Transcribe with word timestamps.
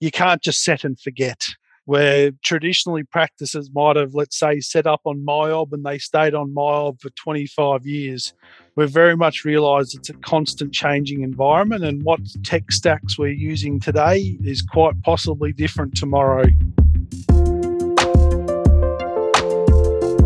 you 0.00 0.10
can't 0.10 0.42
just 0.42 0.62
set 0.62 0.84
and 0.84 0.98
forget. 0.98 1.46
Where 1.84 2.32
traditionally 2.44 3.02
practices 3.02 3.70
might 3.72 3.96
have, 3.96 4.14
let's 4.14 4.38
say, 4.38 4.60
set 4.60 4.86
up 4.86 5.00
on 5.06 5.24
MYOB 5.24 5.72
and 5.72 5.84
they 5.84 5.96
stayed 5.96 6.34
on 6.34 6.54
MYOB 6.54 7.00
for 7.00 7.08
25 7.10 7.86
years, 7.86 8.34
we've 8.76 8.90
very 8.90 9.16
much 9.16 9.46
realised 9.46 9.96
it's 9.96 10.10
a 10.10 10.14
constant 10.14 10.74
changing 10.74 11.22
environment, 11.22 11.84
and 11.84 12.02
what 12.02 12.20
tech 12.44 12.70
stacks 12.70 13.18
we're 13.18 13.28
using 13.28 13.80
today 13.80 14.36
is 14.44 14.60
quite 14.60 15.00
possibly 15.02 15.50
different 15.50 15.96
tomorrow. 15.96 16.44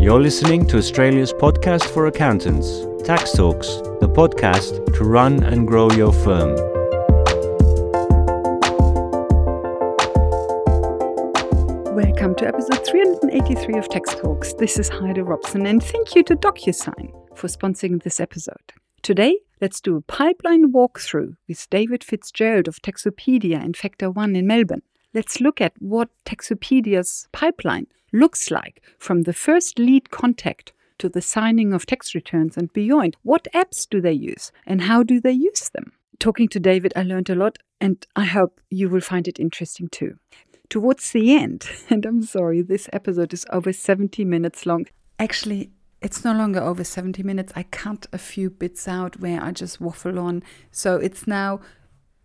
You're 0.01 0.21
listening 0.21 0.67
to 0.67 0.79
Australia's 0.79 1.33
podcast 1.33 1.85
for 1.85 2.09
accountants, 2.09 2.85
Tax 3.05 3.35
Talks, 3.35 3.69
the 4.01 4.09
podcast 4.13 4.97
to 4.97 5.05
run 5.05 5.45
and 5.45 5.69
grow 5.69 5.93
your 5.93 6.13
firm. 6.13 6.82
Welcome 11.93 12.35
to 12.37 12.47
episode 12.47 12.87
383 12.87 13.75
of 13.75 13.87
Tax 13.87 14.15
Talks. 14.15 14.55
This 14.55 14.79
is 14.79 14.89
Heide 14.89 15.19
Robson, 15.19 15.67
and 15.67 15.85
thank 15.85 16.15
you 16.15 16.23
to 16.23 16.35
DocuSign 16.35 17.13
for 17.37 17.49
sponsoring 17.49 18.03
this 18.03 18.19
episode. 18.19 18.73
Today, 19.03 19.37
let's 19.61 19.79
do 19.79 19.97
a 19.97 20.01
pipeline 20.01 20.73
walkthrough 20.73 21.37
with 21.47 21.69
David 21.69 22.03
Fitzgerald 22.03 22.67
of 22.67 22.81
Taxopedia 22.81 23.63
and 23.63 23.77
Factor 23.77 24.11
One 24.11 24.35
in 24.35 24.47
Melbourne. 24.47 24.81
Let's 25.13 25.39
look 25.39 25.61
at 25.61 25.75
what 25.81 26.09
Taxopedia's 26.25 27.29
pipeline 27.31 27.89
looks 28.11 28.51
like 28.51 28.83
from 28.99 29.25
the 29.25 29.35
first 29.35 29.79
lead 29.79 30.11
contact 30.11 30.73
to 30.97 31.11
the 31.11 31.21
signing 31.21 31.75
of 31.75 31.85
tax 31.85 32.15
returns 32.15 32.57
and 32.57 32.73
beyond. 32.73 33.19
What 33.23 33.49
apps 33.55 33.87
do 33.87 34.01
they 34.01 34.15
use 34.15 34.51
and 34.65 34.81
how 34.81 35.03
do 35.03 35.21
they 35.21 35.33
use 35.33 35.69
them? 35.69 35.93
Talking 36.19 36.49
to 36.49 36.59
David, 36.59 36.95
I 36.97 37.03
learned 37.03 37.29
a 37.29 37.35
lot 37.35 37.59
and 37.83 38.07
I 38.17 38.25
hope 38.25 38.63
you 38.71 38.89
will 38.89 39.03
find 39.03 39.29
it 39.29 39.39
interesting 39.39 39.89
too. 39.89 40.17
Towards 40.73 41.11
the 41.13 41.37
end, 41.37 41.69
and 41.91 42.07
I'm 42.07 42.23
sorry, 42.23 42.63
this 42.63 42.89
episode 42.95 43.35
is 43.35 43.45
over 43.53 43.75
70 43.75 44.25
minutes 44.25 44.65
long. 44.65 44.87
Actually, 45.19 45.71
it's 46.01 46.25
no 46.25 46.33
longer 46.33 46.61
over 46.61 46.83
70 46.83 47.23
minutes. 47.23 47.53
I 47.55 47.65
cut 47.65 48.07
a 48.11 48.17
few 48.17 48.49
bits 48.49 48.89
out 48.89 49.21
where 49.21 49.45
I 49.45 49.51
just 49.51 49.83
waffle 49.83 50.19
on. 50.19 50.43
So 50.71 50.97
it's 50.97 51.27
now 51.27 51.61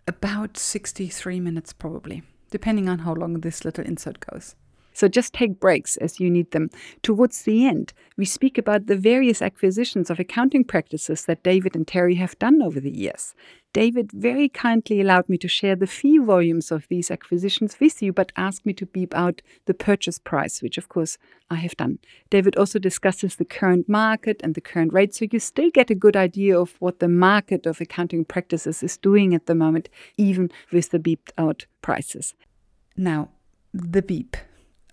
about 0.08 0.56
63 0.56 1.42
minutes, 1.42 1.74
probably, 1.74 2.24
depending 2.50 2.88
on 2.88 3.00
how 3.00 3.16
long 3.16 3.34
this 3.42 3.66
little 3.66 3.84
insert 3.84 4.22
goes. 4.22 4.56
So 4.98 5.08
just 5.08 5.32
take 5.32 5.60
breaks 5.60 5.96
as 5.98 6.20
you 6.20 6.28
need 6.28 6.50
them. 6.50 6.72
Towards 7.04 7.44
the 7.44 7.68
end, 7.68 7.94
we 8.18 8.26
speak 8.26 8.58
about 8.58 8.88
the 8.88 8.98
various 8.98 9.44
acquisitions 9.44 10.10
of 10.10 10.20
accounting 10.20 10.64
practices 10.64 11.26
that 11.26 11.44
David 11.44 11.76
and 11.76 11.88
Terry 11.88 12.16
have 12.16 12.40
done 12.40 12.64
over 12.64 12.80
the 12.80 12.90
years. 12.90 13.36
David 13.74 14.12
very 14.12 14.50
kindly 14.50 15.00
allowed 15.00 15.30
me 15.30 15.38
to 15.38 15.48
share 15.48 15.76
the 15.76 15.86
fee 15.86 16.18
volumes 16.18 16.72
of 16.72 16.88
these 16.88 17.12
acquisitions 17.12 17.78
with 17.80 18.02
you, 18.02 18.12
but 18.12 18.32
asked 18.36 18.66
me 18.66 18.74
to 18.74 18.88
beep 18.88 19.14
out 19.14 19.44
the 19.68 19.76
purchase 19.76 20.18
price, 20.18 20.64
which 20.64 20.80
of 20.80 20.90
course 20.90 21.20
I 21.52 21.58
have 21.58 21.78
done. 21.78 22.00
David 22.32 22.58
also 22.58 22.80
discusses 22.80 23.36
the 23.36 23.46
current 23.46 23.88
market 23.88 24.42
and 24.44 24.56
the 24.56 24.62
current 24.62 24.94
rate, 24.94 25.14
so 25.14 25.28
you 25.32 25.40
still 25.40 25.70
get 25.70 25.92
a 25.92 25.96
good 25.96 26.16
idea 26.16 26.60
of 26.60 26.74
what 26.80 26.98
the 26.98 27.08
market 27.08 27.68
of 27.68 27.80
accounting 27.80 28.26
practices 28.26 28.82
is 28.82 28.98
doing 28.98 29.36
at 29.36 29.46
the 29.46 29.54
moment, 29.54 29.90
even 30.18 30.50
with 30.72 30.90
the 30.90 30.98
beeped 30.98 31.30
out 31.38 31.68
prices. 31.84 32.34
Now, 32.96 33.30
the 33.72 34.02
beep. 34.02 34.36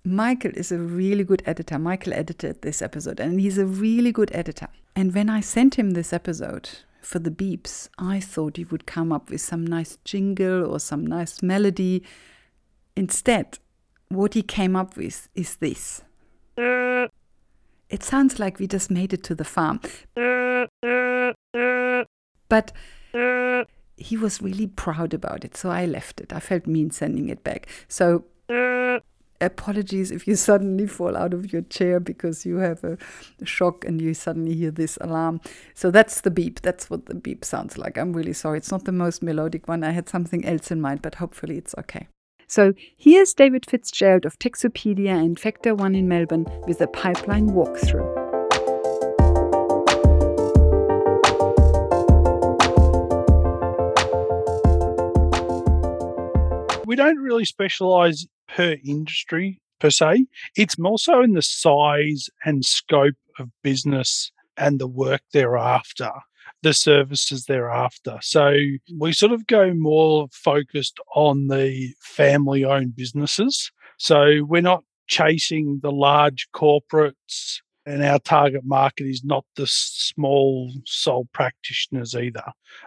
Michael 0.06 0.50
is 0.54 0.70
a 0.70 0.78
really 0.78 1.24
good 1.24 1.42
editor. 1.46 1.78
Michael 1.78 2.12
edited 2.12 2.60
this 2.60 2.82
episode 2.82 3.18
and 3.18 3.40
he's 3.40 3.56
a 3.56 3.64
really 3.64 4.12
good 4.12 4.30
editor. 4.34 4.68
And 4.94 5.14
when 5.14 5.30
I 5.30 5.40
sent 5.40 5.76
him 5.76 5.92
this 5.92 6.12
episode 6.12 6.68
for 7.00 7.18
the 7.18 7.30
beeps, 7.30 7.88
I 7.98 8.20
thought 8.20 8.58
he 8.58 8.64
would 8.64 8.84
come 8.84 9.12
up 9.12 9.30
with 9.30 9.40
some 9.40 9.66
nice 9.66 9.96
jingle 10.04 10.66
or 10.70 10.78
some 10.78 11.06
nice 11.06 11.42
melody. 11.42 12.02
Instead, 12.94 13.58
what 14.08 14.34
he 14.34 14.42
came 14.42 14.76
up 14.76 14.94
with 14.98 15.30
is 15.34 15.56
this. 15.56 16.02
It 16.58 18.02
sounds 18.02 18.38
like 18.38 18.58
we 18.58 18.66
just 18.66 18.90
made 18.90 19.14
it 19.14 19.24
to 19.24 19.34
the 19.34 19.44
farm. 19.44 19.80
But 22.50 22.72
he 23.96 24.18
was 24.18 24.42
really 24.42 24.66
proud 24.66 25.14
about 25.14 25.44
it, 25.46 25.56
so 25.56 25.70
I 25.70 25.86
left 25.86 26.20
it. 26.20 26.30
I 26.32 26.40
felt 26.40 26.66
mean 26.66 26.90
sending 26.90 27.30
it 27.30 27.42
back. 27.42 27.68
So 27.88 28.26
apologies 29.40 30.10
if 30.10 30.26
you 30.26 30.36
suddenly 30.50 30.86
fall 30.86 31.16
out 31.16 31.34
of 31.34 31.52
your 31.52 31.62
chair 31.62 32.00
because 32.00 32.46
you 32.46 32.56
have 32.56 32.82
a 32.84 32.98
shock 33.44 33.84
and 33.84 34.00
you 34.00 34.14
suddenly 34.14 34.54
hear 34.54 34.70
this 34.70 34.98
alarm. 35.00 35.40
So 35.74 35.90
that's 35.90 36.20
the 36.20 36.30
beep. 36.30 36.60
That's 36.62 36.90
what 36.90 37.06
the 37.06 37.14
beep 37.14 37.44
sounds 37.44 37.78
like. 37.78 37.98
I'm 37.98 38.12
really 38.12 38.32
sorry. 38.32 38.58
It's 38.58 38.70
not 38.70 38.84
the 38.84 38.92
most 38.92 39.22
melodic 39.22 39.68
one. 39.68 39.84
I 39.84 39.90
had 39.90 40.08
something 40.08 40.44
else 40.44 40.70
in 40.70 40.80
mind, 40.80 41.02
but 41.02 41.16
hopefully 41.16 41.58
it's 41.58 41.74
okay. 41.78 42.08
So 42.46 42.74
here's 42.96 43.34
David 43.34 43.66
Fitzgerald 43.66 44.26
of 44.26 44.38
Taxopedia 44.38 45.10
and 45.10 45.38
Factor 45.38 45.74
One 45.74 45.94
in 45.94 46.08
Melbourne 46.08 46.46
with 46.66 46.80
a 46.80 46.86
pipeline 46.86 47.50
walkthrough. 47.50 48.22
We 56.86 56.96
don't 56.96 57.18
really 57.18 57.44
specialize 57.44 58.26
per 58.48 58.76
industry 58.84 59.60
per 59.80 59.90
se. 59.90 60.26
It's 60.56 60.78
more 60.78 60.98
so 60.98 61.22
in 61.22 61.32
the 61.32 61.42
size 61.42 62.28
and 62.44 62.64
scope 62.64 63.16
of 63.38 63.50
business 63.62 64.32
and 64.56 64.78
the 64.78 64.86
work 64.86 65.22
thereafter, 65.32 66.10
the 66.62 66.72
services 66.72 67.46
thereafter. 67.46 68.18
So 68.22 68.54
we 68.96 69.12
sort 69.12 69.32
of 69.32 69.46
go 69.46 69.74
more 69.74 70.28
focused 70.32 70.98
on 71.14 71.48
the 71.48 71.94
family 72.00 72.64
owned 72.64 72.96
businesses. 72.96 73.70
So 73.98 74.44
we're 74.44 74.62
not 74.62 74.84
chasing 75.06 75.80
the 75.82 75.92
large 75.92 76.48
corporates 76.54 77.60
and 77.86 78.02
our 78.02 78.18
target 78.18 78.62
market 78.64 79.06
is 79.06 79.24
not 79.24 79.44
the 79.56 79.66
small 79.66 80.72
sole 80.86 81.28
practitioners 81.32 82.14
either, 82.14 82.44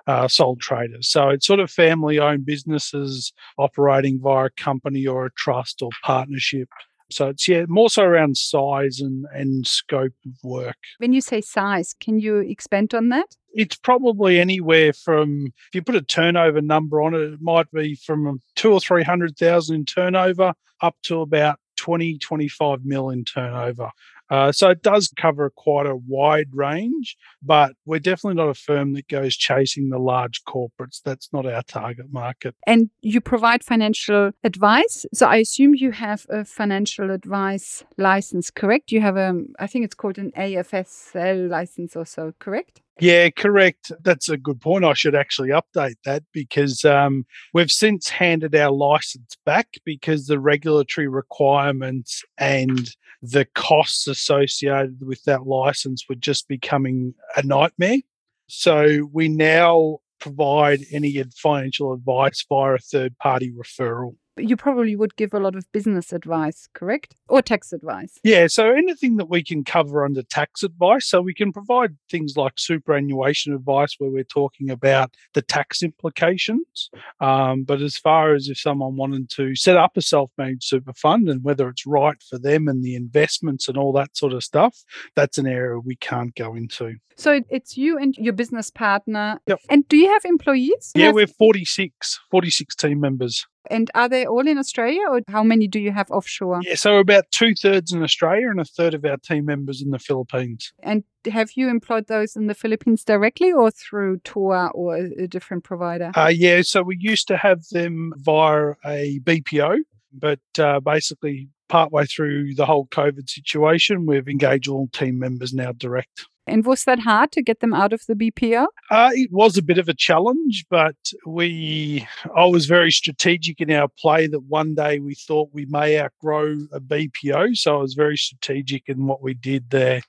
uh, 0.07 0.27
sole 0.27 0.55
traders. 0.55 1.07
So 1.07 1.29
it's 1.29 1.45
sort 1.45 1.59
of 1.59 1.69
family 1.69 2.19
owned 2.19 2.45
businesses 2.45 3.31
operating 3.57 4.19
via 4.19 4.45
a 4.45 4.49
company 4.51 5.05
or 5.05 5.25
a 5.25 5.33
trust 5.33 5.81
or 5.81 5.89
partnership. 6.03 6.69
So 7.09 7.29
it's 7.29 7.47
yeah, 7.47 7.65
more 7.69 7.89
so 7.89 8.03
around 8.03 8.35
size 8.35 8.99
and, 8.99 9.25
and 9.33 9.65
scope 9.65 10.13
of 10.25 10.33
work. 10.43 10.75
When 10.97 11.13
you 11.13 11.21
say 11.21 11.39
size, 11.39 11.95
can 11.99 12.19
you 12.19 12.39
expand 12.39 12.93
on 12.93 13.09
that? 13.09 13.27
It's 13.53 13.77
probably 13.77 14.39
anywhere 14.39 14.91
from 14.91 15.47
if 15.69 15.75
you 15.75 15.81
put 15.81 15.95
a 15.95 16.01
turnover 16.01 16.61
number 16.61 17.01
on 17.01 17.13
it, 17.13 17.33
it 17.33 17.41
might 17.41 17.71
be 17.71 17.95
from 17.95 18.41
two 18.55 18.73
or 18.73 18.81
three 18.81 19.03
hundred 19.03 19.37
thousand 19.37 19.75
in 19.77 19.85
turnover 19.85 20.53
up 20.81 20.95
to 21.03 21.21
about 21.21 21.59
20, 21.77 22.17
25 22.17 22.83
million 22.83 23.23
turnover. 23.23 23.91
Uh, 24.29 24.51
so 24.51 24.69
it 24.69 24.81
does 24.81 25.11
cover 25.17 25.51
quite 25.55 25.85
a 25.85 25.95
wide 25.95 26.49
range, 26.53 27.15
but 27.41 27.73
we're 27.85 27.99
definitely 27.99 28.35
not 28.35 28.49
a 28.49 28.53
firm 28.53 28.93
that 28.93 29.07
goes 29.07 29.35
chasing 29.35 29.89
the 29.89 29.99
large 29.99 30.43
corporates. 30.43 31.01
That's 31.03 31.29
not 31.31 31.45
our 31.45 31.63
target 31.63 32.07
market. 32.11 32.55
And 32.65 32.89
you 33.01 33.21
provide 33.21 33.63
financial 33.63 34.31
advice. 34.43 35.05
So 35.13 35.27
I 35.27 35.37
assume 35.37 35.75
you 35.75 35.91
have 35.91 36.25
a 36.29 36.43
financial 36.43 37.11
advice 37.11 37.83
license, 37.97 38.51
correct? 38.51 38.91
You 38.91 39.01
have 39.01 39.17
a, 39.17 39.41
I 39.59 39.67
think 39.67 39.85
it's 39.85 39.95
called 39.95 40.17
an 40.17 40.31
AFSL 40.37 41.49
license 41.49 41.95
or 41.95 42.05
so, 42.05 42.33
correct? 42.39 42.81
Yeah, 42.99 43.29
correct. 43.29 43.91
That's 44.01 44.27
a 44.27 44.37
good 44.37 44.59
point. 44.59 44.83
I 44.83 44.93
should 44.93 45.13
actually 45.13 45.49
update 45.49 45.97
that 46.05 46.23
because 46.33 46.83
um, 46.83 47.25
we've 47.53 47.71
since 47.71 48.09
handed 48.09 48.55
our 48.55 48.71
license 48.71 49.37
back 49.45 49.67
because 49.85 50.25
the 50.25 50.39
regulatory 50.39 51.07
requirements 51.07 52.23
and 52.39 52.89
the 53.21 53.45
costs 53.53 54.07
associated 54.07 55.05
with 55.05 55.23
that 55.25 55.45
license 55.45 56.05
were 56.09 56.15
just 56.15 56.47
becoming 56.47 57.13
a 57.35 57.43
nightmare. 57.43 57.99
So 58.47 59.09
we 59.11 59.27
now 59.27 59.99
provide 60.19 60.79
any 60.91 61.23
financial 61.35 61.93
advice 61.93 62.43
via 62.49 62.75
a 62.75 62.79
third 62.79 63.17
party 63.19 63.51
referral 63.51 64.15
you 64.37 64.55
probably 64.55 64.95
would 64.95 65.15
give 65.15 65.33
a 65.33 65.39
lot 65.39 65.55
of 65.55 65.71
business 65.71 66.13
advice, 66.13 66.67
correct? 66.73 67.15
Or 67.27 67.41
tax 67.41 67.73
advice? 67.73 68.19
Yeah, 68.23 68.47
so 68.47 68.71
anything 68.71 69.17
that 69.17 69.29
we 69.29 69.43
can 69.43 69.63
cover 69.63 70.05
under 70.05 70.23
tax 70.23 70.63
advice. 70.63 71.07
So 71.07 71.21
we 71.21 71.33
can 71.33 71.51
provide 71.51 71.95
things 72.09 72.35
like 72.37 72.53
superannuation 72.57 73.53
advice 73.53 73.95
where 73.97 74.09
we're 74.09 74.23
talking 74.23 74.69
about 74.69 75.15
the 75.33 75.41
tax 75.41 75.83
implications. 75.83 76.89
Um, 77.19 77.63
but 77.63 77.81
as 77.81 77.97
far 77.97 78.33
as 78.33 78.47
if 78.47 78.59
someone 78.59 78.95
wanted 78.95 79.29
to 79.31 79.55
set 79.55 79.77
up 79.77 79.97
a 79.97 80.01
self 80.01 80.31
managed 80.37 80.63
super 80.63 80.93
fund 80.93 81.29
and 81.29 81.43
whether 81.43 81.69
it's 81.69 81.85
right 81.85 82.21
for 82.29 82.37
them 82.37 82.67
and 82.67 82.83
the 82.83 82.95
investments 82.95 83.67
and 83.67 83.77
all 83.77 83.93
that 83.93 84.15
sort 84.15 84.33
of 84.33 84.43
stuff, 84.43 84.83
that's 85.15 85.37
an 85.37 85.47
area 85.47 85.79
we 85.79 85.95
can't 85.95 86.35
go 86.35 86.55
into. 86.55 86.95
So 87.17 87.41
it's 87.49 87.77
you 87.77 87.97
and 87.97 88.15
your 88.15 88.33
business 88.33 88.69
partner. 88.69 89.39
Yep. 89.47 89.59
And 89.69 89.87
do 89.87 89.97
you 89.97 90.07
have 90.13 90.23
employees? 90.23 90.91
Yeah, 90.93 91.11
we're 91.11 91.25
46, 91.25 92.19
46 92.29 92.75
team 92.75 92.99
members. 92.99 93.45
And 93.69 93.89
are 93.95 94.09
they 94.09 94.25
all 94.25 94.47
in 94.47 94.57
Australia 94.57 95.01
or 95.09 95.21
how 95.27 95.43
many 95.43 95.67
do 95.67 95.79
you 95.79 95.91
have 95.91 96.09
offshore? 96.11 96.61
Yeah, 96.63 96.75
so 96.75 96.97
about 96.97 97.31
two 97.31 97.53
thirds 97.55 97.91
in 97.91 98.03
Australia 98.03 98.49
and 98.49 98.59
a 98.59 98.65
third 98.65 98.93
of 98.93 99.05
our 99.05 99.17
team 99.17 99.45
members 99.45 99.81
in 99.81 99.91
the 99.91 99.99
Philippines. 99.99 100.73
And 100.83 101.03
have 101.29 101.51
you 101.55 101.69
employed 101.69 102.07
those 102.07 102.35
in 102.35 102.47
the 102.47 102.53
Philippines 102.53 103.03
directly 103.03 103.51
or 103.51 103.71
through 103.71 104.19
TOR 104.19 104.71
or 104.71 104.95
a, 104.95 105.27
different 105.27 105.63
provider? 105.63 106.11
Uh, 106.15 106.31
yeah, 106.33 106.61
so 106.61 106.81
we 106.81 106.97
used 106.99 107.27
to 107.27 107.37
have 107.37 107.67
them 107.71 108.13
via 108.17 108.73
a 108.85 109.19
BPO, 109.23 109.77
but 110.13 110.39
uh, 110.59 110.79
basically 110.79 111.49
partway 111.67 112.05
through 112.05 112.55
the 112.55 112.65
whole 112.65 112.87
COVID 112.87 113.29
situation, 113.29 114.05
we've 114.05 114.27
engaged 114.27 114.69
all 114.69 114.87
team 114.87 115.19
members 115.19 115.53
now 115.53 115.71
direct. 115.73 116.27
And 116.47 116.65
was 116.65 116.85
that 116.85 116.99
hard 116.99 117.31
to 117.33 117.41
get 117.41 117.59
them 117.59 117.73
out 117.73 117.93
of 117.93 118.05
the 118.07 118.15
BPO? 118.15 118.67
Uh, 118.89 119.09
it 119.13 119.29
was 119.31 119.57
a 119.57 119.61
bit 119.61 119.77
of 119.77 119.89
a 119.89 119.93
challenge, 119.93 120.65
but 120.69 120.95
we, 121.25 122.07
I 122.35 122.45
was 122.45 122.65
very 122.65 122.91
strategic 122.91 123.59
in 123.59 123.71
our 123.71 123.89
play 123.99 124.27
that 124.27 124.43
one 124.43 124.75
day 124.75 124.99
we 124.99 125.15
thought 125.15 125.49
we 125.51 125.65
may 125.65 125.99
outgrow 125.99 126.57
a 126.71 126.79
BPO. 126.79 127.57
So 127.57 127.77
I 127.77 127.81
was 127.81 127.93
very 127.93 128.17
strategic 128.17 128.83
in 128.87 129.07
what 129.07 129.21
we 129.21 129.33
did 129.33 129.69
there 129.69 130.01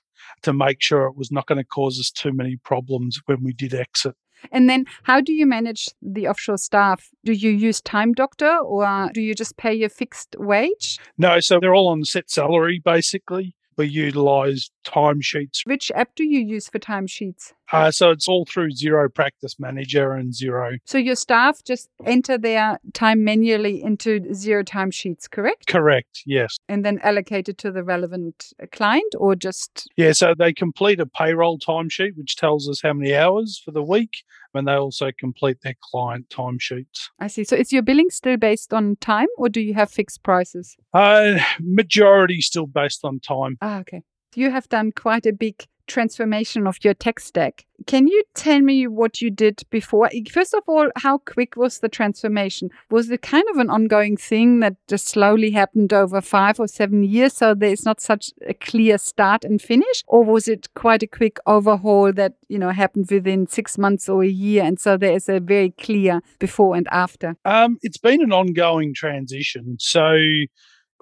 to 0.43 0.53
make 0.53 0.81
sure 0.81 1.05
it 1.05 1.17
was 1.17 1.31
not 1.31 1.45
going 1.45 1.57
to 1.57 1.65
cause 1.65 1.99
us 1.99 2.11
too 2.11 2.31
many 2.33 2.55
problems 2.57 3.19
when 3.25 3.43
we 3.43 3.53
did 3.53 3.73
exit. 3.73 4.15
And 4.51 4.69
then, 4.69 4.85
how 5.03 5.19
do 5.19 5.33
you 5.33 5.45
manage 5.45 5.89
the 6.01 6.27
offshore 6.27 6.57
staff? 6.57 7.09
Do 7.25 7.33
you 7.33 7.49
use 7.49 7.81
Time 7.81 8.13
Doctor 8.13 8.57
or 8.57 9.09
do 9.13 9.21
you 9.21 9.35
just 9.35 9.57
pay 9.57 9.83
a 9.83 9.89
fixed 9.89 10.35
wage? 10.39 10.97
No, 11.17 11.39
so 11.39 11.59
they're 11.59 11.75
all 11.75 11.89
on 11.89 12.05
set 12.05 12.29
salary 12.29 12.81
basically. 12.83 13.55
We 13.77 13.87
utilize 13.87 14.69
timesheets. 14.85 15.65
Which 15.65 15.91
app 15.95 16.15
do 16.15 16.23
you 16.23 16.39
use 16.39 16.67
for 16.67 16.79
timesheets? 16.79 17.53
Uh, 17.71 17.91
so 17.91 18.09
it's 18.09 18.27
all 18.27 18.45
through 18.45 18.71
Xero 18.71 19.13
Practice 19.13 19.59
Manager 19.59 20.13
and 20.13 20.33
Xero. 20.33 20.77
So 20.85 20.97
your 20.97 21.15
staff 21.15 21.63
just 21.63 21.89
enter 22.03 22.37
their 22.37 22.79
time 22.93 23.23
manually 23.23 23.83
into 23.83 24.21
Xero 24.21 24.63
timesheets, 24.63 25.29
correct? 25.29 25.67
Correct, 25.67 26.23
yes. 26.25 26.57
And 26.67 26.83
then 26.83 26.99
allocate 27.03 27.47
it 27.47 27.59
to 27.59 27.71
the 27.71 27.83
relevant 27.83 28.53
client 28.71 29.13
or 29.17 29.35
just. 29.35 29.87
Yeah, 29.97 30.13
so 30.13 30.33
they 30.37 30.51
complete 30.51 30.99
a 30.99 31.05
payroll 31.05 31.59
timesheet, 31.59 32.17
which 32.17 32.35
tells 32.35 32.67
us 32.67 32.81
how 32.81 32.93
many 32.93 33.13
hours 33.13 33.61
for 33.63 33.71
the 33.71 33.83
week, 33.83 34.23
and 34.55 34.67
they 34.67 34.73
also 34.73 35.11
complete 35.17 35.61
their 35.61 35.75
client 35.91 36.29
timesheets. 36.29 37.09
I 37.19 37.27
see. 37.27 37.43
So 37.43 37.55
is 37.55 37.71
your 37.71 37.83
billing 37.83 38.09
still 38.09 38.37
based 38.37 38.73
on 38.73 38.95
time 38.95 39.27
or 39.37 39.47
do 39.47 39.61
you 39.61 39.75
have 39.75 39.91
fixed 39.91 40.23
prices? 40.23 40.75
Uh, 40.93 41.39
majority 41.59 42.41
still 42.41 42.65
based 42.65 43.05
on 43.05 43.19
time. 43.19 43.57
Ah, 43.61 43.79
okay. 43.79 44.01
You 44.39 44.51
have 44.51 44.69
done 44.69 44.93
quite 44.93 45.25
a 45.25 45.33
big 45.33 45.67
transformation 45.85 46.65
of 46.65 46.77
your 46.81 46.93
tech 46.93 47.19
stack. 47.19 47.65
Can 47.87 48.07
you 48.07 48.23
tell 48.35 48.61
me 48.61 48.87
what 48.87 49.19
you 49.19 49.29
did 49.29 49.63
before? 49.69 50.09
First 50.31 50.53
of 50.53 50.63
all, 50.65 50.89
how 50.95 51.17
quick 51.17 51.57
was 51.57 51.79
the 51.79 51.89
transformation? 51.89 52.69
Was 52.89 53.09
it 53.09 53.21
kind 53.21 53.43
of 53.51 53.57
an 53.57 53.69
ongoing 53.69 54.15
thing 54.15 54.61
that 54.61 54.77
just 54.87 55.09
slowly 55.09 55.51
happened 55.51 55.91
over 55.91 56.21
five 56.21 56.57
or 56.57 56.69
seven 56.69 57.03
years? 57.03 57.33
So 57.33 57.53
there's 57.53 57.83
not 57.83 57.99
such 57.99 58.31
a 58.47 58.53
clear 58.53 58.97
start 58.97 59.43
and 59.43 59.61
finish? 59.61 60.05
Or 60.07 60.23
was 60.23 60.47
it 60.47 60.73
quite 60.73 61.03
a 61.03 61.07
quick 61.07 61.37
overhaul 61.45 62.13
that, 62.13 62.35
you 62.47 62.59
know, 62.59 62.69
happened 62.69 63.09
within 63.11 63.45
six 63.45 63.77
months 63.77 64.07
or 64.07 64.23
a 64.23 64.29
year? 64.29 64.63
And 64.63 64.79
so 64.79 64.95
there 64.95 65.11
is 65.11 65.27
a 65.27 65.41
very 65.41 65.71
clear 65.71 66.21
before 66.39 66.77
and 66.77 66.87
after? 66.91 67.35
Um, 67.43 67.77
it's 67.81 67.97
been 67.97 68.21
an 68.21 68.31
ongoing 68.31 68.93
transition. 68.93 69.75
So 69.79 70.15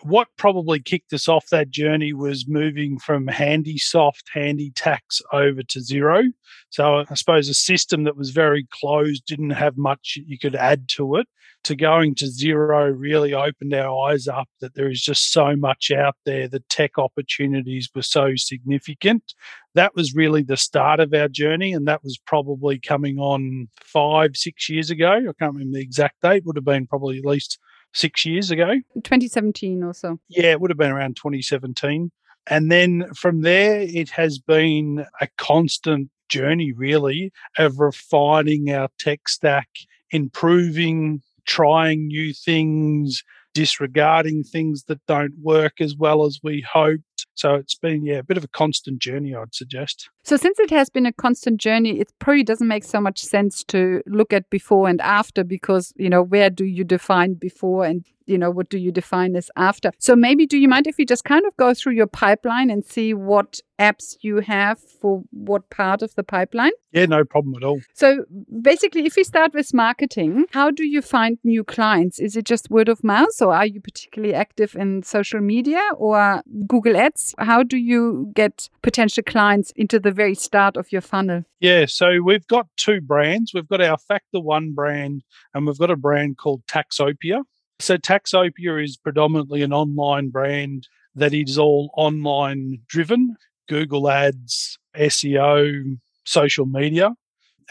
what 0.04 0.28
probably 0.38 0.80
kicked 0.80 1.12
us 1.14 1.28
off 1.28 1.48
that 1.50 1.70
journey 1.70 2.14
was 2.14 2.48
moving 2.48 3.00
from 3.00 3.26
HandiSoft 3.28 4.24
Handy 4.32 4.72
Tax 4.76 5.22
over 5.34 5.64
to 5.64 5.80
Xero 5.80 6.26
So 6.70 7.04
I 7.10 7.14
suppose 7.16 7.50
a 7.50 7.54
system 7.54 8.04
that 8.04 8.18
was 8.18 8.30
very 8.30 8.68
closed, 8.72 9.26
didn't 9.26 9.52
have 9.52 9.78
much 9.78 10.18
you 10.26 10.38
could 10.38 10.56
add 10.56 10.88
to 10.90 11.16
it. 11.16 11.28
To 11.64 11.76
going 11.76 12.16
to 12.16 12.26
Xero 12.26 12.94
really 12.96 13.34
opened 13.34 13.74
our 13.74 14.10
eyes 14.10 14.28
up 14.28 14.48
that 14.62 14.76
there 14.76 14.90
is 14.90 15.02
just 15.02 15.34
so 15.34 15.56
much 15.56 15.92
out 15.92 16.16
there. 16.24 16.48
The 16.48 16.64
tech 16.70 16.98
opportunities 16.98 17.90
were 17.94 18.04
so 18.04 18.36
significant. 18.36 19.34
That 19.74 19.94
was 19.94 20.16
really 20.16 20.44
the 20.44 20.56
start 20.56 21.02
of 21.02 21.14
our 21.14 21.28
journey, 21.28 21.74
and 21.74 21.86
that 21.88 22.04
was 22.04 22.20
probably 22.26 22.80
coming 22.80 23.18
on 23.18 23.68
five, 23.82 24.38
six 24.38 24.70
years 24.70 24.90
ago. 24.90 25.12
I 25.12 25.34
can't 25.40 25.56
remember 25.56 25.78
the 25.78 25.84
exact 25.84 26.22
date. 26.22 26.46
Would 26.46 26.56
have 26.56 26.64
been 26.64 26.88
probably 26.88 27.18
at 27.18 27.26
least 27.26 27.60
six 27.94 28.26
years 28.26 28.52
ago. 28.52 28.76
2017 28.96 29.84
or 29.84 29.94
so. 29.94 30.20
Yeah, 30.30 30.52
it 30.52 30.62
would 30.62 30.72
have 30.72 30.78
been 30.78 30.92
around 30.92 31.16
2017. 31.16 32.12
And 32.50 32.72
then 32.72 33.06
from 33.14 33.42
there, 33.42 33.82
it 33.82 34.10
has 34.12 34.40
been 34.40 35.06
a 35.20 35.28
constant 35.38 36.10
journey, 36.30 36.72
really, 36.72 37.32
of 37.58 37.80
refining 37.80 38.72
our 38.72 38.90
tech 39.00 39.28
stack, 39.28 39.70
improving, 40.12 41.22
trying 41.46 42.08
new 42.08 42.34
things, 42.34 43.24
disregarding 43.54 44.44
things 44.44 44.84
that 44.84 45.06
don't 45.08 45.34
work 45.42 45.82
as 45.82 45.96
well 45.96 46.26
as 46.26 46.40
we 46.44 46.62
hoped. 46.62 47.04
So 47.38 47.54
it's 47.54 47.76
been, 47.76 48.04
yeah, 48.04 48.18
a 48.18 48.24
bit 48.24 48.38
of 48.38 48.44
a 48.44 48.48
constant 48.48 49.00
journey, 49.00 49.36
I'd 49.36 49.54
suggest. 49.54 50.10
So, 50.24 50.38
since 50.38 50.60
it 50.60 50.72
has 50.72 50.90
been 50.90 51.06
a 51.06 51.14
constant 51.14 51.62
journey, 51.62 52.00
it 52.00 52.12
probably 52.18 52.44
doesn't 52.44 52.68
make 52.68 52.84
so 52.84 53.00
much 53.00 53.22
sense 53.22 53.64
to 53.66 54.02
look 54.08 54.34
at 54.34 54.50
before 54.50 54.90
and 54.90 55.00
after 55.02 55.44
because, 55.44 55.94
you 55.98 56.10
know, 56.10 56.24
where 56.24 56.50
do 56.50 56.66
you 56.66 56.84
define 56.84 57.36
before 57.36 57.86
and, 57.86 58.06
you 58.28 58.38
know, 58.38 58.52
what 58.52 58.70
do 58.70 58.78
you 58.78 58.92
define 58.92 59.36
as 59.36 59.50
after? 59.56 59.92
So, 59.98 60.16
maybe 60.16 60.46
do 60.46 60.58
you 60.58 60.68
mind 60.68 60.88
if 60.88 60.98
we 60.98 61.06
just 61.06 61.24
kind 61.24 61.46
of 61.46 61.56
go 61.58 61.74
through 61.74 61.94
your 61.94 62.08
pipeline 62.08 62.70
and 62.70 62.86
see 62.86 63.14
what 63.14 63.60
apps 63.80 64.16
you 64.22 64.40
have 64.40 64.80
for 64.80 65.24
what 65.32 65.70
part 65.70 66.02
of 66.02 66.14
the 66.16 66.24
pipeline? 66.24 66.72
Yeah, 66.92 67.06
no 67.06 67.24
problem 67.24 67.56
at 67.56 67.64
all. 67.64 67.80
So, 67.94 68.26
basically, 68.62 69.06
if 69.06 69.16
we 69.16 69.24
start 69.24 69.54
with 69.54 69.74
marketing, 69.74 70.46
how 70.52 70.72
do 70.72 70.86
you 70.86 71.02
find 71.02 71.38
new 71.44 71.64
clients? 71.64 72.20
Is 72.20 72.36
it 72.36 72.46
just 72.46 72.70
word 72.70 72.90
of 72.90 73.04
mouth 73.04 73.42
or 73.42 73.54
are 73.54 73.66
you 73.66 73.80
particularly 73.80 74.34
active 74.34 74.76
in 74.76 75.04
social 75.04 75.40
media 75.40 75.82
or 75.96 76.42
Google 76.68 76.98
Ads? 76.98 77.36
How 77.38 77.64
do 77.64 77.78
you 77.78 78.32
get 78.34 78.70
potential 78.82 79.24
clients 79.24 79.72
into 79.76 80.00
the 80.00 80.12
very 80.12 80.36
start 80.36 80.76
of 80.78 80.92
your 80.92 81.02
funnel? 81.02 81.44
Yeah, 81.60 81.86
so 81.88 82.22
we've 82.24 82.48
got 82.48 82.68
two 82.78 83.02
brands. 83.02 83.54
We've 83.54 83.68
got 83.68 83.82
our 83.82 83.98
Factor 83.98 84.40
One 84.40 84.74
brand 84.74 85.24
and 85.54 85.66
we've 85.66 85.78
got 85.78 85.92
a 85.92 85.96
brand 85.96 86.38
called 86.38 86.64
Taxopia. 86.68 87.44
So 87.80 87.98
Taxopia 87.98 88.84
is 88.84 88.98
predominantly 88.98 89.62
an 89.62 89.72
online 89.72 90.30
brand 90.30 90.88
that 91.16 91.34
is 91.34 91.58
all 91.58 91.92
online 91.96 92.80
driven, 92.88 93.36
Google 93.70 94.10
Ads, 94.10 94.80
SEO, 94.96 95.98
social 96.26 96.66
media. 96.66 97.12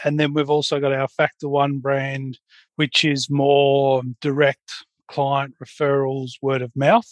And 0.03 0.19
then 0.19 0.33
we've 0.33 0.49
also 0.49 0.79
got 0.79 0.93
our 0.93 1.07
Factor 1.07 1.49
One 1.49 1.79
brand, 1.79 2.39
which 2.75 3.03
is 3.03 3.29
more 3.29 4.01
direct 4.21 4.85
client 5.07 5.55
referrals, 5.61 6.31
word 6.41 6.61
of 6.61 6.71
mouth. 6.75 7.09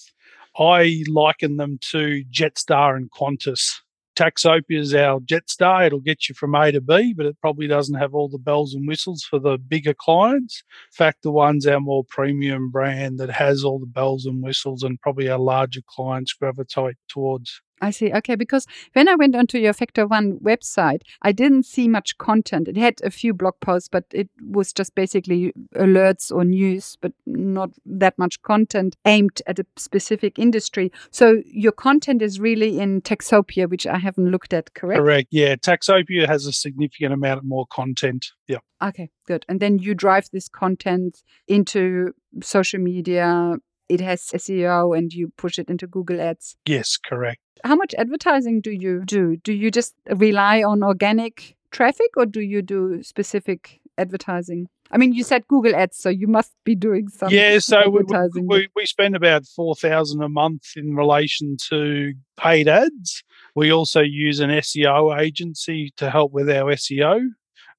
I 0.57 1.03
liken 1.09 1.57
them 1.57 1.79
to 1.91 2.23
Jetstar 2.31 2.95
and 2.95 3.11
Qantas. 3.11 3.81
Taxopia 4.15 4.79
is 4.79 4.93
our 4.95 5.19
Jetstar. 5.19 5.85
It'll 5.85 5.99
get 5.99 6.29
you 6.29 6.35
from 6.35 6.55
A 6.55 6.71
to 6.71 6.81
B, 6.81 7.13
but 7.15 7.25
it 7.25 7.39
probably 7.41 7.67
doesn't 7.67 7.99
have 7.99 8.13
all 8.13 8.29
the 8.29 8.37
bells 8.37 8.73
and 8.73 8.87
whistles 8.87 9.23
for 9.23 9.39
the 9.39 9.57
bigger 9.57 9.93
clients. 9.93 10.63
In 10.65 10.95
Factor 10.95 11.31
One's 11.31 11.67
our 11.67 11.79
more 11.79 12.05
premium 12.09 12.71
brand 12.71 13.19
that 13.19 13.29
has 13.29 13.63
all 13.63 13.79
the 13.79 13.85
bells 13.85 14.25
and 14.25 14.41
whistles 14.41 14.83
and 14.83 14.99
probably 15.01 15.29
our 15.29 15.39
larger 15.39 15.81
clients 15.87 16.33
gravitate 16.33 16.95
towards. 17.09 17.61
I 17.81 17.91
see. 17.91 18.11
Okay, 18.13 18.35
because 18.35 18.65
when 18.93 19.07
I 19.07 19.15
went 19.15 19.35
onto 19.35 19.57
your 19.57 19.73
Factor 19.73 20.07
One 20.07 20.39
website, 20.39 21.01
I 21.21 21.31
didn't 21.31 21.63
see 21.63 21.87
much 21.87 22.17
content. 22.17 22.67
It 22.67 22.77
had 22.77 23.01
a 23.03 23.11
few 23.11 23.33
blog 23.33 23.55
posts, 23.59 23.89
but 23.89 24.05
it 24.11 24.29
was 24.41 24.71
just 24.71 24.95
basically 24.95 25.53
alerts 25.75 26.31
or 26.31 26.45
news, 26.45 26.97
but 27.01 27.11
not 27.25 27.71
that 27.85 28.17
much 28.17 28.41
content 28.43 28.95
aimed 29.05 29.41
at 29.45 29.59
a 29.59 29.65
specific 29.75 30.39
industry. 30.39 30.91
So 31.11 31.41
your 31.45 31.73
content 31.73 32.21
is 32.21 32.39
really 32.39 32.79
in 32.79 33.01
Taxopia, 33.01 33.69
which 33.69 33.85
I 33.85 33.97
haven't 33.97 34.31
looked 34.31 34.53
at, 34.53 34.73
correct? 34.73 34.99
Correct. 34.99 35.27
Yeah, 35.31 35.55
Taxopia 35.55 36.27
has 36.27 36.45
a 36.45 36.53
significant 36.53 37.13
amount 37.13 37.39
of 37.39 37.45
more 37.45 37.65
content. 37.67 38.31
Yeah. 38.47 38.59
Okay, 38.81 39.09
good. 39.27 39.45
And 39.49 39.59
then 39.59 39.79
you 39.79 39.95
drive 39.95 40.29
this 40.31 40.47
content 40.47 41.23
into 41.47 42.13
social 42.41 42.79
media, 42.79 43.55
it 43.89 44.01
has 44.01 44.21
SEO 44.21 44.97
and 44.97 45.13
you 45.13 45.31
push 45.37 45.59
it 45.59 45.69
into 45.69 45.87
Google 45.87 46.21
Ads. 46.21 46.57
Yes, 46.65 46.97
correct. 46.97 47.41
How 47.63 47.75
much 47.75 47.93
advertising 47.97 48.61
do 48.61 48.71
you 48.71 49.03
do? 49.05 49.37
Do 49.37 49.53
you 49.53 49.71
just 49.71 49.95
rely 50.09 50.63
on 50.63 50.83
organic 50.83 51.55
traffic 51.71 52.11
or 52.17 52.25
do 52.25 52.41
you 52.41 52.61
do 52.61 53.01
specific 53.03 53.81
advertising? 53.97 54.67
I 54.91 54.97
mean, 54.97 55.13
you 55.13 55.23
said 55.23 55.47
Google 55.47 55.75
Ads, 55.75 55.97
so 55.97 56.09
you 56.09 56.27
must 56.27 56.53
be 56.63 56.75
doing 56.75 57.07
some. 57.09 57.29
Yeah, 57.31 57.57
so 57.59 57.89
we, 57.89 58.41
we, 58.41 58.67
we 58.75 58.85
spend 58.85 59.15
about 59.15 59.45
four 59.45 59.75
thousand 59.75 60.21
a 60.21 60.29
month 60.29 60.73
in 60.75 60.95
relation 60.95 61.57
to 61.69 62.13
paid 62.37 62.67
ads. 62.67 63.23
We 63.55 63.71
also 63.71 64.01
use 64.01 64.39
an 64.39 64.51
SEO 64.51 65.19
agency 65.19 65.91
to 65.97 66.09
help 66.09 66.31
with 66.31 66.49
our 66.49 66.73
SEO. 66.75 67.29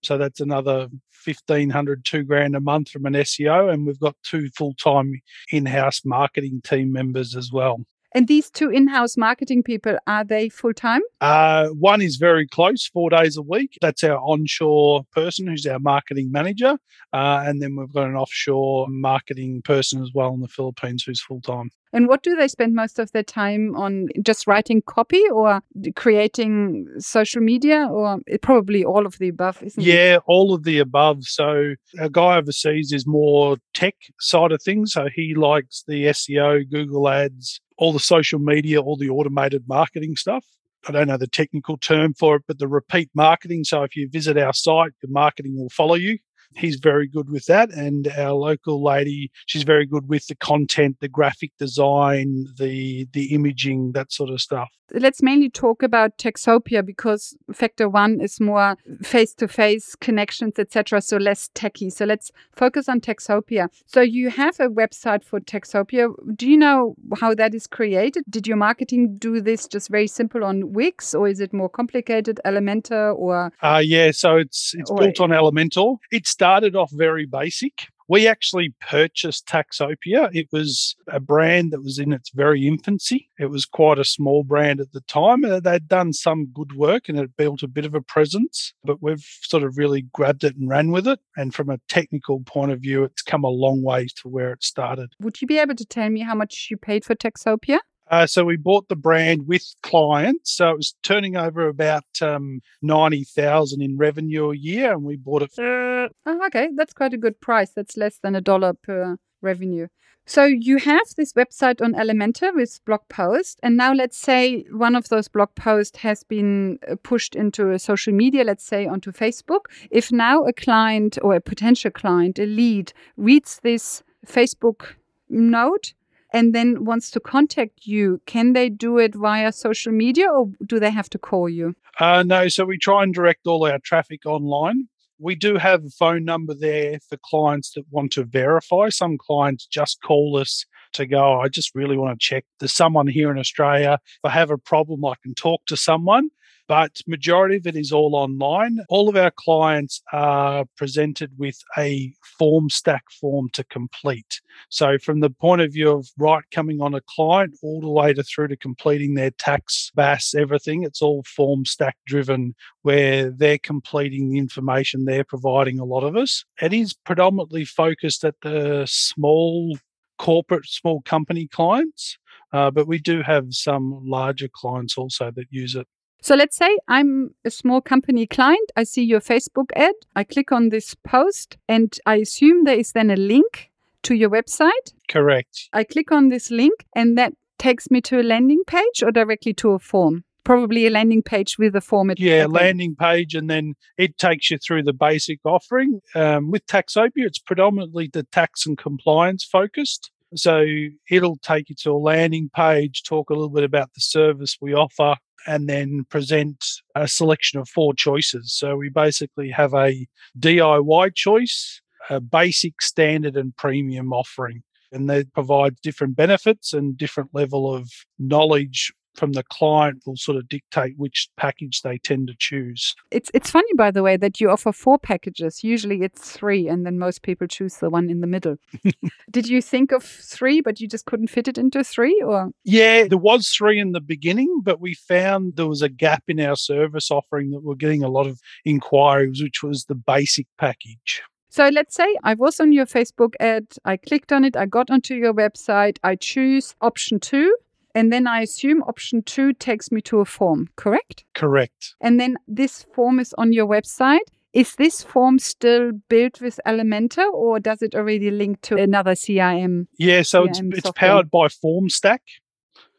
So 0.06 0.16
that's 0.16 0.40
another 0.40 0.88
1500 1.25 2.04
two 2.04 2.22
grand 2.22 2.54
a 2.54 2.60
month 2.60 2.90
from 2.90 3.06
an 3.06 3.14
SEO 3.14 3.72
and 3.72 3.84
we've 3.84 3.98
got 3.98 4.14
two 4.22 4.48
full-time 4.56 5.20
in-house 5.50 6.02
marketing 6.04 6.62
team 6.64 6.92
members 6.92 7.34
as 7.34 7.50
well. 7.50 7.84
And 8.14 8.28
these 8.28 8.50
two 8.50 8.70
in-house 8.70 9.16
marketing 9.16 9.62
people 9.62 9.98
are 10.06 10.25
they 10.25 10.48
full 10.48 10.72
time? 10.72 11.02
Uh, 11.20 11.68
one 11.68 12.00
is 12.00 12.16
very 12.16 12.46
close, 12.46 12.86
four 12.86 13.10
days 13.10 13.36
a 13.36 13.42
week. 13.42 13.76
That's 13.80 14.04
our 14.04 14.18
onshore 14.18 15.04
person 15.12 15.46
who's 15.46 15.66
our 15.66 15.78
marketing 15.78 16.30
manager. 16.30 16.78
Uh, 17.12 17.42
and 17.46 17.60
then 17.60 17.76
we've 17.76 17.92
got 17.92 18.08
an 18.08 18.16
offshore 18.16 18.86
marketing 18.88 19.62
person 19.62 20.02
as 20.02 20.10
well 20.14 20.32
in 20.34 20.40
the 20.40 20.48
Philippines 20.48 21.04
who's 21.04 21.20
full 21.20 21.40
time. 21.40 21.70
And 21.92 22.08
what 22.08 22.22
do 22.22 22.34
they 22.34 22.48
spend 22.48 22.75
most 22.75 22.98
of 22.98 23.12
their 23.12 23.22
time 23.22 23.75
on? 23.76 24.08
Just 24.22 24.46
writing 24.46 24.82
copy 24.82 25.22
or 25.32 25.62
creating 25.94 26.86
social 26.98 27.40
media 27.40 27.88
or 27.90 28.18
probably 28.42 28.84
all 28.84 29.06
of 29.06 29.18
the 29.18 29.28
above, 29.28 29.62
isn't 29.62 29.82
yeah, 29.82 30.16
it? 30.16 30.22
all 30.26 30.52
of 30.52 30.64
the 30.64 30.78
above. 30.78 31.25
So 31.25 31.75
a 31.98 32.10
guy 32.10 32.36
overseas 32.36 32.92
is 32.92 33.06
more 33.06 33.56
tech 33.72 33.94
side 34.20 34.52
of 34.52 34.62
things. 34.62 34.92
So 34.92 35.08
he 35.14 35.34
likes 35.34 35.84
the 35.86 36.06
SEO, 36.06 36.68
Google 36.70 37.08
ads, 37.08 37.60
all 37.78 37.92
the 37.92 38.00
social 38.00 38.38
media, 38.38 38.80
all 38.80 38.97
the 38.97 39.11
automated 39.11 39.64
marketing 39.68 40.16
stuff. 40.16 40.45
I 40.88 40.92
don't 40.92 41.09
know 41.09 41.16
the 41.16 41.26
technical 41.26 41.76
term 41.78 42.14
for 42.14 42.37
it, 42.37 42.45
but 42.47 42.59
the 42.59 42.68
repeat 42.68 43.11
marketing. 43.14 43.64
So 43.64 43.83
if 43.83 43.97
you 43.97 44.09
visit 44.09 44.38
our 44.38 44.52
site, 44.52 44.92
the 45.02 45.09
marketing 45.09 45.56
will 45.56 45.71
follow 45.71 45.95
you 45.95 46.18
he's 46.54 46.76
very 46.76 47.06
good 47.06 47.30
with 47.30 47.47
that. 47.47 47.71
And 47.71 48.09
our 48.16 48.33
local 48.33 48.83
lady, 48.83 49.30
she's 49.47 49.62
very 49.62 49.87
good 49.87 50.09
with 50.09 50.26
the 50.26 50.37
content, 50.37 50.97
the 51.00 51.09
graphic 51.09 51.52
design, 51.59 52.47
the 52.59 53.09
the 53.12 53.35
imaging, 53.35 53.92
that 53.92 54.12
sort 54.12 54.30
of 54.30 54.40
stuff. 54.40 54.71
Let's 54.92 55.22
mainly 55.22 55.50
talk 55.50 55.82
about 55.82 56.18
Taxopia 56.18 56.84
because 56.84 57.36
factor 57.52 57.88
one 57.88 58.20
is 58.20 58.40
more 58.40 58.76
face-to-face 59.02 59.96
connections, 59.96 60.58
etc. 60.58 61.00
So 61.00 61.16
less 61.16 61.50
techy. 61.54 61.90
So 61.90 62.04
let's 62.04 62.30
focus 62.52 62.88
on 62.88 63.00
Taxopia. 63.00 63.68
So 63.86 64.00
you 64.00 64.30
have 64.30 64.60
a 64.60 64.68
website 64.68 65.24
for 65.24 65.40
Taxopia. 65.40 66.12
Do 66.36 66.48
you 66.48 66.56
know 66.56 66.94
how 67.20 67.34
that 67.34 67.54
is 67.54 67.66
created? 67.66 68.24
Did 68.28 68.46
your 68.46 68.56
marketing 68.56 69.16
do 69.16 69.40
this 69.40 69.66
just 69.66 69.88
very 69.88 70.06
simple 70.06 70.44
on 70.44 70.72
Wix, 70.72 71.14
or 71.14 71.28
is 71.28 71.40
it 71.40 71.52
more 71.52 71.68
complicated, 71.68 72.40
Elementor, 72.44 73.16
or? 73.16 73.52
Uh, 73.62 73.82
yeah, 73.84 74.10
so 74.10 74.36
it's 74.36 74.74
it's 74.74 74.90
built 74.90 75.20
on 75.20 75.30
Elementor. 75.30 75.98
It 76.10 76.26
started 76.26 76.76
off 76.76 76.90
very 76.92 77.26
basic. 77.26 77.88
We 78.08 78.28
actually 78.28 78.75
purchased 78.80 79.46
Taxopia. 79.46 80.30
It 80.32 80.48
was 80.52 80.94
a 81.08 81.18
brand 81.18 81.72
that 81.72 81.82
was 81.82 81.98
in 81.98 82.12
its 82.12 82.30
very 82.30 82.66
infancy. 82.66 83.30
It 83.38 83.46
was 83.46 83.64
quite 83.64 83.98
a 83.98 84.04
small 84.04 84.44
brand 84.44 84.80
at 84.80 84.92
the 84.92 85.00
time. 85.02 85.44
Uh, 85.44 85.60
they'd 85.60 85.88
done 85.88 86.12
some 86.12 86.46
good 86.46 86.75
work 86.75 87.08
and 87.08 87.18
it 87.18 87.36
built 87.36 87.62
a 87.62 87.68
bit 87.68 87.84
of 87.84 87.94
a 87.94 88.00
presence, 88.00 88.72
but 88.84 89.02
we've 89.02 89.26
sort 89.42 89.64
of 89.64 89.76
really 89.76 90.02
grabbed 90.12 90.44
it 90.44 90.56
and 90.56 90.68
ran 90.68 90.92
with 90.92 91.08
it. 91.08 91.18
And 91.36 91.54
from 91.54 91.68
a 91.68 91.80
technical 91.88 92.40
point 92.40 92.72
of 92.72 92.80
view, 92.80 93.04
it's 93.04 93.22
come 93.22 93.44
a 93.44 93.48
long 93.48 93.82
way 93.82 94.06
to 94.22 94.28
where 94.28 94.52
it 94.52 94.62
started. 94.62 95.12
Would 95.20 95.40
you 95.40 95.48
be 95.48 95.58
able 95.58 95.75
to 95.75 95.84
tell 95.84 96.08
me 96.08 96.20
how 96.20 96.34
much 96.34 96.68
you 96.70 96.76
paid 96.76 97.04
for 97.04 97.14
Taxopia? 97.14 97.78
Uh, 98.10 98.26
so 98.26 98.44
we 98.44 98.56
bought 98.56 98.88
the 98.88 98.96
brand 98.96 99.46
with 99.46 99.75
clients. 99.82 100.52
So 100.52 100.70
it 100.70 100.76
was 100.76 100.94
turning 101.02 101.36
over 101.36 101.68
about 101.68 102.04
um, 102.22 102.60
ninety 102.82 103.25
thousand 103.25 103.82
in 103.82 103.96
revenue 103.96 104.50
a 104.50 104.56
year, 104.56 104.92
and 104.92 105.02
we 105.02 105.16
bought 105.16 105.42
it. 105.42 105.52
For- 105.52 106.08
oh, 106.26 106.46
okay, 106.46 106.68
that's 106.76 106.92
quite 106.92 107.14
a 107.14 107.18
good 107.18 107.40
price. 107.40 107.70
That's 107.70 107.96
less 107.96 108.18
than 108.18 108.36
a 108.36 108.40
dollar 108.40 108.75
per 108.75 109.16
revenue. 109.42 109.88
So 110.28 110.44
you 110.44 110.78
have 110.78 111.06
this 111.16 111.32
website 111.34 111.80
on 111.80 111.94
Elementor 111.94 112.52
with 112.52 112.84
blog 112.84 113.02
post, 113.08 113.60
and 113.62 113.76
now 113.76 113.92
let's 113.92 114.18
say 114.18 114.64
one 114.72 114.96
of 114.96 115.08
those 115.08 115.28
blog 115.28 115.54
posts 115.54 115.98
has 115.98 116.25
been 116.25 116.80
uh, 116.88 116.96
pushed 117.00 117.36
into 117.36 117.70
a 117.70 117.78
social 117.78 118.12
media, 118.12 118.42
let's 118.42 118.64
say 118.64 118.86
onto 118.86 119.12
Facebook. 119.12 119.66
If 119.88 120.10
now 120.10 120.44
a 120.44 120.52
client 120.52 121.16
or 121.22 121.36
a 121.36 121.40
potential 121.40 121.92
client, 121.92 122.40
a 122.40 122.46
lead, 122.46 122.92
reads 123.16 123.60
this 123.62 124.02
Facebook 124.26 124.96
note 125.28 125.94
and 126.36 126.54
then 126.54 126.84
wants 126.84 127.10
to 127.12 127.18
contact 127.18 127.86
you, 127.86 128.20
can 128.26 128.52
they 128.52 128.68
do 128.68 128.98
it 128.98 129.14
via 129.14 129.50
social 129.52 129.90
media 129.90 130.30
or 130.30 130.50
do 130.66 130.78
they 130.78 130.90
have 130.90 131.08
to 131.08 131.18
call 131.18 131.48
you? 131.48 131.74
Uh, 131.98 132.22
no, 132.24 132.46
so 132.48 132.66
we 132.66 132.76
try 132.76 133.02
and 133.02 133.14
direct 133.14 133.46
all 133.46 133.64
our 133.64 133.78
traffic 133.78 134.26
online. 134.26 134.86
We 135.18 135.34
do 135.34 135.56
have 135.56 135.82
a 135.82 135.88
phone 135.88 136.26
number 136.26 136.52
there 136.52 136.98
for 137.08 137.16
clients 137.24 137.70
that 137.70 137.84
want 137.90 138.12
to 138.12 138.24
verify. 138.24 138.90
Some 138.90 139.16
clients 139.16 139.64
just 139.64 140.02
call 140.02 140.36
us 140.36 140.66
to 140.92 141.06
go, 141.06 141.40
I 141.40 141.48
just 141.48 141.74
really 141.74 141.96
want 141.96 142.20
to 142.20 142.22
check 142.22 142.44
there's 142.60 142.74
someone 142.74 143.06
here 143.06 143.30
in 143.30 143.38
Australia. 143.38 143.98
If 144.04 144.24
I 144.24 144.30
have 144.30 144.50
a 144.50 144.58
problem, 144.58 145.06
I 145.06 145.14
can 145.22 145.34
talk 145.34 145.64
to 145.68 145.76
someone 145.76 146.28
but 146.68 147.00
majority 147.06 147.56
of 147.56 147.66
it 147.66 147.76
is 147.76 147.92
all 147.92 148.14
online. 148.14 148.78
All 148.88 149.08
of 149.08 149.16
our 149.16 149.30
clients 149.30 150.02
are 150.12 150.64
presented 150.76 151.30
with 151.38 151.58
a 151.76 152.12
FormStack 152.40 153.00
form 153.20 153.49
to 153.50 153.64
complete. 153.64 154.40
So 154.68 154.99
from 154.99 155.20
the 155.20 155.30
point 155.30 155.61
of 155.61 155.73
view 155.73 155.90
of 155.90 156.08
right 156.18 156.44
coming 156.50 156.80
on 156.80 156.94
a 156.94 157.00
client 157.08 157.56
all 157.62 157.80
the 157.80 157.90
way 157.90 158.12
to 158.12 158.23
through 158.23 158.49
to 158.49 158.56
completing 158.56 159.14
their 159.14 159.30
tax, 159.30 159.90
BAS, 159.94 160.35
everything, 160.35 160.82
it's 160.82 161.02
all 161.02 161.23
FormStack 161.25 161.92
driven 162.06 162.54
where 162.82 163.30
they're 163.30 163.58
completing 163.58 164.30
the 164.30 164.38
information 164.38 165.04
they're 165.04 165.25
providing 165.25 165.78
a 165.78 165.85
lot 165.85 166.04
of 166.04 166.16
us. 166.16 166.44
It 166.61 166.73
is 166.73 166.94
predominantly 166.94 167.64
focused 167.64 168.25
at 168.25 168.35
the 168.42 168.87
small 168.88 169.76
corporate 170.18 170.66
small 170.66 171.02
company 171.02 171.46
clients, 171.46 172.18
uh, 172.52 172.70
but 172.70 172.87
we 172.87 172.99
do 172.99 173.23
have 173.23 173.46
some 173.50 174.00
larger 174.04 174.49
clients 174.52 174.96
also 174.96 175.30
that 175.30 175.46
use 175.50 175.75
it. 175.75 175.87
So 176.23 176.35
let's 176.35 176.56
say 176.56 176.76
I'm 176.88 177.35
a 177.44 177.50
small 177.50 177.80
company 177.80 178.26
client. 178.26 178.73
I 178.76 178.85
see 178.85 179.04
your 179.04 179.20
Facebook 179.20 179.70
ad. 179.76 179.94
I 180.14 180.25
click 180.25 180.50
on 180.50 180.70
this 180.70 180.94
post 180.94 181.56
and 181.68 181.96
I 182.04 182.16
assume 182.16 182.64
there 182.64 182.78
is 182.78 182.92
then 182.92 183.11
a 183.11 183.16
link 183.16 183.70
to 184.04 184.14
your 184.14 184.30
website. 184.30 184.92
Correct. 185.08 185.68
I 185.73 185.85
click 185.85 186.11
on 186.11 186.28
this 186.28 186.50
link 186.50 186.87
and 186.94 187.16
that 187.18 187.32
takes 187.58 187.90
me 187.90 188.00
to 188.02 188.20
a 188.20 188.23
landing 188.23 188.62
page 188.66 189.02
or 189.02 189.11
directly 189.11 189.54
to 189.54 189.70
a 189.70 189.78
form. 189.78 190.25
Probably 190.44 190.87
a 190.87 190.90
landing 190.90 191.23
page 191.23 191.58
with 191.58 191.75
a 191.75 191.80
form. 191.80 192.12
Yeah, 192.16 192.44
okay. 192.44 192.46
landing 192.46 192.94
page, 192.94 193.35
and 193.35 193.50
then 193.50 193.75
it 193.99 194.16
takes 194.16 194.49
you 194.49 194.58
through 194.58 194.85
the 194.85 194.92
basic 194.92 195.40
offering. 195.44 196.00
Um, 196.14 196.52
with 196.52 196.64
Taxopia, 196.66 197.26
it's 197.26 197.40
predominantly 197.40 198.08
the 198.12 198.23
tax 198.23 198.64
and 198.64 198.78
compliance 198.78 199.42
focused. 199.42 200.12
So 200.37 200.64
it'll 201.11 201.38
take 201.38 201.68
you 201.68 201.75
to 201.82 201.90
a 201.90 201.99
landing 201.99 202.49
page, 202.54 203.02
talk 203.02 203.30
a 203.30 203.32
little 203.32 203.49
bit 203.49 203.64
about 203.64 203.94
the 203.94 204.00
service 204.00 204.56
we 204.61 204.73
offer, 204.73 205.16
and 205.46 205.68
then 205.68 206.04
present 206.10 206.64
a 206.94 207.06
selection 207.06 207.60
of 207.60 207.68
four 207.68 207.94
choices. 207.94 208.52
So 208.52 208.76
we 208.76 208.88
basically 208.88 209.50
have 209.50 209.74
a 209.74 210.06
DIY 210.38 211.14
choice, 211.14 211.80
a 212.10 212.20
basic, 212.20 212.82
standard, 212.82 213.36
and 213.36 213.56
premium 213.56 214.12
offering. 214.12 214.62
And 214.92 215.10
they 215.10 215.24
provide 215.24 215.80
different 215.82 216.16
benefits 216.16 216.72
and 216.72 216.96
different 216.96 217.30
level 217.32 217.72
of 217.72 217.90
knowledge 218.18 218.92
from 219.16 219.32
the 219.32 219.42
client 219.44 220.02
will 220.06 220.16
sort 220.16 220.37
of 220.37 220.49
dictate 220.49 220.94
which 220.96 221.28
package 221.37 221.82
they 221.82 221.99
tend 221.99 222.28
to 222.28 222.35
choose. 222.38 222.94
It's 223.11 223.30
it's 223.35 223.50
funny 223.50 223.73
by 223.76 223.90
the 223.90 224.02
way 224.02 224.16
that 224.16 224.40
you 224.40 224.50
offer 224.50 224.73
four 224.73 224.99
packages. 224.99 225.64
Usually 225.64 226.02
it's 226.02 226.30
three 226.30 226.68
and 226.68 226.85
then 226.85 226.99
most 226.99 227.23
people 227.23 227.46
choose 227.46 227.76
the 227.76 227.90
one 227.90 228.11
in 228.11 228.20
the 228.20 228.26
middle. 228.26 228.56
Did 229.30 229.49
you 229.49 229.62
think 229.62 229.92
of 229.92 230.02
three 230.02 230.61
but 230.61 230.80
you 230.80 230.88
just 230.88 231.06
couldn't 231.06 231.28
fit 231.28 231.49
it 231.49 231.58
into 231.58 231.82
three 231.82 232.20
or 232.25 232.50
Yeah, 232.64 233.08
there 233.08 233.18
was 233.18 233.49
three 233.49 233.78
in 233.78 233.92
the 233.92 234.00
beginning, 234.00 234.61
but 234.62 234.80
we 234.80 234.94
found 234.94 235.56
there 235.56 235.66
was 235.66 235.82
a 235.82 235.88
gap 235.88 236.25
in 236.28 236.40
our 236.40 236.56
service 236.56 237.11
offering 237.11 237.50
that 237.50 237.62
we're 237.62 237.75
getting 237.75 238.02
a 238.02 238.08
lot 238.08 238.26
of 238.26 238.40
inquiries 238.64 239.42
which 239.42 239.62
was 239.62 239.85
the 239.85 239.94
basic 239.94 240.46
package. 240.58 241.23
So 241.56 241.68
let's 241.68 241.94
say 241.94 242.14
I 242.23 242.35
was 242.35 242.61
on 242.61 242.73
your 242.73 242.85
Facebook 242.85 243.32
ad, 243.40 243.68
I 243.82 243.96
clicked 243.96 244.30
on 244.30 244.44
it, 244.44 244.58
I 244.58 244.66
got 244.66 244.90
onto 244.90 245.14
your 245.14 245.32
website, 245.32 245.96
I 246.04 246.14
choose 246.14 246.75
option 246.82 247.18
two, 247.18 247.56
and 247.96 248.12
then 248.12 248.26
I 248.26 248.42
assume 248.42 248.82
option 248.82 249.22
two 249.22 249.54
takes 249.54 249.90
me 249.90 250.02
to 250.02 250.20
a 250.20 250.26
form, 250.26 250.68
correct? 250.76 251.24
Correct. 251.34 251.94
And 251.98 252.20
then 252.20 252.36
this 252.46 252.84
form 252.94 253.18
is 253.18 253.34
on 253.38 253.54
your 253.54 253.66
website. 253.66 254.28
Is 254.52 254.74
this 254.76 255.02
form 255.02 255.38
still 255.38 255.92
built 256.10 256.42
with 256.42 256.60
Elementor 256.66 257.32
or 257.32 257.58
does 257.58 257.80
it 257.80 257.94
already 257.94 258.30
link 258.30 258.60
to 258.62 258.76
another 258.76 259.12
CRM? 259.12 259.86
Yeah, 259.98 260.20
so 260.20 260.46
CRM 260.46 260.74
it's, 260.74 260.78
it's 260.78 260.90
powered 260.94 261.30
by 261.30 261.48
FormStack, 261.48 262.18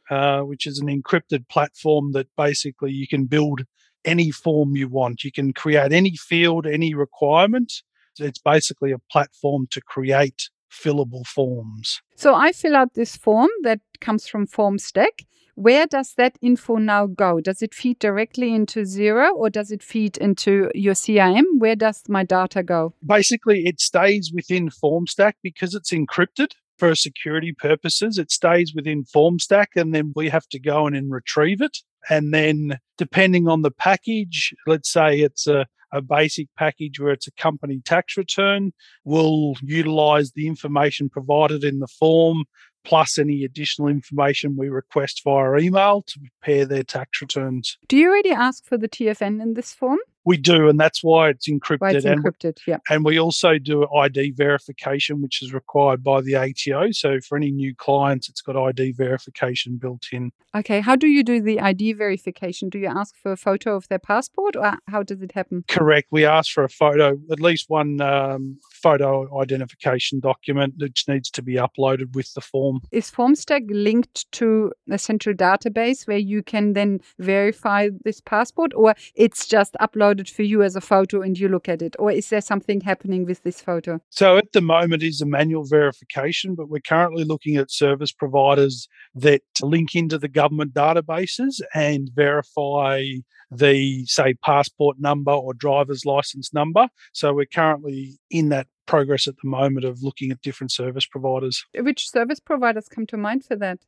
uh, 0.10 0.42
which 0.42 0.66
is 0.66 0.80
an 0.80 0.88
encrypted 0.88 1.48
platform 1.48 2.14
that 2.14 2.28
basically 2.36 2.92
you 2.92 3.08
can 3.08 3.26
build 3.26 3.66
any 4.04 4.32
form 4.32 4.76
you 4.76 4.88
want. 4.88 5.24
You 5.24 5.32
can 5.32 5.54
create 5.54 5.92
any 5.92 6.16
field, 6.16 6.66
any 6.66 6.96
requirement. 6.96 7.72
It's 8.18 8.40
basically 8.40 8.94
a 8.94 9.00
platform 9.12 9.68
to 9.70 9.80
create 9.80 10.50
fillable 10.72 11.26
forms. 11.26 12.02
So 12.16 12.36
I 12.36 12.52
fill 12.52 12.76
out 12.76 12.94
this 12.94 13.16
form 13.16 13.50
that 13.64 13.80
comes 14.02 14.28
from 14.28 14.48
FormStack. 14.48 15.26
Where 15.56 15.88
does 15.88 16.14
that 16.18 16.38
info 16.40 16.76
now 16.76 17.08
go? 17.08 17.42
Does 17.42 17.64
it 17.64 17.74
feed 17.74 17.98
directly 17.98 18.54
into 18.54 18.82
Xero 18.82 19.34
or 19.34 19.50
does 19.50 19.72
it 19.72 19.82
feed 19.82 20.16
into 20.18 20.70
your 20.76 20.94
CRM? 20.94 21.46
Where 21.58 21.76
does 21.76 22.04
my 22.08 22.24
data 22.24 22.62
go? 22.62 22.94
Basically, 23.04 23.66
it 23.66 23.82
stays 23.82 24.32
within 24.32 24.70
FormStack 24.70 25.34
because 25.42 25.74
it's 25.74 25.92
encrypted 25.92 26.52
for 26.78 26.94
security 26.94 27.54
purposes. 27.54 28.20
It 28.20 28.32
stays 28.32 28.74
within 28.76 29.04
FormStack 29.04 29.68
and 29.76 29.96
then 29.96 30.14
we 30.16 30.30
have 30.30 30.48
to 30.50 30.60
go 30.60 30.86
in 30.86 30.96
and 30.96 31.12
retrieve 31.12 31.62
it. 31.62 31.80
And 32.10 32.34
then, 32.34 32.80
depending 32.98 33.48
on 33.48 33.62
the 33.62 33.72
package, 33.72 34.54
let's 34.66 34.92
say 34.92 35.20
it's 35.20 35.48
a 35.48 35.66
a 35.94 36.02
basic 36.02 36.48
package 36.58 37.00
where 37.00 37.12
it's 37.12 37.28
a 37.28 37.32
company 37.32 37.82
tax 37.84 38.18
return. 38.18 38.74
We'll 39.06 39.56
utilize 39.62 40.32
the 40.34 40.48
information 40.48 41.10
provided 41.10 41.64
in 41.64 41.80
the 41.80 41.88
form 41.88 42.44
plus 42.84 43.18
any 43.18 43.44
additional 43.44 43.90
information 43.90 44.56
we 44.58 44.70
request 44.70 45.22
via 45.24 45.58
email 45.58 46.04
to 46.08 46.20
prepare 46.20 46.66
their 46.66 46.84
tax 46.84 47.22
returns. 47.22 47.78
Do 47.90 47.98
you 47.98 48.08
already 48.08 48.32
ask 48.32 48.66
for 48.66 48.78
the 48.78 48.88
TFN 48.88 49.42
in 49.42 49.56
this 49.56 49.74
form? 49.74 50.00
We 50.28 50.36
do, 50.36 50.68
and 50.68 50.78
that's 50.78 51.02
why 51.02 51.30
it's 51.30 51.48
encrypted. 51.48 51.80
Why 51.80 51.92
it's 51.92 52.04
and, 52.04 52.22
encrypted, 52.22 52.60
yeah. 52.68 52.80
and 52.90 53.06
we 53.06 53.18
also 53.18 53.58
do 53.58 53.88
ID 53.96 54.32
verification, 54.32 55.22
which 55.22 55.42
is 55.42 55.54
required 55.54 56.04
by 56.04 56.20
the 56.20 56.36
ATO. 56.36 56.92
So 56.92 57.22
for 57.22 57.38
any 57.38 57.50
new 57.50 57.74
clients, 57.74 58.28
it's 58.28 58.42
got 58.42 58.58
ID 58.58 58.92
verification 58.92 59.78
built 59.78 60.08
in. 60.12 60.34
Okay, 60.54 60.82
how 60.82 60.98
do 60.98 61.08
you 61.08 61.24
do 61.24 61.42
the 61.42 61.62
ID 61.62 61.94
verification? 61.94 62.68
Do 62.68 62.78
you 62.78 62.88
ask 62.88 63.16
for 63.16 63.32
a 63.32 63.38
photo 63.38 63.76
of 63.78 63.88
their 63.88 64.00
passport 64.00 64.58
or 64.58 64.74
how 64.90 65.02
does 65.02 65.22
it 65.22 65.32
happen? 65.32 65.64
Correct. 65.70 66.08
We 66.12 66.26
ask 66.26 66.52
for 66.52 66.66
a 66.66 66.70
photo, 66.70 67.18
at 67.32 67.40
least 67.40 67.70
one 67.70 68.02
um, 68.02 68.60
photo 68.74 69.40
identification 69.42 70.20
document 70.20 70.74
which 70.78 71.08
needs 71.08 71.30
to 71.32 71.42
be 71.42 71.56
uploaded 71.56 72.16
with 72.16 72.34
the 72.34 72.42
form. 72.42 72.82
Is 72.92 73.10
FormStack 73.12 73.68
linked 73.70 74.30
to 74.34 74.74
a 74.90 74.98
central 74.98 75.36
database 75.36 76.06
where 76.06 76.18
you 76.18 76.44
can 76.44 76.74
then 76.74 77.00
verify 77.20 77.90
this 78.04 78.20
passport 78.20 78.74
or 78.76 78.96
it's 79.16 79.48
just 79.48 79.76
uploaded 79.80 80.17
for 80.26 80.44
you 80.44 80.64
as 80.64 80.76
a 80.76 80.82
photo 80.82 81.22
and 81.22 81.38
you 81.38 81.48
look 81.48 81.70
at 81.70 81.82
it? 81.82 81.96
Or 82.00 82.12
is 82.12 82.30
there 82.30 82.42
something 82.42 82.82
happening 82.82 83.26
with 83.26 83.44
this 83.44 83.62
photo? 83.62 84.00
So 84.10 84.38
at 84.38 84.52
the 84.54 84.62
moment 84.62 85.04
is 85.04 85.22
a 85.22 85.26
manual 85.26 85.66
verification, 85.66 86.56
but 86.56 86.70
we're 86.70 86.80
currently 86.80 87.24
looking 87.24 87.58
at 87.58 87.72
service 87.72 88.12
providers 88.12 88.88
that 89.16 89.42
link 89.62 89.96
into 89.96 90.18
the 90.18 90.28
government 90.28 90.74
databases 90.74 91.62
and 91.74 92.10
verify 92.14 93.04
the 93.52 94.06
say 94.06 94.34
passport 94.44 94.98
number 95.00 95.32
or 95.32 95.54
driver's 95.54 96.06
license 96.06 96.54
number. 96.54 96.90
So 97.14 97.34
we're 97.34 97.46
currently 97.46 98.20
in 98.30 98.50
that 98.50 98.68
progress 98.86 99.28
at 99.28 99.36
the 99.42 99.50
moment 99.50 99.86
of 99.86 100.02
looking 100.02 100.32
at 100.32 100.42
different 100.42 100.72
service 100.72 101.06
providers. 101.06 101.64
Which 101.76 102.10
service 102.10 102.40
providers 102.40 102.88
come 102.88 103.06
to 103.08 103.18
mind 103.18 103.46
for 103.46 103.56
that? 103.58 103.80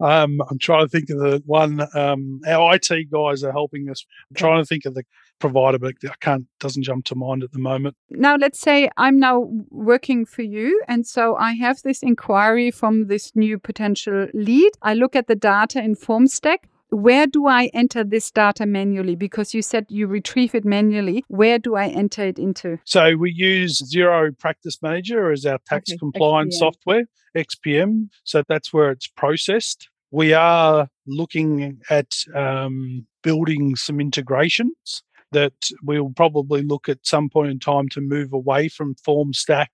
Um, 0.00 0.40
I'm 0.48 0.58
trying 0.58 0.84
to 0.84 0.88
think 0.88 1.10
of 1.10 1.18
the 1.18 1.42
one. 1.44 1.86
Um, 1.94 2.40
our 2.46 2.76
IT 2.76 3.10
guys 3.10 3.42
are 3.42 3.52
helping 3.52 3.90
us. 3.90 4.06
I'm 4.30 4.36
trying 4.36 4.62
to 4.62 4.66
think 4.66 4.84
of 4.84 4.94
the 4.94 5.02
provider, 5.38 5.78
but 5.78 5.94
I 6.04 6.14
can't. 6.20 6.46
Doesn't 6.60 6.84
jump 6.84 7.04
to 7.06 7.14
mind 7.14 7.42
at 7.42 7.52
the 7.52 7.58
moment. 7.58 7.96
Now, 8.10 8.36
let's 8.36 8.60
say 8.60 8.90
I'm 8.96 9.18
now 9.18 9.48
working 9.70 10.24
for 10.24 10.42
you, 10.42 10.80
and 10.86 11.06
so 11.06 11.36
I 11.36 11.52
have 11.52 11.82
this 11.82 12.02
inquiry 12.02 12.70
from 12.70 13.08
this 13.08 13.34
new 13.34 13.58
potential 13.58 14.28
lead. 14.34 14.72
I 14.82 14.94
look 14.94 15.16
at 15.16 15.26
the 15.26 15.36
data 15.36 15.82
in 15.82 15.96
FormStack. 15.96 16.58
Where 16.90 17.26
do 17.26 17.46
I 17.46 17.66
enter 17.74 18.02
this 18.02 18.30
data 18.30 18.64
manually? 18.66 19.14
Because 19.14 19.52
you 19.52 19.62
said 19.62 19.86
you 19.88 20.06
retrieve 20.06 20.54
it 20.54 20.64
manually. 20.64 21.24
Where 21.28 21.58
do 21.58 21.76
I 21.76 21.88
enter 21.88 22.22
it 22.22 22.38
into? 22.38 22.78
So 22.84 23.16
we 23.16 23.32
use 23.32 23.82
Xero 23.82 24.36
Practice 24.38 24.78
Manager 24.80 25.30
as 25.30 25.44
our 25.44 25.58
tax 25.66 25.90
Okay, 25.90 25.98
compliance 25.98 26.56
XPM. 26.56 26.58
software, 26.58 27.04
XPM. 27.36 28.08
So 28.24 28.42
that's 28.48 28.72
where 28.72 28.90
it's 28.90 29.06
processed. 29.08 29.88
We 30.10 30.32
are 30.32 30.88
looking 31.06 31.78
at 31.90 32.14
um, 32.34 33.06
building 33.22 33.76
some 33.76 34.00
integrations 34.00 35.02
that 35.32 35.52
we'll 35.82 36.10
probably 36.16 36.62
look 36.62 36.88
at 36.88 37.06
some 37.06 37.28
point 37.28 37.50
in 37.50 37.58
time 37.58 37.90
to 37.90 38.00
move 38.00 38.32
away 38.32 38.68
from 38.68 38.94
FormStack 39.06 39.66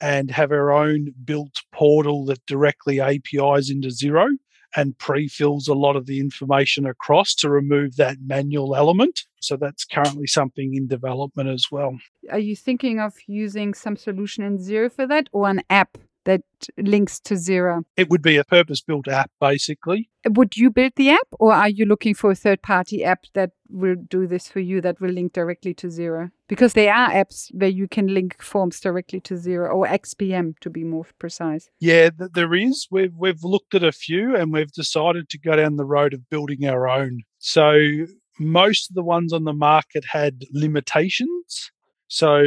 and 0.00 0.30
have 0.32 0.50
our 0.50 0.72
own 0.72 1.14
built 1.24 1.62
portal 1.72 2.24
that 2.26 2.44
directly 2.46 3.00
APIs 3.00 3.70
into 3.70 3.88
Xero 3.88 4.28
and 4.76 4.96
pre-fills 4.98 5.66
a 5.66 5.74
lot 5.74 5.96
of 5.96 6.06
the 6.06 6.20
information 6.20 6.86
across 6.86 7.34
to 7.34 7.48
remove 7.48 7.96
that 7.96 8.18
manual 8.24 8.76
element. 8.76 9.22
So 9.40 9.56
that's 9.56 9.84
currently 9.84 10.26
something 10.26 10.74
in 10.74 10.86
development 10.86 11.48
as 11.48 11.66
well. 11.72 11.98
Are 12.30 12.38
you 12.38 12.54
thinking 12.54 13.00
of 13.00 13.14
using 13.26 13.74
some 13.74 13.96
solution 13.96 14.44
in 14.44 14.58
Xero 14.58 14.92
for 14.92 15.06
that 15.06 15.28
or 15.32 15.48
an 15.48 15.62
app 15.70 15.98
that 16.24 16.42
links 16.76 17.20
to 17.20 17.34
Xero? 17.34 17.84
It 17.96 18.10
would 18.10 18.22
be 18.22 18.36
a 18.36 18.44
purpose-built 18.44 19.08
app, 19.08 19.30
basically. 19.40 20.10
Would 20.28 20.56
you 20.56 20.70
build 20.70 20.92
the 20.96 21.10
app 21.10 21.28
or 21.32 21.52
are 21.52 21.68
you 21.68 21.86
looking 21.86 22.14
for 22.14 22.32
a 22.32 22.34
third 22.34 22.62
party 22.62 23.02
app 23.04 23.26
that 23.34 23.52
will 23.68 23.96
do 23.96 24.26
this 24.26 24.48
for 24.48 24.60
you 24.60 24.80
that 24.80 25.00
will 25.00 25.10
link 25.10 25.32
directly 25.32 25.72
to 25.74 25.86
Xero? 25.86 26.32
Because 26.48 26.74
there 26.74 26.94
are 26.94 27.10
apps 27.10 27.52
where 27.52 27.68
you 27.68 27.88
can 27.88 28.06
link 28.06 28.40
forms 28.40 28.78
directly 28.78 29.20
to 29.22 29.34
Xero 29.34 29.74
or 29.74 29.86
XPM 29.86 30.58
to 30.60 30.70
be 30.70 30.84
more 30.84 31.04
precise. 31.18 31.68
Yeah, 31.80 32.10
th- 32.10 32.30
there 32.34 32.54
is. 32.54 32.86
We've 32.90 33.14
we've 33.16 33.42
looked 33.42 33.74
at 33.74 33.82
a 33.82 33.92
few, 33.92 34.36
and 34.36 34.52
we've 34.52 34.72
decided 34.72 35.28
to 35.30 35.38
go 35.38 35.56
down 35.56 35.76
the 35.76 35.84
road 35.84 36.14
of 36.14 36.28
building 36.30 36.66
our 36.66 36.88
own. 36.88 37.22
So 37.38 38.06
most 38.38 38.90
of 38.90 38.94
the 38.94 39.02
ones 39.02 39.32
on 39.32 39.44
the 39.44 39.52
market 39.52 40.04
had 40.12 40.44
limitations. 40.52 41.70
So 42.08 42.44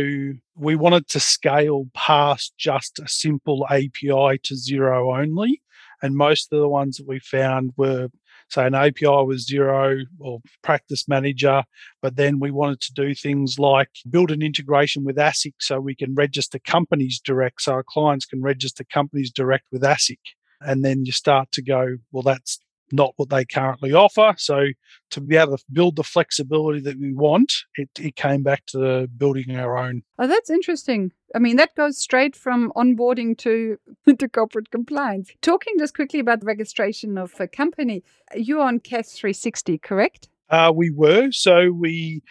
we 0.55 0.75
wanted 0.75 1.07
to 1.09 1.19
scale 1.19 1.87
past 1.93 2.53
just 2.57 2.99
a 2.99 3.07
simple 3.07 3.65
API 3.69 4.39
to 4.43 4.53
Xero 4.53 5.19
only. 5.19 5.61
And 6.01 6.15
most 6.15 6.53
of 6.53 6.59
the 6.59 6.69
ones 6.69 6.97
that 6.97 7.07
we 7.07 7.19
found 7.19 7.71
were, 7.75 8.07
say, 8.49 8.65
an 8.65 8.75
API 8.75 9.05
was 9.05 9.47
Xero 9.47 10.03
or 10.19 10.39
practice 10.63 11.07
manager. 11.07 11.63
But 12.01 12.15
then 12.15 12.39
we 12.39 12.51
wanted 12.51 12.81
to 12.81 12.93
do 12.93 13.13
things 13.13 13.59
like 13.59 13.89
build 14.09 14.31
an 14.31 14.41
integration 14.41 15.03
with 15.03 15.17
ASIC 15.17 15.53
so 15.59 15.79
we 15.79 15.95
can 15.95 16.15
register 16.15 16.59
companies 16.59 17.19
direct. 17.23 17.61
So 17.61 17.73
our 17.73 17.83
clients 17.83 18.25
can 18.25 18.41
register 18.41 18.83
companies 18.83 19.31
direct 19.31 19.65
with 19.71 19.83
ASIC. 19.83 20.19
And 20.61 20.83
then 20.83 21.05
you 21.05 21.11
start 21.11 21.51
to 21.53 21.61
go, 21.61 21.97
well, 22.11 22.23
that's 22.23 22.59
not 22.91 23.13
what 23.17 23.29
they 23.29 23.45
currently 23.45 23.93
offer. 23.93 24.33
So 24.37 24.67
to 25.11 25.21
be 25.21 25.35
able 25.37 25.57
to 25.57 25.63
build 25.71 25.95
the 25.95 26.03
flexibility 26.03 26.79
that 26.81 26.99
we 26.99 27.13
want, 27.13 27.53
it, 27.75 27.89
it 27.99 28.15
came 28.15 28.43
back 28.43 28.65
to 28.67 29.07
building 29.07 29.55
our 29.55 29.77
own. 29.77 30.03
Oh, 30.17 30.27
that's 30.27 30.49
interesting. 30.49 31.11
I 31.35 31.39
mean, 31.39 31.57
that 31.57 31.75
goes 31.75 31.97
straight 31.97 32.35
from 32.35 32.71
onboarding 32.75 33.37
to, 33.39 33.77
to 34.17 34.29
corporate 34.29 34.71
compliance. 34.71 35.31
Talking 35.41 35.75
just 35.77 35.95
quickly 35.95 36.19
about 36.19 36.41
the 36.41 36.45
registration 36.45 37.17
of 37.17 37.33
a 37.39 37.47
company, 37.47 38.03
you're 38.35 38.61
on 38.61 38.79
CAS 38.79 39.13
360, 39.13 39.77
correct? 39.79 40.29
Uh, 40.49 40.71
we 40.75 40.89
were. 40.89 41.31
So 41.31 41.71
we, 41.71 42.23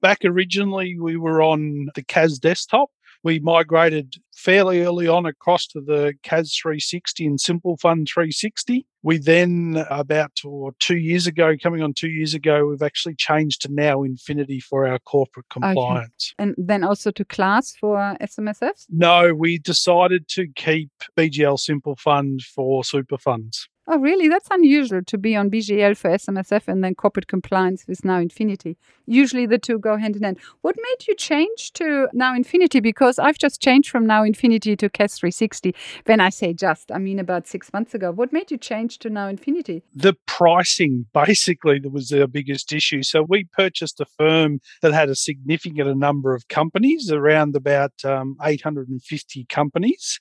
back 0.00 0.18
originally, 0.24 0.98
we 0.98 1.16
were 1.16 1.42
on 1.42 1.88
the 1.94 2.02
CAS 2.02 2.38
desktop. 2.38 2.90
We 3.24 3.38
migrated 3.38 4.16
fairly 4.34 4.80
early 4.80 5.06
on 5.06 5.26
across 5.26 5.66
to 5.68 5.80
the 5.80 6.14
CAS 6.22 6.56
360 6.56 7.26
and 7.26 7.40
Simple 7.40 7.76
Fund 7.76 8.08
360. 8.12 8.86
We 9.04 9.18
then, 9.18 9.84
about 9.90 10.32
or 10.44 10.72
two 10.78 10.96
years 10.96 11.26
ago, 11.26 11.54
coming 11.60 11.82
on 11.82 11.92
two 11.92 12.08
years 12.08 12.34
ago, 12.34 12.66
we've 12.66 12.82
actually 12.82 13.16
changed 13.16 13.62
to 13.62 13.72
now 13.72 14.02
Infinity 14.02 14.60
for 14.60 14.86
our 14.86 14.98
corporate 15.00 15.46
compliance. 15.50 16.34
And 16.38 16.54
then 16.56 16.84
also 16.84 17.10
to 17.12 17.24
class 17.24 17.74
for 17.80 18.16
SMSFs? 18.20 18.86
No, 18.90 19.34
we 19.34 19.58
decided 19.58 20.28
to 20.28 20.46
keep 20.54 20.90
BGL 21.16 21.58
Simple 21.58 21.96
Fund 21.96 22.42
for 22.42 22.84
super 22.84 23.18
funds. 23.18 23.68
Oh, 23.88 23.98
really? 23.98 24.28
That's 24.28 24.48
unusual 24.50 25.02
to 25.02 25.18
be 25.18 25.34
on 25.34 25.50
BGL 25.50 25.96
for 25.96 26.10
SMSF 26.10 26.68
and 26.68 26.84
then 26.84 26.94
corporate 26.94 27.26
compliance 27.26 27.84
with 27.88 28.04
Now 28.04 28.18
Infinity. 28.18 28.76
Usually 29.06 29.44
the 29.44 29.58
two 29.58 29.78
go 29.80 29.96
hand 29.96 30.14
in 30.14 30.22
hand. 30.22 30.38
What 30.60 30.76
made 30.76 31.08
you 31.08 31.16
change 31.16 31.72
to 31.72 32.08
Now 32.12 32.32
Infinity? 32.32 32.78
Because 32.78 33.18
I've 33.18 33.38
just 33.38 33.60
changed 33.60 33.90
from 33.90 34.06
Now 34.06 34.22
Infinity 34.22 34.76
to 34.76 34.88
CAS 34.88 35.18
360. 35.18 35.74
When 36.04 36.20
I 36.20 36.28
say 36.30 36.52
just, 36.52 36.92
I 36.92 36.98
mean 36.98 37.18
about 37.18 37.48
six 37.48 37.72
months 37.72 37.92
ago. 37.92 38.12
What 38.12 38.32
made 38.32 38.52
you 38.52 38.56
change 38.56 38.98
to 39.00 39.10
Now 39.10 39.26
Infinity? 39.26 39.82
the 39.94 40.14
pricing 40.26 41.06
basically 41.14 41.78
that 41.80 41.90
was 41.90 42.12
our 42.12 42.28
biggest 42.28 42.72
issue. 42.72 43.02
So 43.02 43.22
we 43.22 43.44
purchased 43.44 44.00
a 44.00 44.04
firm 44.04 44.60
that 44.80 44.92
had 44.92 45.08
a 45.08 45.16
significant 45.16 45.96
number 45.96 46.34
of 46.34 46.46
companies, 46.48 47.10
around 47.10 47.56
about 47.56 47.92
um, 48.04 48.36
850 48.42 49.44
companies, 49.46 50.20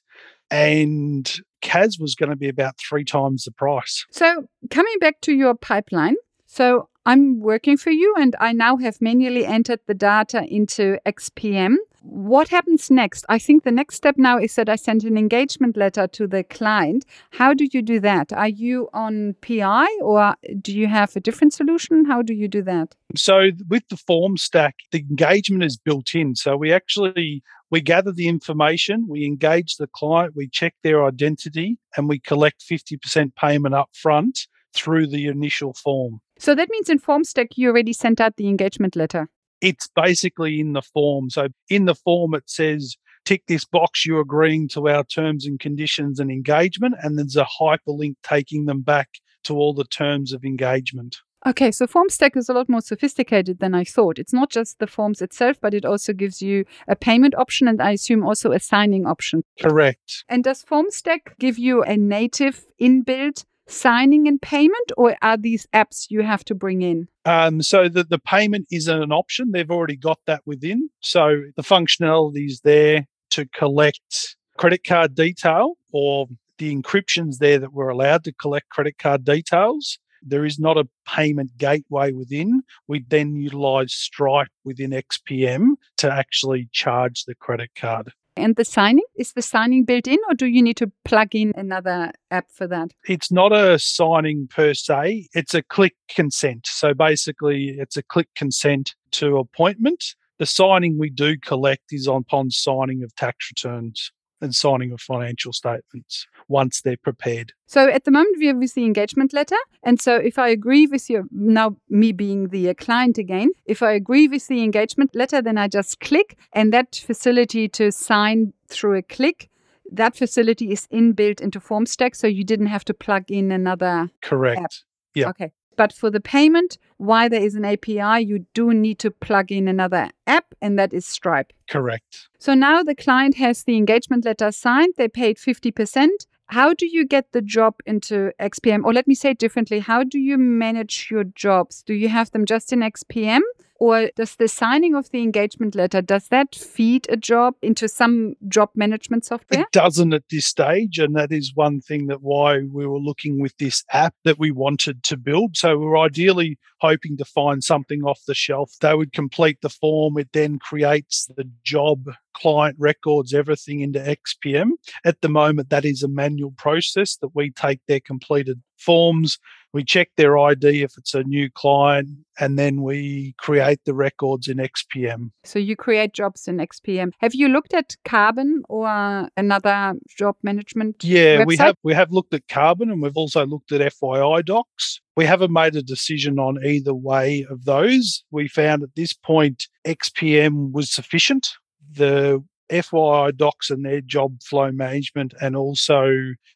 and 0.51 1.39
CAS 1.61 1.97
was 1.99 2.13
going 2.13 2.29
to 2.29 2.35
be 2.35 2.49
about 2.49 2.77
three 2.77 3.05
times 3.05 3.45
the 3.45 3.51
price. 3.51 4.05
So, 4.11 4.45
coming 4.69 4.93
back 4.99 5.21
to 5.21 5.33
your 5.33 5.55
pipeline, 5.55 6.15
so 6.45 6.89
I'm 7.05 7.39
working 7.39 7.77
for 7.77 7.89
you 7.89 8.13
and 8.19 8.35
I 8.39 8.51
now 8.51 8.77
have 8.77 9.01
manually 9.01 9.45
entered 9.45 9.79
the 9.87 9.93
data 9.93 10.43
into 10.43 10.97
XPM. 11.05 11.77
What 12.03 12.49
happens 12.49 12.89
next? 12.89 13.25
I 13.29 13.37
think 13.37 13.63
the 13.63 13.71
next 13.71 13.95
step 13.95 14.15
now 14.17 14.39
is 14.39 14.55
that 14.55 14.69
I 14.69 14.75
send 14.75 15.03
an 15.03 15.17
engagement 15.17 15.77
letter 15.77 16.07
to 16.07 16.25
the 16.25 16.43
client. 16.43 17.05
How 17.29 17.53
do 17.53 17.67
you 17.71 17.83
do 17.83 17.99
that? 17.99 18.33
Are 18.33 18.47
you 18.47 18.89
on 18.91 19.35
PI 19.41 19.87
or 20.01 20.35
do 20.61 20.75
you 20.75 20.87
have 20.87 21.15
a 21.15 21.19
different 21.19 21.53
solution? 21.53 22.05
How 22.05 22.23
do 22.23 22.33
you 22.33 22.47
do 22.47 22.63
that? 22.63 22.95
So 23.15 23.51
with 23.69 23.87
the 23.89 23.97
FormStack, 23.97 24.73
the 24.91 24.99
engagement 24.99 25.63
is 25.63 25.77
built 25.77 26.15
in. 26.15 26.35
So 26.35 26.57
we 26.57 26.73
actually 26.73 27.43
we 27.69 27.81
gather 27.81 28.11
the 28.11 28.27
information, 28.27 29.07
we 29.07 29.25
engage 29.25 29.77
the 29.77 29.87
client, 29.87 30.33
we 30.35 30.49
check 30.49 30.75
their 30.83 31.05
identity, 31.05 31.77
and 31.95 32.09
we 32.09 32.19
collect 32.19 32.63
50% 32.69 33.35
payment 33.35 33.75
up 33.75 33.89
front 33.93 34.47
through 34.73 35.07
the 35.07 35.27
initial 35.27 35.73
form. 35.73 36.19
So 36.37 36.55
that 36.55 36.69
means 36.69 36.89
in 36.89 36.99
FormStack, 36.99 37.49
you 37.55 37.69
already 37.69 37.93
sent 37.93 38.19
out 38.19 38.35
the 38.35 38.47
engagement 38.47 38.95
letter. 38.95 39.29
It's 39.61 39.87
basically 39.95 40.59
in 40.59 40.73
the 40.73 40.81
form. 40.81 41.29
So 41.29 41.47
in 41.69 41.85
the 41.85 41.95
form, 41.95 42.33
it 42.33 42.49
says, 42.49 42.95
tick 43.25 43.43
this 43.47 43.65
box, 43.65 44.05
you're 44.05 44.21
agreeing 44.21 44.67
to 44.69 44.87
our 44.89 45.03
terms 45.03 45.45
and 45.45 45.59
conditions 45.59 46.19
and 46.19 46.31
engagement. 46.31 46.95
And 47.01 47.17
there's 47.17 47.35
a 47.35 47.47
hyperlink 47.59 48.15
taking 48.23 48.65
them 48.65 48.81
back 48.81 49.09
to 49.43 49.55
all 49.55 49.73
the 49.73 49.85
terms 49.85 50.33
of 50.33 50.43
engagement. 50.43 51.17
Okay, 51.43 51.71
so 51.71 51.87
FormStack 51.87 52.37
is 52.37 52.49
a 52.49 52.53
lot 52.53 52.69
more 52.69 52.81
sophisticated 52.81 53.57
than 53.59 53.73
I 53.73 53.83
thought. 53.83 54.19
It's 54.19 54.33
not 54.33 54.51
just 54.51 54.77
the 54.77 54.85
forms 54.85 55.23
itself, 55.23 55.57
but 55.59 55.73
it 55.73 55.85
also 55.85 56.13
gives 56.13 56.39
you 56.39 56.65
a 56.87 56.95
payment 56.95 57.33
option 57.35 57.67
and 57.67 57.81
I 57.81 57.91
assume 57.91 58.23
also 58.23 58.51
a 58.51 58.59
signing 58.59 59.07
option. 59.07 59.43
Correct. 59.59 60.23
And 60.29 60.43
does 60.43 60.63
FormStack 60.63 61.39
give 61.39 61.57
you 61.57 61.81
a 61.81 61.97
native 61.97 62.63
inbuilt 62.79 63.45
signing 63.71 64.27
and 64.27 64.41
payment, 64.41 64.91
or 64.97 65.15
are 65.21 65.37
these 65.37 65.67
apps 65.73 66.07
you 66.09 66.21
have 66.21 66.43
to 66.45 66.55
bring 66.55 66.81
in? 66.81 67.07
Um, 67.25 67.61
so 67.61 67.87
the, 67.87 68.03
the 68.03 68.19
payment 68.19 68.67
isn't 68.71 69.01
an 69.01 69.11
option. 69.11 69.51
They've 69.51 69.71
already 69.71 69.95
got 69.95 70.19
that 70.25 70.41
within. 70.45 70.89
So 71.01 71.43
the 71.55 71.63
functionality 71.63 72.47
is 72.47 72.61
there 72.61 73.07
to 73.31 73.45
collect 73.47 74.35
credit 74.57 74.83
card 74.83 75.15
detail 75.15 75.73
or 75.91 76.27
the 76.57 76.75
encryptions 76.75 77.37
there 77.37 77.57
that 77.59 77.73
we're 77.73 77.89
allowed 77.89 78.23
to 78.25 78.33
collect 78.33 78.69
credit 78.69 78.97
card 78.99 79.25
details. 79.25 79.97
There 80.21 80.45
is 80.45 80.59
not 80.59 80.77
a 80.77 80.87
payment 81.07 81.57
gateway 81.57 82.11
within. 82.11 82.61
We 82.87 83.03
then 83.07 83.35
utilize 83.35 83.93
Stripe 83.93 84.51
within 84.63 84.91
XPM 84.91 85.71
to 85.97 86.11
actually 86.11 86.69
charge 86.71 87.25
the 87.25 87.33
credit 87.33 87.71
card. 87.75 88.11
And 88.35 88.55
the 88.55 88.65
signing, 88.65 89.03
is 89.15 89.33
the 89.33 89.41
signing 89.41 89.83
built 89.83 90.07
in 90.07 90.17
or 90.29 90.35
do 90.35 90.45
you 90.45 90.61
need 90.61 90.77
to 90.77 90.91
plug 91.03 91.35
in 91.35 91.51
another 91.55 92.11
app 92.29 92.49
for 92.49 92.65
that? 92.67 92.91
It's 93.07 93.31
not 93.31 93.51
a 93.51 93.77
signing 93.77 94.47
per 94.47 94.73
se, 94.73 95.27
it's 95.33 95.53
a 95.53 95.61
click 95.61 95.95
consent. 96.09 96.67
So 96.67 96.93
basically, 96.93 97.75
it's 97.77 97.97
a 97.97 98.03
click 98.03 98.29
consent 98.35 98.95
to 99.11 99.37
appointment. 99.37 100.15
The 100.39 100.45
signing 100.45 100.97
we 100.97 101.09
do 101.09 101.37
collect 101.37 101.91
is 101.91 102.07
on 102.07 102.21
upon 102.21 102.51
signing 102.51 103.03
of 103.03 103.13
tax 103.15 103.51
returns 103.51 104.11
and 104.41 104.53
signing 104.53 104.91
of 104.91 105.01
financial 105.01 105.53
statements 105.53 106.27
once 106.47 106.81
they're 106.81 106.97
prepared. 106.97 107.53
So 107.67 107.87
at 107.87 108.03
the 108.03 108.11
moment 108.11 108.37
we 108.39 108.47
have 108.47 108.57
with 108.57 108.73
the 108.73 108.85
engagement 108.85 109.33
letter, 109.33 109.55
and 109.83 110.01
so 110.01 110.15
if 110.15 110.37
I 110.37 110.49
agree 110.49 110.87
with 110.87 111.09
you 111.09 111.27
now, 111.31 111.77
me 111.89 112.11
being 112.11 112.49
the 112.49 112.69
uh, 112.69 112.73
client 112.73 113.17
again, 113.17 113.51
if 113.65 113.81
I 113.81 113.91
agree 113.91 114.27
with 114.27 114.47
the 114.47 114.63
engagement 114.63 115.15
letter, 115.15 115.41
then 115.41 115.57
I 115.57 115.67
just 115.67 115.99
click, 115.99 116.37
and 116.53 116.73
that 116.73 116.95
facility 116.95 117.69
to 117.69 117.91
sign 117.91 118.53
through 118.67 118.97
a 118.97 119.01
click. 119.01 119.49
That 119.91 120.15
facility 120.15 120.71
is 120.71 120.87
inbuilt 120.87 121.41
into 121.41 121.59
FormStack, 121.59 122.15
so 122.15 122.27
you 122.27 122.43
didn't 122.43 122.67
have 122.67 122.85
to 122.85 122.93
plug 122.93 123.29
in 123.29 123.51
another. 123.51 124.09
Correct. 124.21 124.61
App. 124.61 124.71
Yeah. 125.13 125.29
Okay. 125.29 125.51
But 125.75 125.93
for 125.93 126.09
the 126.09 126.19
payment, 126.19 126.77
why 126.97 127.27
there 127.27 127.41
is 127.41 127.55
an 127.55 127.65
API, 127.65 128.23
you 128.23 128.45
do 128.53 128.73
need 128.73 128.99
to 128.99 129.11
plug 129.11 129.51
in 129.51 129.67
another 129.67 130.09
app, 130.27 130.53
and 130.61 130.77
that 130.77 130.93
is 130.93 131.05
Stripe. 131.05 131.53
Correct. 131.69 132.29
So 132.39 132.53
now 132.53 132.83
the 132.83 132.95
client 132.95 133.35
has 133.37 133.63
the 133.63 133.77
engagement 133.77 134.25
letter 134.25 134.51
signed, 134.51 134.93
they 134.97 135.07
paid 135.07 135.37
50%. 135.37 136.09
How 136.47 136.73
do 136.73 136.85
you 136.85 137.07
get 137.07 137.31
the 137.31 137.41
job 137.41 137.75
into 137.85 138.33
XPM? 138.39 138.83
Or 138.83 138.93
let 138.93 139.07
me 139.07 139.15
say 139.15 139.31
it 139.31 139.39
differently 139.39 139.79
how 139.79 140.03
do 140.03 140.19
you 140.19 140.37
manage 140.37 141.07
your 141.09 141.23
jobs? 141.23 141.81
Do 141.81 141.93
you 141.93 142.09
have 142.09 142.31
them 142.31 142.45
just 142.45 142.73
in 142.73 142.79
XPM? 142.81 143.39
Or 143.81 144.11
does 144.15 144.35
the 144.35 144.47
signing 144.47 144.93
of 144.93 145.09
the 145.09 145.23
engagement 145.23 145.73
letter, 145.73 146.03
does 146.03 146.27
that 146.27 146.53
feed 146.53 147.07
a 147.09 147.17
job 147.17 147.55
into 147.63 147.87
some 147.87 148.35
job 148.47 148.69
management 148.75 149.25
software? 149.25 149.61
It 149.61 149.71
doesn't 149.71 150.13
at 150.13 150.29
this 150.29 150.45
stage. 150.45 150.99
And 150.99 151.15
that 151.15 151.31
is 151.31 151.55
one 151.55 151.81
thing 151.81 152.05
that 152.05 152.21
why 152.21 152.59
we 152.59 152.85
were 152.85 152.99
looking 152.99 153.41
with 153.41 153.57
this 153.57 153.83
app 153.91 154.13
that 154.23 154.37
we 154.37 154.51
wanted 154.51 155.01
to 155.05 155.17
build. 155.17 155.57
So 155.57 155.79
we're 155.79 155.97
ideally 155.97 156.59
hoping 156.79 157.17
to 157.17 157.25
find 157.25 157.63
something 157.63 158.03
off 158.03 158.21
the 158.27 158.35
shelf. 158.35 158.71
They 158.81 158.93
would 158.93 159.13
complete 159.13 159.61
the 159.61 159.69
form. 159.69 160.15
It 160.19 160.29
then 160.31 160.59
creates 160.59 161.27
the 161.35 161.49
job, 161.63 162.05
client 162.35 162.75
records, 162.77 163.33
everything 163.33 163.79
into 163.79 163.99
XPM. 163.99 164.73
At 165.03 165.21
the 165.21 165.29
moment, 165.29 165.71
that 165.71 165.85
is 165.85 166.03
a 166.03 166.07
manual 166.07 166.51
process 166.51 167.15
that 167.17 167.33
we 167.33 167.49
take 167.49 167.79
their 167.87 167.99
completed 167.99 168.61
forms, 168.77 169.39
we 169.73 169.83
check 169.83 170.09
their 170.17 170.37
ID 170.37 170.83
if 170.83 170.97
it's 170.97 171.13
a 171.13 171.23
new 171.23 171.49
client, 171.49 172.09
and 172.39 172.57
then 172.57 172.81
we 172.81 173.35
create 173.37 173.79
the 173.85 173.93
records 173.93 174.47
in 174.47 174.57
XPM. 174.57 175.31
So 175.43 175.59
you 175.59 175.75
create 175.75 176.13
jobs 176.13 176.47
in 176.47 176.57
XPM. 176.57 177.11
Have 177.19 177.33
you 177.33 177.47
looked 177.47 177.73
at 177.73 177.95
Carbon 178.03 178.63
or 178.67 179.29
another 179.37 179.93
job 180.17 180.35
management? 180.43 181.03
Yeah, 181.03 181.37
website? 181.37 181.47
we 181.47 181.57
have 181.57 181.75
we 181.83 181.93
have 181.93 182.11
looked 182.11 182.33
at 182.33 182.47
Carbon 182.47 182.91
and 182.91 183.01
we've 183.01 183.17
also 183.17 183.45
looked 183.45 183.71
at 183.71 183.81
FYI 183.81 184.45
docs. 184.45 184.99
We 185.15 185.25
haven't 185.25 185.51
made 185.51 185.75
a 185.75 185.83
decision 185.83 186.39
on 186.39 186.63
either 186.65 186.93
way 186.93 187.45
of 187.49 187.65
those. 187.65 188.23
We 188.31 188.47
found 188.47 188.83
at 188.83 188.95
this 188.95 189.13
point 189.13 189.67
XPM 189.85 190.71
was 190.71 190.91
sufficient. 190.91 191.53
The 191.93 192.43
FYI 192.71 193.35
docs 193.35 193.69
and 193.69 193.85
their 193.85 194.01
job 194.01 194.41
flow 194.41 194.71
management 194.71 195.33
and 195.41 195.55
also 195.55 196.11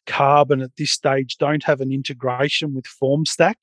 Carbon 0.06 0.62
at 0.62 0.76
this 0.76 0.92
stage 0.92 1.36
don't 1.36 1.64
have 1.64 1.80
an 1.80 1.92
integration 1.92 2.74
with 2.74 2.86
FormStack. 2.86 3.56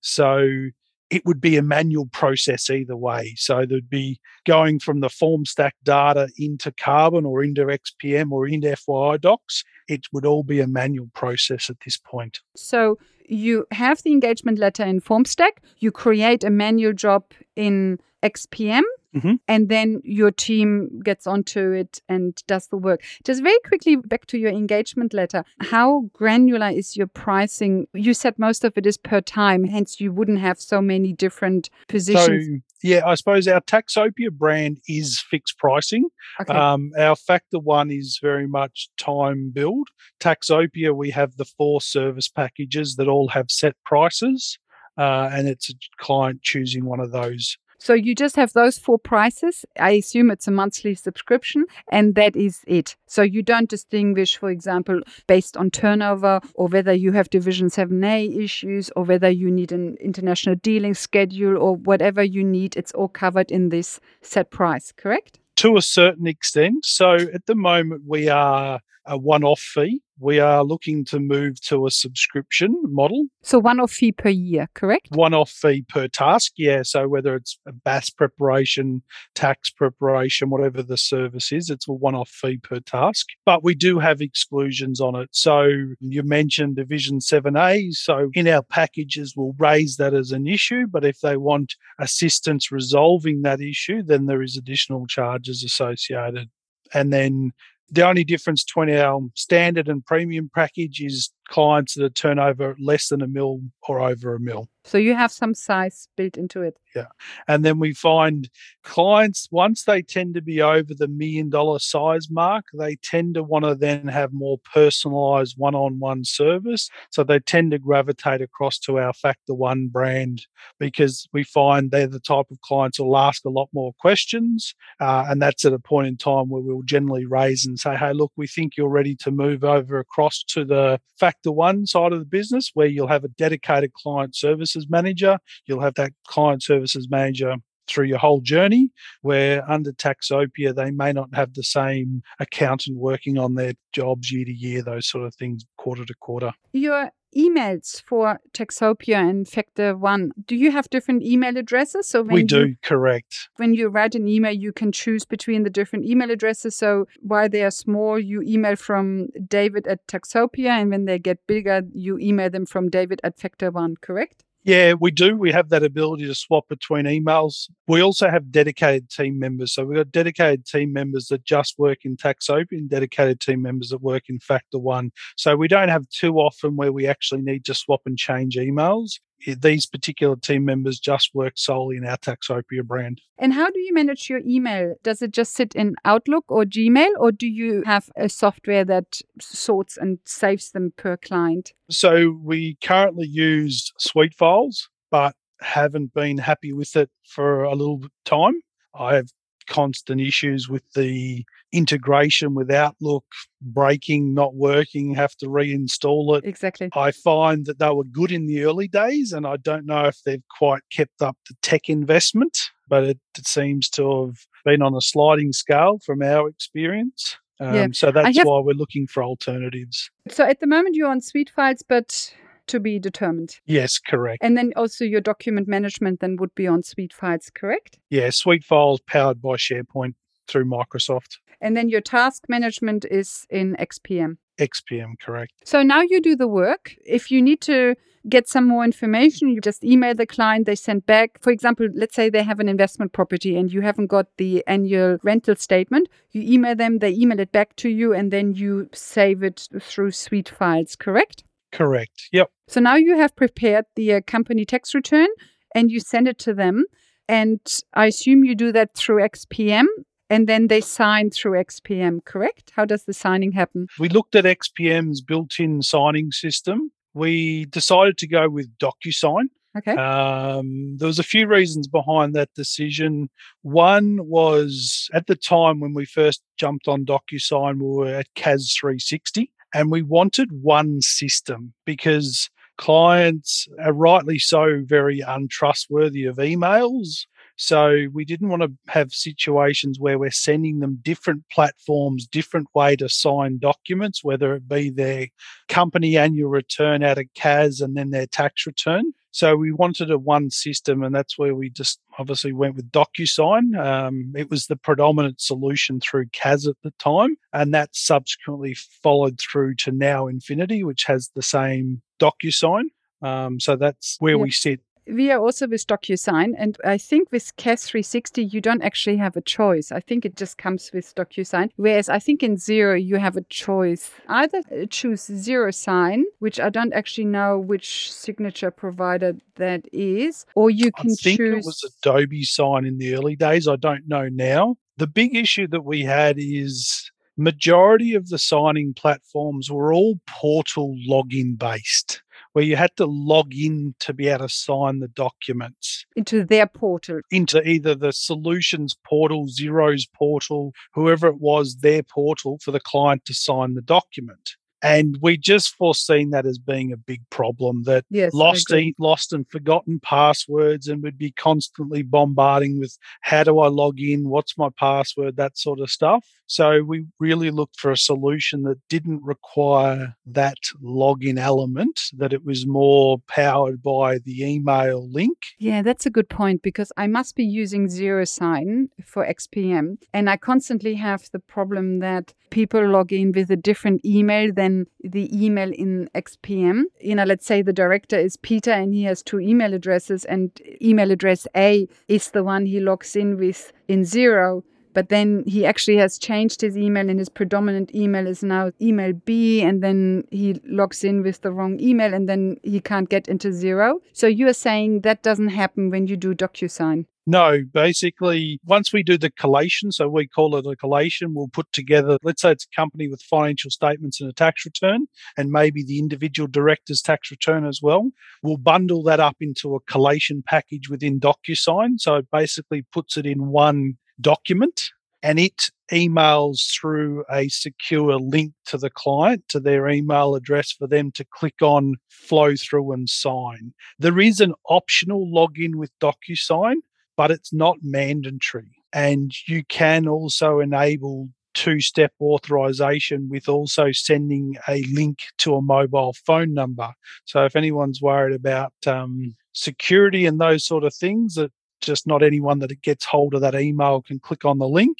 So 0.00 0.70
it 1.10 1.24
would 1.24 1.40
be 1.40 1.56
a 1.56 1.62
manual 1.62 2.06
process 2.06 2.68
either 2.68 2.96
way. 2.96 3.34
So 3.36 3.64
there'd 3.64 3.88
be 3.88 4.20
going 4.44 4.78
from 4.78 5.00
the 5.00 5.08
FormStack 5.08 5.72
data 5.84 6.28
into 6.36 6.70
Carbon 6.72 7.24
or 7.24 7.42
into 7.42 7.64
XPM 7.64 8.30
or 8.30 8.46
into 8.46 8.68
FYI 8.68 9.20
docs. 9.20 9.64
It 9.88 10.06
would 10.12 10.26
all 10.26 10.42
be 10.42 10.60
a 10.60 10.66
manual 10.66 11.08
process 11.14 11.70
at 11.70 11.76
this 11.84 11.96
point. 11.96 12.40
So 12.56 12.98
you 13.26 13.66
have 13.72 14.02
the 14.02 14.12
engagement 14.12 14.58
letter 14.58 14.84
in 14.84 15.00
FormStack, 15.00 15.58
you 15.78 15.90
create 15.90 16.44
a 16.44 16.50
manual 16.50 16.92
job 16.92 17.24
in 17.56 17.98
XPM, 18.22 18.82
mm-hmm. 19.14 19.34
and 19.46 19.68
then 19.68 20.00
your 20.04 20.30
team 20.30 21.00
gets 21.04 21.26
onto 21.26 21.72
it 21.72 22.02
and 22.08 22.42
does 22.46 22.66
the 22.68 22.76
work. 22.76 23.02
Just 23.24 23.42
very 23.42 23.58
quickly 23.66 23.96
back 23.96 24.26
to 24.26 24.38
your 24.38 24.50
engagement 24.50 25.14
letter. 25.14 25.44
How 25.60 26.10
granular 26.12 26.68
is 26.68 26.96
your 26.96 27.06
pricing? 27.06 27.86
You 27.94 28.14
said 28.14 28.38
most 28.38 28.64
of 28.64 28.76
it 28.76 28.86
is 28.86 28.96
per 28.96 29.20
time, 29.20 29.64
hence 29.64 30.00
you 30.00 30.12
wouldn't 30.12 30.40
have 30.40 30.60
so 30.60 30.80
many 30.80 31.12
different 31.12 31.70
positions. 31.88 32.46
So, 32.46 32.88
yeah, 32.88 33.02
I 33.04 33.14
suppose 33.14 33.48
our 33.48 33.60
Taxopia 33.60 34.30
brand 34.30 34.80
is 34.88 35.20
fixed 35.30 35.58
pricing. 35.58 36.08
Okay. 36.40 36.54
Um, 36.54 36.90
our 36.98 37.16
Factor 37.16 37.58
One 37.58 37.90
is 37.90 38.18
very 38.22 38.46
much 38.46 38.88
time 38.98 39.50
build. 39.52 39.88
Taxopia, 40.20 40.94
we 40.94 41.10
have 41.10 41.36
the 41.36 41.44
four 41.44 41.80
service 41.80 42.28
packages 42.28 42.96
that 42.96 43.08
all 43.08 43.28
have 43.28 43.50
set 43.50 43.74
prices, 43.84 44.58
uh, 44.96 45.30
and 45.32 45.48
it's 45.48 45.70
a 45.70 45.74
client 46.00 46.42
choosing 46.42 46.84
one 46.84 47.00
of 47.00 47.10
those. 47.10 47.56
So 47.78 47.94
you 47.94 48.14
just 48.14 48.36
have 48.36 48.52
those 48.52 48.78
four 48.78 48.98
prices. 48.98 49.64
I 49.78 49.92
assume 49.92 50.30
it's 50.30 50.48
a 50.48 50.50
monthly 50.50 50.94
subscription, 50.94 51.66
and 51.90 52.14
that 52.16 52.36
is 52.36 52.60
it. 52.66 52.96
So 53.06 53.22
you 53.22 53.42
don't 53.42 53.70
distinguish, 53.70 54.36
for 54.36 54.50
example, 54.50 55.00
based 55.26 55.56
on 55.56 55.70
turnover 55.70 56.40
or 56.54 56.68
whether 56.68 56.92
you 56.92 57.12
have 57.12 57.30
Division 57.30 57.68
7A 57.68 58.36
issues 58.42 58.90
or 58.96 59.04
whether 59.04 59.30
you 59.30 59.50
need 59.50 59.72
an 59.72 59.96
international 60.00 60.56
dealing 60.56 60.94
schedule 60.94 61.56
or 61.56 61.76
whatever 61.76 62.22
you 62.22 62.44
need. 62.44 62.76
It's 62.76 62.92
all 62.92 63.08
covered 63.08 63.50
in 63.50 63.68
this 63.68 64.00
set 64.22 64.50
price, 64.50 64.92
correct? 64.92 65.38
To 65.56 65.76
a 65.76 65.82
certain 65.82 66.26
extent. 66.26 66.84
So 66.84 67.14
at 67.14 67.46
the 67.46 67.54
moment, 67.54 68.02
we 68.06 68.28
are 68.28 68.80
a 69.08 69.16
one 69.16 69.42
off 69.42 69.60
fee. 69.60 70.00
We 70.20 70.40
are 70.40 70.64
looking 70.64 71.04
to 71.06 71.20
move 71.20 71.60
to 71.62 71.86
a 71.86 71.90
subscription 71.92 72.74
model. 72.86 73.26
So 73.42 73.60
one 73.60 73.78
off 73.78 73.92
fee 73.92 74.10
per 74.12 74.28
year, 74.28 74.68
correct? 74.74 75.08
One 75.12 75.32
off 75.32 75.50
fee 75.50 75.84
per 75.88 76.08
task. 76.08 76.52
Yeah. 76.56 76.82
So 76.82 77.06
whether 77.06 77.36
it's 77.36 77.58
a 77.66 77.72
BAS 77.72 78.10
preparation, 78.10 79.02
tax 79.36 79.70
preparation, 79.70 80.50
whatever 80.50 80.82
the 80.82 80.96
service 80.96 81.52
is, 81.52 81.70
it's 81.70 81.86
a 81.88 81.92
one 81.92 82.16
off 82.16 82.28
fee 82.28 82.58
per 82.58 82.80
task. 82.80 83.28
But 83.46 83.62
we 83.62 83.74
do 83.74 84.00
have 84.00 84.20
exclusions 84.20 85.00
on 85.00 85.14
it. 85.14 85.28
So 85.32 85.68
you 86.00 86.22
mentioned 86.24 86.76
Division 86.76 87.20
7A. 87.20 87.92
So 87.94 88.30
in 88.34 88.48
our 88.48 88.62
packages, 88.62 89.34
we'll 89.36 89.54
raise 89.56 89.96
that 89.96 90.14
as 90.14 90.32
an 90.32 90.48
issue. 90.48 90.86
But 90.88 91.04
if 91.04 91.20
they 91.20 91.36
want 91.36 91.76
assistance 92.00 92.72
resolving 92.72 93.42
that 93.42 93.60
issue, 93.60 94.02
then 94.02 94.26
there 94.26 94.42
is 94.42 94.56
additional 94.56 95.06
charges 95.06 95.62
associated. 95.62 96.50
And 96.92 97.12
then 97.12 97.52
the 97.90 98.06
only 98.06 98.24
difference 98.24 98.64
between 98.64 98.94
our 98.94 99.20
standard 99.34 99.88
and 99.88 100.04
premium 100.04 100.50
package 100.54 101.00
is 101.00 101.30
clients 101.48 101.94
that 101.94 102.14
turn 102.14 102.38
over 102.38 102.76
less 102.78 103.08
than 103.08 103.22
a 103.22 103.26
mil 103.26 103.60
or 103.88 104.00
over 104.00 104.34
a 104.34 104.40
mil. 104.40 104.68
So 104.88 104.96
you 104.96 105.14
have 105.14 105.30
some 105.30 105.54
size 105.54 106.08
built 106.16 106.36
into 106.38 106.62
it. 106.62 106.78
Yeah. 106.96 107.08
And 107.46 107.64
then 107.64 107.78
we 107.78 107.92
find 107.92 108.48
clients, 108.82 109.48
once 109.50 109.84
they 109.84 110.00
tend 110.00 110.34
to 110.34 110.42
be 110.42 110.62
over 110.62 110.94
the 110.94 111.08
million 111.08 111.50
dollar 111.50 111.78
size 111.78 112.30
mark, 112.30 112.64
they 112.72 112.96
tend 112.96 113.34
to 113.34 113.42
want 113.42 113.66
to 113.66 113.74
then 113.74 114.08
have 114.08 114.32
more 114.32 114.58
personalized 114.72 115.56
one 115.58 115.74
on 115.74 115.98
one 115.98 116.24
service. 116.24 116.88
So 117.10 117.22
they 117.22 117.38
tend 117.38 117.72
to 117.72 117.78
gravitate 117.78 118.40
across 118.40 118.78
to 118.80 118.98
our 118.98 119.12
Factor 119.12 119.52
One 119.52 119.88
brand 119.88 120.46
because 120.80 121.28
we 121.32 121.44
find 121.44 121.90
they're 121.90 122.06
the 122.06 122.20
type 122.20 122.46
of 122.50 122.60
clients 122.62 122.96
who'll 122.96 123.18
ask 123.18 123.44
a 123.44 123.50
lot 123.50 123.68
more 123.74 123.92
questions. 124.00 124.74
Uh, 125.00 125.26
and 125.28 125.42
that's 125.42 125.66
at 125.66 125.74
a 125.74 125.78
point 125.78 126.08
in 126.08 126.16
time 126.16 126.48
where 126.48 126.62
we'll 126.62 126.82
generally 126.82 127.26
raise 127.26 127.66
and 127.66 127.78
say, 127.78 127.94
hey, 127.94 128.14
look, 128.14 128.32
we 128.36 128.46
think 128.46 128.76
you're 128.76 128.88
ready 128.88 129.14
to 129.16 129.30
move 129.30 129.64
over 129.64 129.98
across 129.98 130.42
to 130.48 130.64
the 130.64 130.98
Factor 131.20 131.52
One 131.52 131.86
side 131.86 132.12
of 132.12 132.20
the 132.20 132.24
business 132.24 132.70
where 132.72 132.86
you'll 132.86 133.08
have 133.08 133.24
a 133.24 133.28
dedicated 133.28 133.92
client 133.92 134.34
services 134.78 134.90
manager. 134.90 135.38
You'll 135.66 135.80
have 135.80 135.94
that 135.94 136.12
client 136.26 136.62
services 136.62 137.08
manager 137.10 137.56
through 137.88 138.06
your 138.06 138.18
whole 138.18 138.40
journey. 138.40 138.90
Where 139.22 139.68
under 139.70 139.92
Taxopia, 139.92 140.74
they 140.74 140.90
may 140.90 141.12
not 141.12 141.34
have 141.34 141.54
the 141.54 141.62
same 141.62 142.22
accountant 142.38 142.98
working 142.98 143.38
on 143.38 143.54
their 143.54 143.72
jobs 143.92 144.30
year 144.30 144.44
to 144.44 144.52
year, 144.52 144.82
those 144.82 145.08
sort 145.08 145.24
of 145.24 145.34
things, 145.34 145.64
quarter 145.76 146.04
to 146.04 146.14
quarter. 146.20 146.52
Your 146.72 147.10
emails 147.36 148.02
for 148.06 148.40
Taxopia 148.54 149.16
and 149.16 149.46
Factor 149.46 149.96
One, 149.96 150.32
do 150.46 150.56
you 150.56 150.70
have 150.70 150.88
different 150.88 151.22
email 151.22 151.56
addresses? 151.58 152.08
So 152.08 152.22
we 152.22 152.40
you, 152.40 152.46
do, 152.46 152.74
correct. 152.82 153.50
When 153.56 153.74
you 153.74 153.88
write 153.88 154.14
an 154.14 154.26
email, 154.26 154.52
you 154.52 154.72
can 154.72 154.92
choose 154.92 155.26
between 155.26 155.62
the 155.62 155.70
different 155.70 156.06
email 156.06 156.30
addresses. 156.30 156.74
So 156.76 157.06
while 157.20 157.48
they 157.48 157.62
are 157.64 157.70
small, 157.70 158.18
you 158.18 158.42
email 158.42 158.76
from 158.76 159.28
David 159.46 159.86
at 159.86 160.06
Taxopia, 160.06 160.70
and 160.70 160.90
when 160.90 161.04
they 161.04 161.18
get 161.18 161.46
bigger, 161.46 161.82
you 161.92 162.18
email 162.18 162.50
them 162.50 162.66
from 162.66 162.88
David 162.88 163.20
at 163.22 163.38
Factor 163.38 163.70
One, 163.70 163.96
correct? 164.00 164.44
Yeah, 164.68 164.92
we 165.00 165.10
do. 165.10 165.34
We 165.34 165.50
have 165.52 165.70
that 165.70 165.82
ability 165.82 166.26
to 166.26 166.34
swap 166.34 166.68
between 166.68 167.06
emails. 167.06 167.70
We 167.86 168.02
also 168.02 168.28
have 168.28 168.52
dedicated 168.52 169.08
team 169.08 169.38
members. 169.38 169.72
So 169.72 169.86
we've 169.86 169.96
got 169.96 170.12
dedicated 170.12 170.66
team 170.66 170.92
members 170.92 171.28
that 171.28 171.42
just 171.42 171.78
work 171.78 172.04
in 172.04 172.18
Taxopia 172.18 172.72
and 172.72 172.90
dedicated 172.90 173.40
team 173.40 173.62
members 173.62 173.88
that 173.88 174.02
work 174.02 174.24
in 174.28 174.38
Factor 174.40 174.78
One. 174.78 175.10
So 175.38 175.56
we 175.56 175.68
don't 175.68 175.88
have 175.88 176.06
too 176.10 176.36
often 176.36 176.76
where 176.76 176.92
we 176.92 177.06
actually 177.06 177.40
need 177.40 177.64
to 177.64 177.74
swap 177.74 178.02
and 178.04 178.18
change 178.18 178.56
emails 178.56 179.20
Eh, 179.46 179.54
these 179.58 179.86
particular 179.86 180.36
team 180.36 180.64
members 180.64 180.98
just 180.98 181.34
work 181.34 181.54
solely 181.56 181.96
in 181.96 182.04
our 182.04 182.16
Taxopia 182.16 182.84
brand. 182.84 183.20
And 183.38 183.52
how 183.52 183.70
do 183.70 183.80
you 183.80 183.94
manage 183.94 184.28
your 184.28 184.40
email? 184.46 184.94
Does 185.02 185.22
it 185.22 185.30
just 185.30 185.54
sit 185.54 185.74
in 185.74 185.94
Outlook 186.04 186.44
or 186.48 186.64
Gmail, 186.64 187.10
or 187.18 187.32
do 187.32 187.46
you 187.46 187.82
have 187.86 188.08
a 188.16 188.28
software 188.28 188.84
that 188.84 189.20
sorts 189.40 189.96
and 189.96 190.18
saves 190.24 190.70
them 190.72 190.92
per 190.96 191.16
client? 191.16 191.72
So 191.90 192.38
we 192.42 192.76
currently 192.82 193.26
use 193.26 193.92
SuiteFiles, 194.00 194.88
but 195.10 195.34
haven't 195.60 196.14
been 196.14 196.38
happy 196.38 196.72
with 196.72 196.96
it 196.96 197.10
for 197.24 197.62
a 197.64 197.74
little 197.74 198.02
time. 198.24 198.60
I 198.94 199.16
have 199.16 199.28
constant 199.68 200.20
issues 200.20 200.68
with 200.68 200.82
the 200.94 201.44
integration 201.72 202.54
with 202.54 202.70
Outlook 202.70 203.24
breaking, 203.60 204.34
not 204.34 204.54
working, 204.54 205.14
have 205.14 205.36
to 205.36 205.46
reinstall 205.46 206.36
it. 206.38 206.44
Exactly. 206.44 206.88
I 206.94 207.12
find 207.12 207.66
that 207.66 207.78
they 207.78 207.90
were 207.90 208.04
good 208.04 208.32
in 208.32 208.46
the 208.46 208.64
early 208.64 208.88
days, 208.88 209.32
and 209.32 209.46
I 209.46 209.56
don't 209.56 209.86
know 209.86 210.06
if 210.06 210.22
they've 210.24 210.42
quite 210.56 210.82
kept 210.90 211.22
up 211.22 211.36
the 211.48 211.54
tech 211.62 211.88
investment, 211.88 212.58
but 212.88 213.04
it, 213.04 213.18
it 213.36 213.46
seems 213.46 213.88
to 213.90 214.26
have 214.26 214.38
been 214.64 214.82
on 214.82 214.94
a 214.94 215.00
sliding 215.00 215.52
scale 215.52 215.98
from 216.04 216.22
our 216.22 216.48
experience. 216.48 217.36
Um, 217.60 217.74
yeah. 217.74 217.86
So 217.92 218.10
that's 218.10 218.36
have... 218.38 218.46
why 218.46 218.60
we're 218.60 218.72
looking 218.74 219.06
for 219.06 219.22
alternatives. 219.22 220.10
So 220.28 220.44
at 220.44 220.60
the 220.60 220.66
moment, 220.66 220.94
you're 220.94 221.08
on 221.08 221.20
SuiteFiles, 221.20 221.82
but 221.88 222.34
to 222.68 222.80
be 222.80 222.98
determined. 222.98 223.58
Yes, 223.66 223.98
correct. 223.98 224.42
And 224.42 224.56
then 224.56 224.72
also 224.76 225.04
your 225.04 225.20
document 225.20 225.68
management 225.68 226.20
then 226.20 226.36
would 226.36 226.54
be 226.54 226.66
on 226.66 226.82
SuiteFiles, 226.82 227.52
correct? 227.54 227.98
Yeah, 228.10 228.28
SuiteFiles 228.28 228.98
powered 229.06 229.40
by 229.42 229.56
SharePoint 229.56 230.14
through 230.46 230.64
Microsoft. 230.64 231.38
And 231.60 231.76
then 231.76 231.88
your 231.88 232.00
task 232.00 232.44
management 232.48 233.04
is 233.10 233.46
in 233.50 233.76
XPM. 233.76 234.36
XPM, 234.58 235.18
correct. 235.20 235.52
So 235.64 235.82
now 235.82 236.02
you 236.02 236.20
do 236.20 236.36
the 236.36 236.48
work. 236.48 236.94
If 237.04 237.30
you 237.30 237.40
need 237.40 237.60
to 237.62 237.94
get 238.28 238.48
some 238.48 238.66
more 238.66 238.84
information, 238.84 239.48
you 239.48 239.60
just 239.60 239.84
email 239.84 240.14
the 240.14 240.26
client, 240.26 240.66
they 240.66 240.74
send 240.74 241.06
back. 241.06 241.38
For 241.40 241.50
example, 241.50 241.88
let's 241.94 242.14
say 242.14 242.28
they 242.28 242.42
have 242.42 242.60
an 242.60 242.68
investment 242.68 243.12
property 243.12 243.56
and 243.56 243.72
you 243.72 243.80
haven't 243.80 244.06
got 244.06 244.26
the 244.36 244.64
annual 244.66 245.18
rental 245.22 245.56
statement. 245.56 246.08
You 246.32 246.42
email 246.42 246.74
them, 246.74 246.98
they 246.98 247.12
email 247.12 247.40
it 247.40 247.52
back 247.52 247.76
to 247.76 247.88
you, 247.88 248.12
and 248.12 248.32
then 248.32 248.54
you 248.54 248.88
save 248.92 249.42
it 249.42 249.68
through 249.80 250.10
SuiteFiles, 250.10 250.98
correct? 250.98 251.44
Correct. 251.72 252.28
Yep. 252.32 252.50
So 252.68 252.80
now 252.80 252.96
you 252.96 253.16
have 253.16 253.34
prepared 253.34 253.86
the 253.96 254.14
uh, 254.14 254.20
company 254.26 254.66
tax 254.66 254.94
return 254.94 255.28
and 255.74 255.90
you 255.90 256.00
send 256.00 256.28
it 256.28 256.38
to 256.40 256.52
them. 256.52 256.84
And 257.26 257.60
I 257.94 258.06
assume 258.06 258.44
you 258.44 258.54
do 258.54 258.72
that 258.72 258.94
through 258.94 259.22
XPM 259.22 259.86
and 260.28 260.46
then 260.46 260.68
they 260.68 260.82
sign 260.82 261.30
through 261.30 261.52
XPM, 261.52 262.24
correct? 262.26 262.72
How 262.76 262.84
does 262.84 263.04
the 263.04 263.14
signing 263.14 263.52
happen? 263.52 263.86
We 263.98 264.10
looked 264.10 264.34
at 264.34 264.44
XPM's 264.44 265.22
built 265.22 265.58
in 265.58 265.80
signing 265.82 266.30
system. 266.30 266.92
We 267.14 267.64
decided 267.64 268.18
to 268.18 268.28
go 268.28 268.50
with 268.50 268.68
DocuSign. 268.78 269.44
Okay. 269.76 269.92
Um, 269.92 270.96
there 270.98 271.06
was 271.06 271.18
a 271.18 271.22
few 271.24 271.46
reasons 271.46 271.88
behind 271.88 272.34
that 272.34 272.52
decision. 272.54 273.30
One 273.62 274.26
was 274.26 275.08
at 275.14 275.26
the 275.26 275.36
time 275.36 275.80
when 275.80 275.94
we 275.94 276.04
first 276.04 276.42
jumped 276.58 276.86
on 276.86 277.06
DocuSign, 277.06 277.78
we 277.78 277.86
were 277.86 278.14
at 278.14 278.34
CAS 278.34 278.76
360 278.78 279.50
and 279.74 279.90
we 279.90 280.02
wanted 280.02 280.48
one 280.62 281.00
system 281.00 281.74
because 281.84 282.50
clients 282.78 283.68
are 283.84 283.92
rightly 283.92 284.38
so 284.38 284.82
very 284.84 285.20
untrustworthy 285.20 286.24
of 286.24 286.36
emails. 286.36 287.26
So 287.56 288.06
we 288.12 288.24
didn't 288.24 288.50
want 288.50 288.62
to 288.62 288.72
have 288.86 289.12
situations 289.12 289.98
where 289.98 290.16
we're 290.16 290.30
sending 290.30 290.78
them 290.78 291.00
different 291.02 291.42
platforms, 291.50 292.28
different 292.28 292.68
way 292.72 292.94
to 292.96 293.08
sign 293.08 293.58
documents, 293.58 294.22
whether 294.22 294.54
it 294.54 294.68
be 294.68 294.90
their 294.90 295.26
company 295.68 296.16
annual 296.16 296.50
return 296.50 297.02
out 297.02 297.18
of 297.18 297.26
CAS 297.34 297.80
and 297.80 297.96
then 297.96 298.10
their 298.10 298.28
tax 298.28 298.64
return. 298.64 299.12
So 299.38 299.54
we 299.54 299.70
wanted 299.70 300.10
a 300.10 300.18
one 300.18 300.50
system, 300.50 301.04
and 301.04 301.14
that's 301.14 301.38
where 301.38 301.54
we 301.54 301.70
just 301.70 302.00
obviously 302.18 302.52
went 302.52 302.74
with 302.74 302.90
DocuSign. 302.90 303.78
Um, 303.78 304.32
it 304.34 304.50
was 304.50 304.66
the 304.66 304.74
predominant 304.74 305.40
solution 305.40 306.00
through 306.00 306.30
CAS 306.32 306.66
at 306.66 306.74
the 306.82 306.90
time, 306.98 307.36
and 307.52 307.72
that 307.72 307.90
subsequently 307.94 308.74
followed 308.74 309.38
through 309.38 309.76
to 309.76 309.92
now 309.92 310.26
Infinity, 310.26 310.82
which 310.82 311.04
has 311.04 311.30
the 311.36 311.42
same 311.42 312.02
DocuSign. 312.18 312.86
Um, 313.22 313.60
so 313.60 313.76
that's 313.76 314.16
where 314.18 314.34
yeah. 314.34 314.42
we 314.42 314.50
sit 314.50 314.80
we 315.12 315.30
are 315.30 315.40
also 315.40 315.66
with 315.66 315.86
DocuSign, 315.86 316.54
and 316.56 316.76
I 316.84 316.98
think 316.98 317.32
with 317.32 317.56
CAS 317.56 317.88
360 317.88 318.44
you 318.44 318.60
don't 318.60 318.82
actually 318.82 319.16
have 319.16 319.36
a 319.36 319.40
choice. 319.40 319.90
I 319.92 320.00
think 320.00 320.24
it 320.24 320.36
just 320.36 320.58
comes 320.58 320.90
with 320.92 321.14
DocuSign. 321.14 321.70
Whereas 321.76 322.08
I 322.08 322.18
think 322.18 322.42
in 322.42 322.56
Xero, 322.56 323.02
you 323.02 323.16
have 323.16 323.36
a 323.36 323.42
choice. 323.42 324.10
Either 324.28 324.58
uh, 324.58 324.86
choose 324.90 325.22
Xero 325.28 325.74
Sign, 325.74 326.24
which 326.38 326.60
I 326.60 326.68
don't 326.68 326.92
actually 326.92 327.26
know 327.26 327.58
which 327.58 328.12
signature 328.12 328.70
provider 328.70 329.34
that 329.56 329.82
is, 329.92 330.46
or 330.54 330.70
you 330.70 330.92
can 330.92 331.10
I 331.10 331.14
think 331.14 331.38
choose. 331.38 331.64
It 331.64 331.66
was 331.66 331.92
Adobe 332.02 332.44
Sign 332.44 332.84
in 332.84 332.98
the 332.98 333.14
early 333.14 333.36
days. 333.36 333.68
I 333.68 333.76
don't 333.76 334.06
know 334.06 334.28
now. 334.28 334.76
The 334.96 335.06
big 335.06 335.34
issue 335.34 335.68
that 335.68 335.84
we 335.84 336.02
had 336.02 336.36
is 336.38 337.10
majority 337.36 338.14
of 338.14 338.28
the 338.28 338.38
signing 338.38 338.92
platforms 338.92 339.70
were 339.70 339.92
all 339.92 340.18
portal 340.28 340.96
login 341.08 341.56
based 341.56 342.20
where 342.58 342.66
you 342.66 342.74
had 342.74 342.96
to 342.96 343.06
log 343.06 343.54
in 343.54 343.94
to 344.00 344.12
be 344.12 344.26
able 344.26 344.48
to 344.48 344.52
sign 344.52 344.98
the 344.98 345.06
documents 345.06 346.04
into 346.16 346.44
their 346.44 346.66
portal, 346.66 347.20
into 347.30 347.62
either 347.62 347.94
the 347.94 348.10
solutions 348.12 348.96
portal, 349.08 349.46
Xero's 349.46 350.08
portal, 350.12 350.72
whoever 350.92 351.28
it 351.28 351.38
was, 351.38 351.76
their 351.82 352.02
portal 352.02 352.58
for 352.60 352.72
the 352.72 352.80
client 352.80 353.24
to 353.26 353.32
sign 353.32 353.74
the 353.74 353.80
document. 353.80 354.56
And 354.82 355.18
we 355.20 355.36
just 355.36 355.74
foreseen 355.74 356.30
that 356.30 356.46
as 356.46 356.58
being 356.58 356.92
a 356.92 356.96
big 356.96 357.28
problem 357.30 357.82
that 357.84 358.04
yes, 358.10 358.32
lost, 358.32 358.70
e- 358.72 358.94
lost 358.98 359.32
and 359.32 359.48
forgotten 359.48 360.00
passwords, 360.00 360.86
and 360.86 361.02
would 361.02 361.18
be 361.18 361.32
constantly 361.32 362.02
bombarding 362.02 362.78
with 362.78 362.96
how 363.22 363.44
do 363.44 363.58
I 363.58 363.68
log 363.68 364.00
in? 364.00 364.28
What's 364.28 364.56
my 364.56 364.68
password? 364.78 365.36
That 365.36 365.58
sort 365.58 365.80
of 365.80 365.90
stuff. 365.90 366.24
So 366.46 366.82
we 366.82 367.04
really 367.18 367.50
looked 367.50 367.78
for 367.78 367.90
a 367.90 367.96
solution 367.96 368.62
that 368.62 368.78
didn't 368.88 369.22
require 369.22 370.16
that 370.26 370.58
login 370.82 371.38
element, 371.38 372.00
that 372.16 372.32
it 372.32 372.44
was 372.44 372.66
more 372.66 373.18
powered 373.28 373.82
by 373.82 374.18
the 374.18 374.44
email 374.44 375.10
link. 375.10 375.36
Yeah, 375.58 375.82
that's 375.82 376.06
a 376.06 376.10
good 376.10 376.28
point 376.28 376.62
because 376.62 376.90
I 376.96 377.06
must 377.06 377.36
be 377.36 377.44
using 377.44 377.88
Xero 377.88 378.26
Sign 378.26 378.88
for 379.04 379.26
XPM. 379.26 379.98
And 380.14 380.30
I 380.30 380.36
constantly 380.36 380.94
have 380.94 381.28
the 381.32 381.38
problem 381.38 381.98
that 381.98 382.32
people 382.50 382.88
log 382.88 383.12
in 383.12 383.32
with 383.32 383.50
a 383.50 383.56
different 383.56 384.04
email 384.04 384.52
than 384.52 384.67
the 385.02 385.44
email 385.44 385.72
in 385.72 386.08
XPM. 386.14 386.84
You 387.00 387.14
know, 387.14 387.24
let's 387.24 387.46
say 387.46 387.62
the 387.62 387.72
director 387.72 388.18
is 388.18 388.36
Peter 388.36 388.70
and 388.70 388.94
he 388.94 389.04
has 389.04 389.22
two 389.22 389.40
email 389.40 389.74
addresses, 389.74 390.24
and 390.24 390.50
email 390.82 391.10
address 391.10 391.46
A 391.56 391.88
is 392.08 392.30
the 392.30 392.44
one 392.44 392.66
he 392.66 392.80
logs 392.80 393.16
in 393.16 393.36
with 393.36 393.72
in 393.88 394.02
Xero 394.02 394.62
but 394.98 395.10
then 395.10 395.44
he 395.46 395.64
actually 395.64 395.96
has 395.96 396.18
changed 396.18 396.60
his 396.60 396.76
email 396.76 397.08
and 397.08 397.20
his 397.20 397.28
predominant 397.28 397.94
email 397.94 398.26
is 398.26 398.42
now 398.42 398.72
email 398.82 399.12
B 399.12 399.62
and 399.62 399.80
then 399.80 400.24
he 400.32 400.60
logs 400.64 401.04
in 401.04 401.22
with 401.22 401.40
the 401.42 401.52
wrong 401.52 401.78
email 401.78 402.12
and 402.12 402.28
then 402.28 402.56
he 402.64 402.80
can't 402.80 403.08
get 403.08 403.28
into 403.28 403.50
Xero. 403.50 404.00
So 404.12 404.26
you 404.26 404.48
are 404.48 404.54
saying 404.54 405.02
that 405.02 405.22
doesn't 405.22 405.50
happen 405.50 405.90
when 405.90 406.08
you 406.08 406.16
do 406.16 406.34
DocuSign. 406.34 407.06
No, 407.30 407.62
basically, 407.74 408.58
once 408.64 408.90
we 408.90 409.02
do 409.02 409.18
the 409.18 409.30
collation, 409.30 409.92
so 409.92 410.08
we 410.08 410.26
call 410.26 410.56
it 410.56 410.64
a 410.64 410.74
collation, 410.76 411.34
we'll 411.34 411.48
put 411.48 411.70
together, 411.74 412.16
let's 412.22 412.40
say 412.40 412.52
it's 412.52 412.64
a 412.64 412.74
company 412.74 413.06
with 413.06 413.20
financial 413.20 413.70
statements 413.70 414.18
and 414.18 414.30
a 414.30 414.32
tax 414.32 414.64
return, 414.64 415.04
and 415.36 415.50
maybe 415.50 415.84
the 415.84 415.98
individual 415.98 416.48
director's 416.50 417.02
tax 417.02 417.30
return 417.30 417.66
as 417.66 417.80
well. 417.82 418.08
We'll 418.42 418.56
bundle 418.56 419.02
that 419.02 419.20
up 419.20 419.36
into 419.42 419.74
a 419.74 419.80
collation 419.80 420.42
package 420.46 420.88
within 420.88 421.20
DocuSign. 421.20 421.98
So 421.98 422.14
it 422.14 422.28
basically 422.32 422.86
puts 422.94 423.18
it 423.18 423.26
in 423.26 423.48
one 423.48 423.98
document 424.18 424.90
and 425.22 425.38
it 425.38 425.70
emails 425.92 426.72
through 426.72 427.24
a 427.30 427.48
secure 427.48 428.16
link 428.16 428.54
to 428.66 428.78
the 428.78 428.90
client 428.90 429.44
to 429.48 429.60
their 429.60 429.86
email 429.88 430.34
address 430.34 430.72
for 430.72 430.86
them 430.86 431.10
to 431.12 431.26
click 431.30 431.60
on, 431.60 431.96
flow 432.08 432.54
through, 432.56 432.92
and 432.92 433.08
sign. 433.08 433.74
There 433.98 434.18
is 434.18 434.40
an 434.40 434.54
optional 434.68 435.26
login 435.26 435.74
with 435.74 435.90
DocuSign, 436.00 436.76
but 437.18 437.32
it's 437.32 437.52
not 437.52 437.76
mandatory. 437.82 438.80
And 438.92 439.34
you 439.48 439.64
can 439.64 440.06
also 440.06 440.60
enable 440.60 441.28
two 441.52 441.80
step 441.80 442.12
authorization 442.20 443.28
with 443.28 443.48
also 443.48 443.90
sending 443.90 444.56
a 444.68 444.84
link 444.92 445.24
to 445.38 445.56
a 445.56 445.60
mobile 445.60 446.14
phone 446.24 446.54
number. 446.54 446.92
So 447.24 447.44
if 447.44 447.56
anyone's 447.56 448.00
worried 448.00 448.36
about 448.36 448.72
um, 448.86 449.34
security 449.52 450.26
and 450.26 450.40
those 450.40 450.64
sort 450.64 450.84
of 450.84 450.94
things, 450.94 451.34
that 451.34 451.50
just 451.80 452.06
not 452.06 452.22
anyone 452.22 452.60
that 452.60 452.80
gets 452.82 453.04
hold 453.04 453.34
of 453.34 453.40
that 453.40 453.56
email 453.56 454.00
can 454.00 454.20
click 454.20 454.44
on 454.44 454.58
the 454.58 454.68
link. 454.68 454.98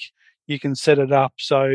You 0.48 0.58
can 0.58 0.74
set 0.74 0.98
it 0.98 1.12
up 1.12 1.34
so 1.38 1.70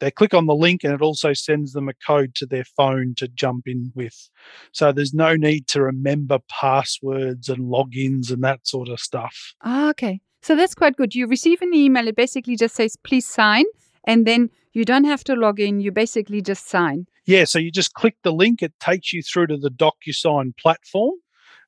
they 0.00 0.10
click 0.10 0.34
on 0.34 0.46
the 0.46 0.54
link 0.54 0.84
and 0.84 0.92
it 0.92 1.02
also 1.02 1.32
sends 1.32 1.72
them 1.72 1.88
a 1.88 1.94
code 2.06 2.34
to 2.36 2.46
their 2.46 2.64
phone 2.64 3.14
to 3.16 3.28
jump 3.28 3.66
in 3.66 3.92
with. 3.94 4.30
So 4.72 4.92
there's 4.92 5.14
no 5.14 5.36
need 5.36 5.66
to 5.68 5.82
remember 5.82 6.38
passwords 6.48 7.48
and 7.48 7.70
logins 7.70 8.30
and 8.30 8.42
that 8.44 8.66
sort 8.66 8.88
of 8.88 9.00
stuff. 9.00 9.54
Ah, 9.62 9.90
okay. 9.90 10.20
So 10.42 10.54
that's 10.54 10.74
quite 10.74 10.96
good. 10.96 11.14
You 11.14 11.26
receive 11.26 11.62
an 11.62 11.74
email, 11.74 12.06
it 12.08 12.16
basically 12.16 12.56
just 12.56 12.76
says, 12.76 12.96
please 13.02 13.26
sign. 13.26 13.64
And 14.04 14.26
then 14.26 14.50
you 14.72 14.84
don't 14.84 15.04
have 15.04 15.24
to 15.24 15.34
log 15.34 15.58
in, 15.58 15.80
you 15.80 15.90
basically 15.90 16.40
just 16.42 16.68
sign. 16.68 17.06
Yeah, 17.24 17.44
so 17.44 17.58
you 17.58 17.72
just 17.72 17.94
click 17.94 18.16
the 18.22 18.32
link, 18.32 18.62
it 18.62 18.72
takes 18.78 19.12
you 19.12 19.22
through 19.22 19.48
to 19.48 19.56
the 19.56 19.70
DocuSign 19.70 20.56
platform. 20.56 21.14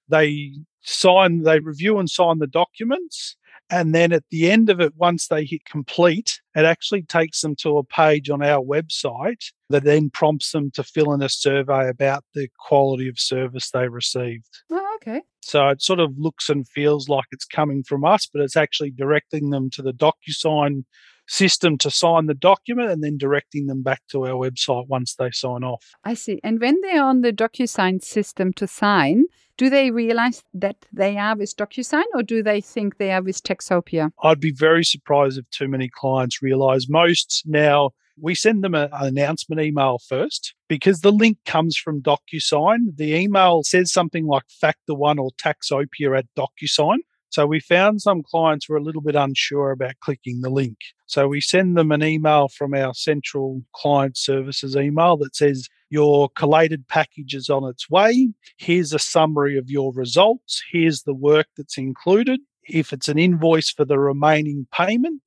They 0.08 0.52
sign, 0.82 1.42
they 1.42 1.58
review 1.58 1.98
and 1.98 2.08
sign 2.08 2.38
the 2.38 2.46
documents. 2.46 3.36
And 3.70 3.94
then 3.94 4.12
at 4.12 4.24
the 4.30 4.50
end 4.50 4.70
of 4.70 4.80
it, 4.80 4.94
once 4.96 5.28
they 5.28 5.44
hit 5.44 5.64
complete, 5.64 6.40
it 6.54 6.64
actually 6.64 7.02
takes 7.02 7.42
them 7.42 7.54
to 7.56 7.78
a 7.78 7.84
page 7.84 8.30
on 8.30 8.42
our 8.42 8.62
website 8.64 9.52
that 9.68 9.84
then 9.84 10.10
prompts 10.10 10.52
them 10.52 10.70
to 10.72 10.82
fill 10.82 11.12
in 11.12 11.22
a 11.22 11.28
survey 11.28 11.88
about 11.88 12.24
the 12.34 12.48
quality 12.58 13.08
of 13.08 13.18
service 13.18 13.70
they 13.70 13.88
received. 13.88 14.48
Oh, 14.70 14.96
okay. 14.96 15.22
So 15.42 15.68
it 15.68 15.82
sort 15.82 16.00
of 16.00 16.18
looks 16.18 16.48
and 16.48 16.66
feels 16.68 17.08
like 17.08 17.26
it's 17.30 17.44
coming 17.44 17.82
from 17.82 18.04
us, 18.04 18.26
but 18.26 18.42
it's 18.42 18.56
actually 18.56 18.90
directing 18.90 19.50
them 19.50 19.70
to 19.70 19.82
the 19.82 19.92
DocuSign 19.92 20.84
system 21.28 21.78
to 21.78 21.90
sign 21.90 22.26
the 22.26 22.34
document 22.34 22.90
and 22.90 23.04
then 23.04 23.18
directing 23.18 23.66
them 23.66 23.82
back 23.82 24.02
to 24.10 24.26
our 24.26 24.34
website 24.34 24.88
once 24.88 25.14
they 25.14 25.30
sign 25.30 25.62
off. 25.62 25.94
I 26.04 26.14
see. 26.14 26.40
And 26.42 26.60
when 26.60 26.80
they're 26.80 27.04
on 27.04 27.20
the 27.20 27.32
DocuSign 27.32 28.02
system 28.02 28.52
to 28.54 28.66
sign, 28.66 29.26
do 29.56 29.68
they 29.68 29.90
realize 29.90 30.42
that 30.54 30.86
they 30.92 31.16
are 31.18 31.36
with 31.36 31.56
DocuSign 31.56 32.04
or 32.14 32.22
do 32.22 32.42
they 32.42 32.60
think 32.60 32.96
they 32.96 33.12
are 33.12 33.22
with 33.22 33.42
Taxopia? 33.42 34.10
I'd 34.22 34.40
be 34.40 34.52
very 34.52 34.84
surprised 34.84 35.38
if 35.38 35.48
too 35.50 35.68
many 35.68 35.88
clients 35.88 36.42
realize 36.42 36.88
most 36.88 37.42
now 37.44 37.90
we 38.20 38.34
send 38.34 38.64
them 38.64 38.74
a, 38.74 38.88
an 38.92 39.08
announcement 39.08 39.60
email 39.60 39.98
first 39.98 40.54
because 40.68 41.00
the 41.00 41.12
link 41.12 41.38
comes 41.44 41.76
from 41.76 42.02
DocuSign. 42.02 42.96
The 42.96 43.14
email 43.14 43.62
says 43.62 43.92
something 43.92 44.26
like 44.26 44.44
Factor 44.48 44.94
One 44.94 45.18
or 45.18 45.30
Taxopia 45.32 46.18
at 46.18 46.26
DocuSign. 46.36 46.98
So 47.30 47.46
we 47.46 47.60
found 47.60 48.00
some 48.00 48.22
clients 48.22 48.68
were 48.68 48.76
a 48.76 48.82
little 48.82 49.02
bit 49.02 49.14
unsure 49.14 49.70
about 49.70 50.00
clicking 50.00 50.40
the 50.40 50.50
link. 50.50 50.78
So 51.08 51.26
we 51.26 51.40
send 51.40 51.76
them 51.76 51.90
an 51.90 52.02
email 52.02 52.48
from 52.48 52.74
our 52.74 52.92
central 52.92 53.62
client 53.72 54.16
services 54.16 54.76
email 54.76 55.16
that 55.16 55.34
says, 55.34 55.68
Your 55.88 56.28
collated 56.28 56.86
package 56.86 57.34
is 57.34 57.48
on 57.48 57.64
its 57.64 57.88
way. 57.88 58.28
Here's 58.58 58.92
a 58.92 58.98
summary 58.98 59.56
of 59.56 59.70
your 59.70 59.92
results. 59.92 60.62
Here's 60.70 61.02
the 61.02 61.14
work 61.14 61.46
that's 61.56 61.78
included. 61.78 62.40
If 62.68 62.92
it's 62.92 63.08
an 63.08 63.18
invoice 63.18 63.70
for 63.70 63.86
the 63.86 63.98
remaining 63.98 64.66
payment, 64.70 65.22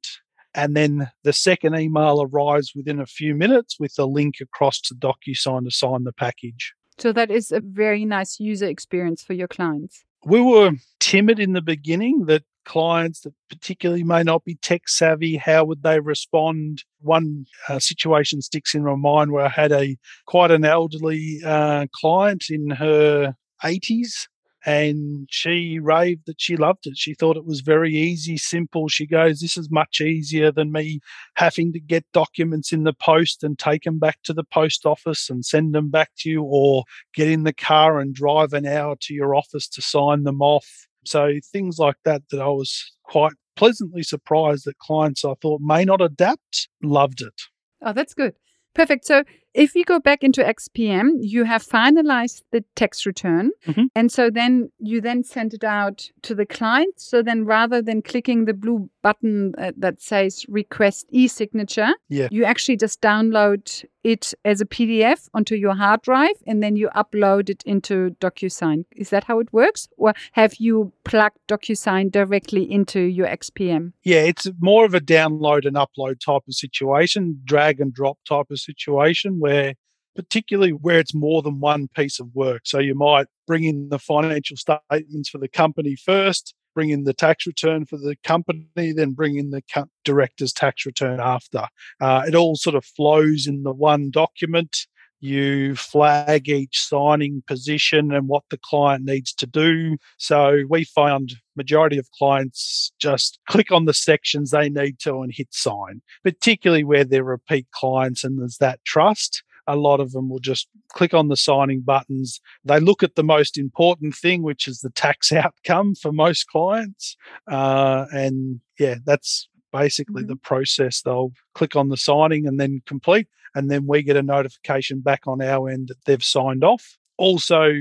and 0.54 0.76
then 0.76 1.10
the 1.24 1.34
second 1.34 1.76
email 1.76 2.22
arrives 2.22 2.74
within 2.76 3.00
a 3.00 3.08
few 3.08 3.34
minutes 3.34 3.80
with 3.80 3.98
a 3.98 4.06
link 4.06 4.36
across 4.40 4.80
to 4.82 4.94
DocuSign 4.94 5.64
to 5.64 5.72
sign 5.72 6.04
the 6.04 6.14
package. 6.14 6.74
So 7.00 7.12
that 7.14 7.32
is 7.32 7.52
a 7.52 7.60
very 7.60 8.06
nice 8.06 8.40
user 8.40 8.68
experience 8.68 9.24
for 9.24 9.34
your 9.34 9.48
clients 9.48 10.04
we 10.26 10.42
were 10.42 10.72
timid 11.00 11.40
in 11.40 11.54
the 11.54 11.62
beginning 11.62 12.26
that 12.26 12.44
clients 12.66 13.22
that 13.22 13.34
particularly 13.50 14.04
may 14.04 14.24
not 14.24 14.44
be 14.44 14.56
tech 14.56 14.88
savvy 14.88 15.38
how 15.38 15.64
would 15.64 15.84
they 15.84 16.00
respond 16.00 16.84
one 17.00 17.46
uh, 17.70 17.80
situation 17.80 18.42
sticks 18.42 18.76
in 18.76 18.84
my 18.84 18.96
mind 18.96 19.32
where 19.32 19.46
i 19.46 19.50
had 19.50 19.72
a 19.72 19.98
quite 20.26 20.52
an 20.52 20.66
elderly 20.66 21.40
uh, 21.46 21.86
client 21.94 22.46
in 22.50 22.70
her 22.70 23.36
80s 23.64 24.28
and 24.66 25.28
she 25.32 25.80
raved 25.80 26.28
that 26.28 26.40
she 26.40 26.56
loved 26.56 26.86
it. 26.86 26.98
She 26.98 27.14
thought 27.14 27.38
it 27.38 27.46
was 27.46 27.62
very 27.62 27.96
easy, 27.96 28.38
simple. 28.38 28.88
She 28.88 29.08
goes, 29.08 29.40
This 29.40 29.58
is 29.58 29.72
much 29.72 30.02
easier 30.02 30.52
than 30.52 30.72
me 30.72 31.00
having 31.36 31.74
to 31.74 31.80
get 31.80 32.06
documents 32.14 32.72
in 32.72 32.84
the 32.84 32.94
post 32.94 33.44
and 33.44 33.58
take 33.58 33.84
them 33.84 33.98
back 33.98 34.20
to 34.24 34.34
the 34.34 34.44
post 34.44 34.86
office 34.86 35.30
and 35.30 35.44
send 35.44 35.74
them 35.74 35.90
back 35.90 36.12
to 36.20 36.30
you, 36.30 36.44
or 36.44 36.84
get 37.16 37.28
in 37.28 37.44
the 37.44 37.54
car 37.54 38.00
and 38.00 38.14
drive 38.14 38.54
an 38.54 38.68
hour 38.68 38.96
to 39.02 39.14
your 39.14 39.36
office 39.36 39.68
to 39.70 39.82
sign 39.82 40.24
them 40.24 40.42
off. 40.42 40.88
So, 41.06 41.34
things 41.52 41.78
like 41.80 41.96
that, 42.06 42.24
that 42.32 42.42
I 42.42 42.48
was 42.48 42.92
quite 43.04 43.34
pleasantly 43.56 44.04
surprised 44.04 44.66
that 44.66 44.78
clients 44.78 45.26
I 45.26 45.34
thought 45.42 45.62
may 45.62 45.84
not 45.86 46.02
adapt 46.02 46.70
loved 46.82 47.22
it. 47.22 47.42
Oh, 47.82 47.94
that's 47.94 48.14
good. 48.14 48.34
Perfect. 48.74 49.06
So 49.06 49.24
if 49.54 49.74
we 49.76 49.84
go 49.84 50.00
back 50.00 50.24
into 50.24 50.42
XPM, 50.42 51.18
you 51.20 51.44
have 51.44 51.62
finalized 51.62 52.44
the 52.52 52.64
tax 52.76 53.06
return. 53.06 53.52
Mhm. 53.68 53.88
And 53.96 54.10
so 54.12 54.30
then 54.30 54.72
you 54.80 55.02
then 55.02 55.24
send 55.24 55.54
it 55.54 55.64
out 55.64 56.10
to 56.22 56.34
the 56.34 56.46
client. 56.46 56.94
So 56.98 57.22
then 57.22 57.44
rather 57.44 57.82
than 57.82 58.02
clicking 58.02 58.46
the 58.46 58.54
blue 58.54 58.90
button 59.02 59.54
uh, 59.58 59.72
that 59.78 60.02
says 60.02 60.46
request 60.48 61.06
e-signature, 61.10 61.90
Yeah. 62.10 62.28
you 62.32 62.44
actually 62.46 62.78
just 62.78 63.02
download 63.02 63.86
it 64.04 64.34
as 64.46 64.62
a 64.62 64.66
PDF 64.66 65.30
onto 65.34 65.56
your 65.56 65.76
hard 65.76 66.02
drive 66.02 66.36
and 66.48 66.62
then 66.64 66.76
you 66.76 66.90
upload 66.96 67.50
it 67.50 67.62
into 67.66 68.16
DocuSign. 68.20 68.86
Is 68.96 69.10
that 69.12 69.26
how 69.26 69.40
it 69.40 69.52
works? 69.54 69.88
Or 69.98 70.14
have 70.34 70.56
you 70.56 70.92
plugged 71.04 71.38
DocuSign 71.48 72.12
directly 72.12 72.70
into 72.72 73.00
your 73.02 73.28
XPM? 73.28 73.94
Yeah, 74.04 74.22
it's 74.22 74.50
more 74.60 74.86
of 74.86 74.94
a 74.94 75.00
download 75.02 75.66
and 75.66 75.76
upload 75.76 76.20
type 76.20 76.44
of 76.48 76.54
situation, 76.54 77.40
drag 77.46 77.80
and 77.80 77.94
drop 77.94 78.18
type 78.28 78.48
of 78.50 78.60
situation 78.60 79.40
where 79.40 79.74
particularly 80.14 80.72
where 80.72 81.00
it's 81.00 81.16
more 81.16 81.42
than 81.42 81.62
one 81.62 81.88
piece 81.96 82.20
of 82.20 82.28
work. 82.34 82.64
So 82.66 82.80
you 82.80 82.94
might 82.96 83.28
bring 83.48 83.64
in 83.64 83.88
the 83.90 83.98
financial 84.00 84.58
statements 84.58 85.30
for 85.30 85.38
the 85.38 85.48
company 85.48 85.96
first, 85.96 86.54
bring 86.74 86.90
in 86.90 87.04
the 87.04 87.14
tax 87.14 87.46
return 87.46 87.86
for 87.86 87.98
the 87.98 88.16
company, 88.24 88.66
then 88.76 89.12
bring 89.12 89.38
in 89.38 89.52
the 89.52 89.62
director's 90.04 90.54
tax 90.54 90.86
return 90.86 91.20
after. 91.20 91.68
Uh, 92.00 92.24
it 92.28 92.36
all 92.36 92.56
sort 92.56 92.76
of 92.76 92.86
flows 92.86 93.48
in 93.48 93.64
the 93.64 93.74
one 93.74 94.12
document. 94.12 94.88
You 95.24 95.76
flag 95.76 96.50
each 96.50 96.82
signing 96.82 97.44
position 97.46 98.12
and 98.12 98.28
what 98.28 98.44
the 98.50 98.58
client 98.58 99.06
needs 99.06 99.34
to 99.36 99.46
do. 99.46 99.98
So 100.18 100.64
we 100.68 100.84
found 100.84 101.36
majority 101.56 102.00
of 102.00 102.10
clients 102.18 102.92
just 102.98 103.38
click 103.48 103.72
on 103.72 103.86
the 103.86 103.94
sections 103.94 104.50
they 104.50 104.70
need 104.70 104.98
to 105.00 105.22
and 105.22 105.32
hit 105.32 105.50
sign, 105.52 106.02
particularly 106.24 106.84
where 106.84 107.04
they're 107.04 107.24
repeat 107.24 107.68
clients 107.72 108.24
and 108.24 108.40
there's 108.40 108.58
that 108.58 108.84
trust 108.84 109.44
a 109.68 109.76
lot 109.76 110.00
of 110.00 110.12
them 110.12 110.30
will 110.30 110.40
just 110.40 110.68
click 110.90 111.14
on 111.14 111.28
the 111.28 111.36
signing 111.38 111.82
buttons. 111.82 112.40
They 112.66 112.80
look 112.80 113.04
at 113.04 113.16
the 113.16 113.24
most 113.24 113.58
important 113.58 114.16
thing, 114.16 114.42
which 114.42 114.68
is 114.68 114.80
the 114.80 114.90
tax 114.92 115.32
outcome 115.44 115.96
for 115.96 116.12
most 116.12 116.48
clients. 116.48 117.16
Uh, 117.48 118.06
and 118.14 118.60
yeah, 118.80 118.96
that's 119.06 119.48
basically 119.72 120.24
Mhm. 120.24 120.28
the 120.28 120.36
process. 120.36 121.02
They'll 121.02 121.32
click 121.56 121.76
on 121.76 121.90
the 121.90 121.98
signing 121.98 122.46
and 122.48 122.60
then 122.60 122.82
complete. 122.86 123.28
And 123.56 123.70
then 123.70 123.86
we 123.88 124.02
get 124.04 124.16
a 124.18 124.24
notification 124.24 125.02
back 125.02 125.28
on 125.28 125.42
our 125.42 125.70
end 125.70 125.90
that 125.90 126.04
they've 126.06 126.24
signed 126.24 126.64
off. 126.64 126.98
Also, 127.18 127.72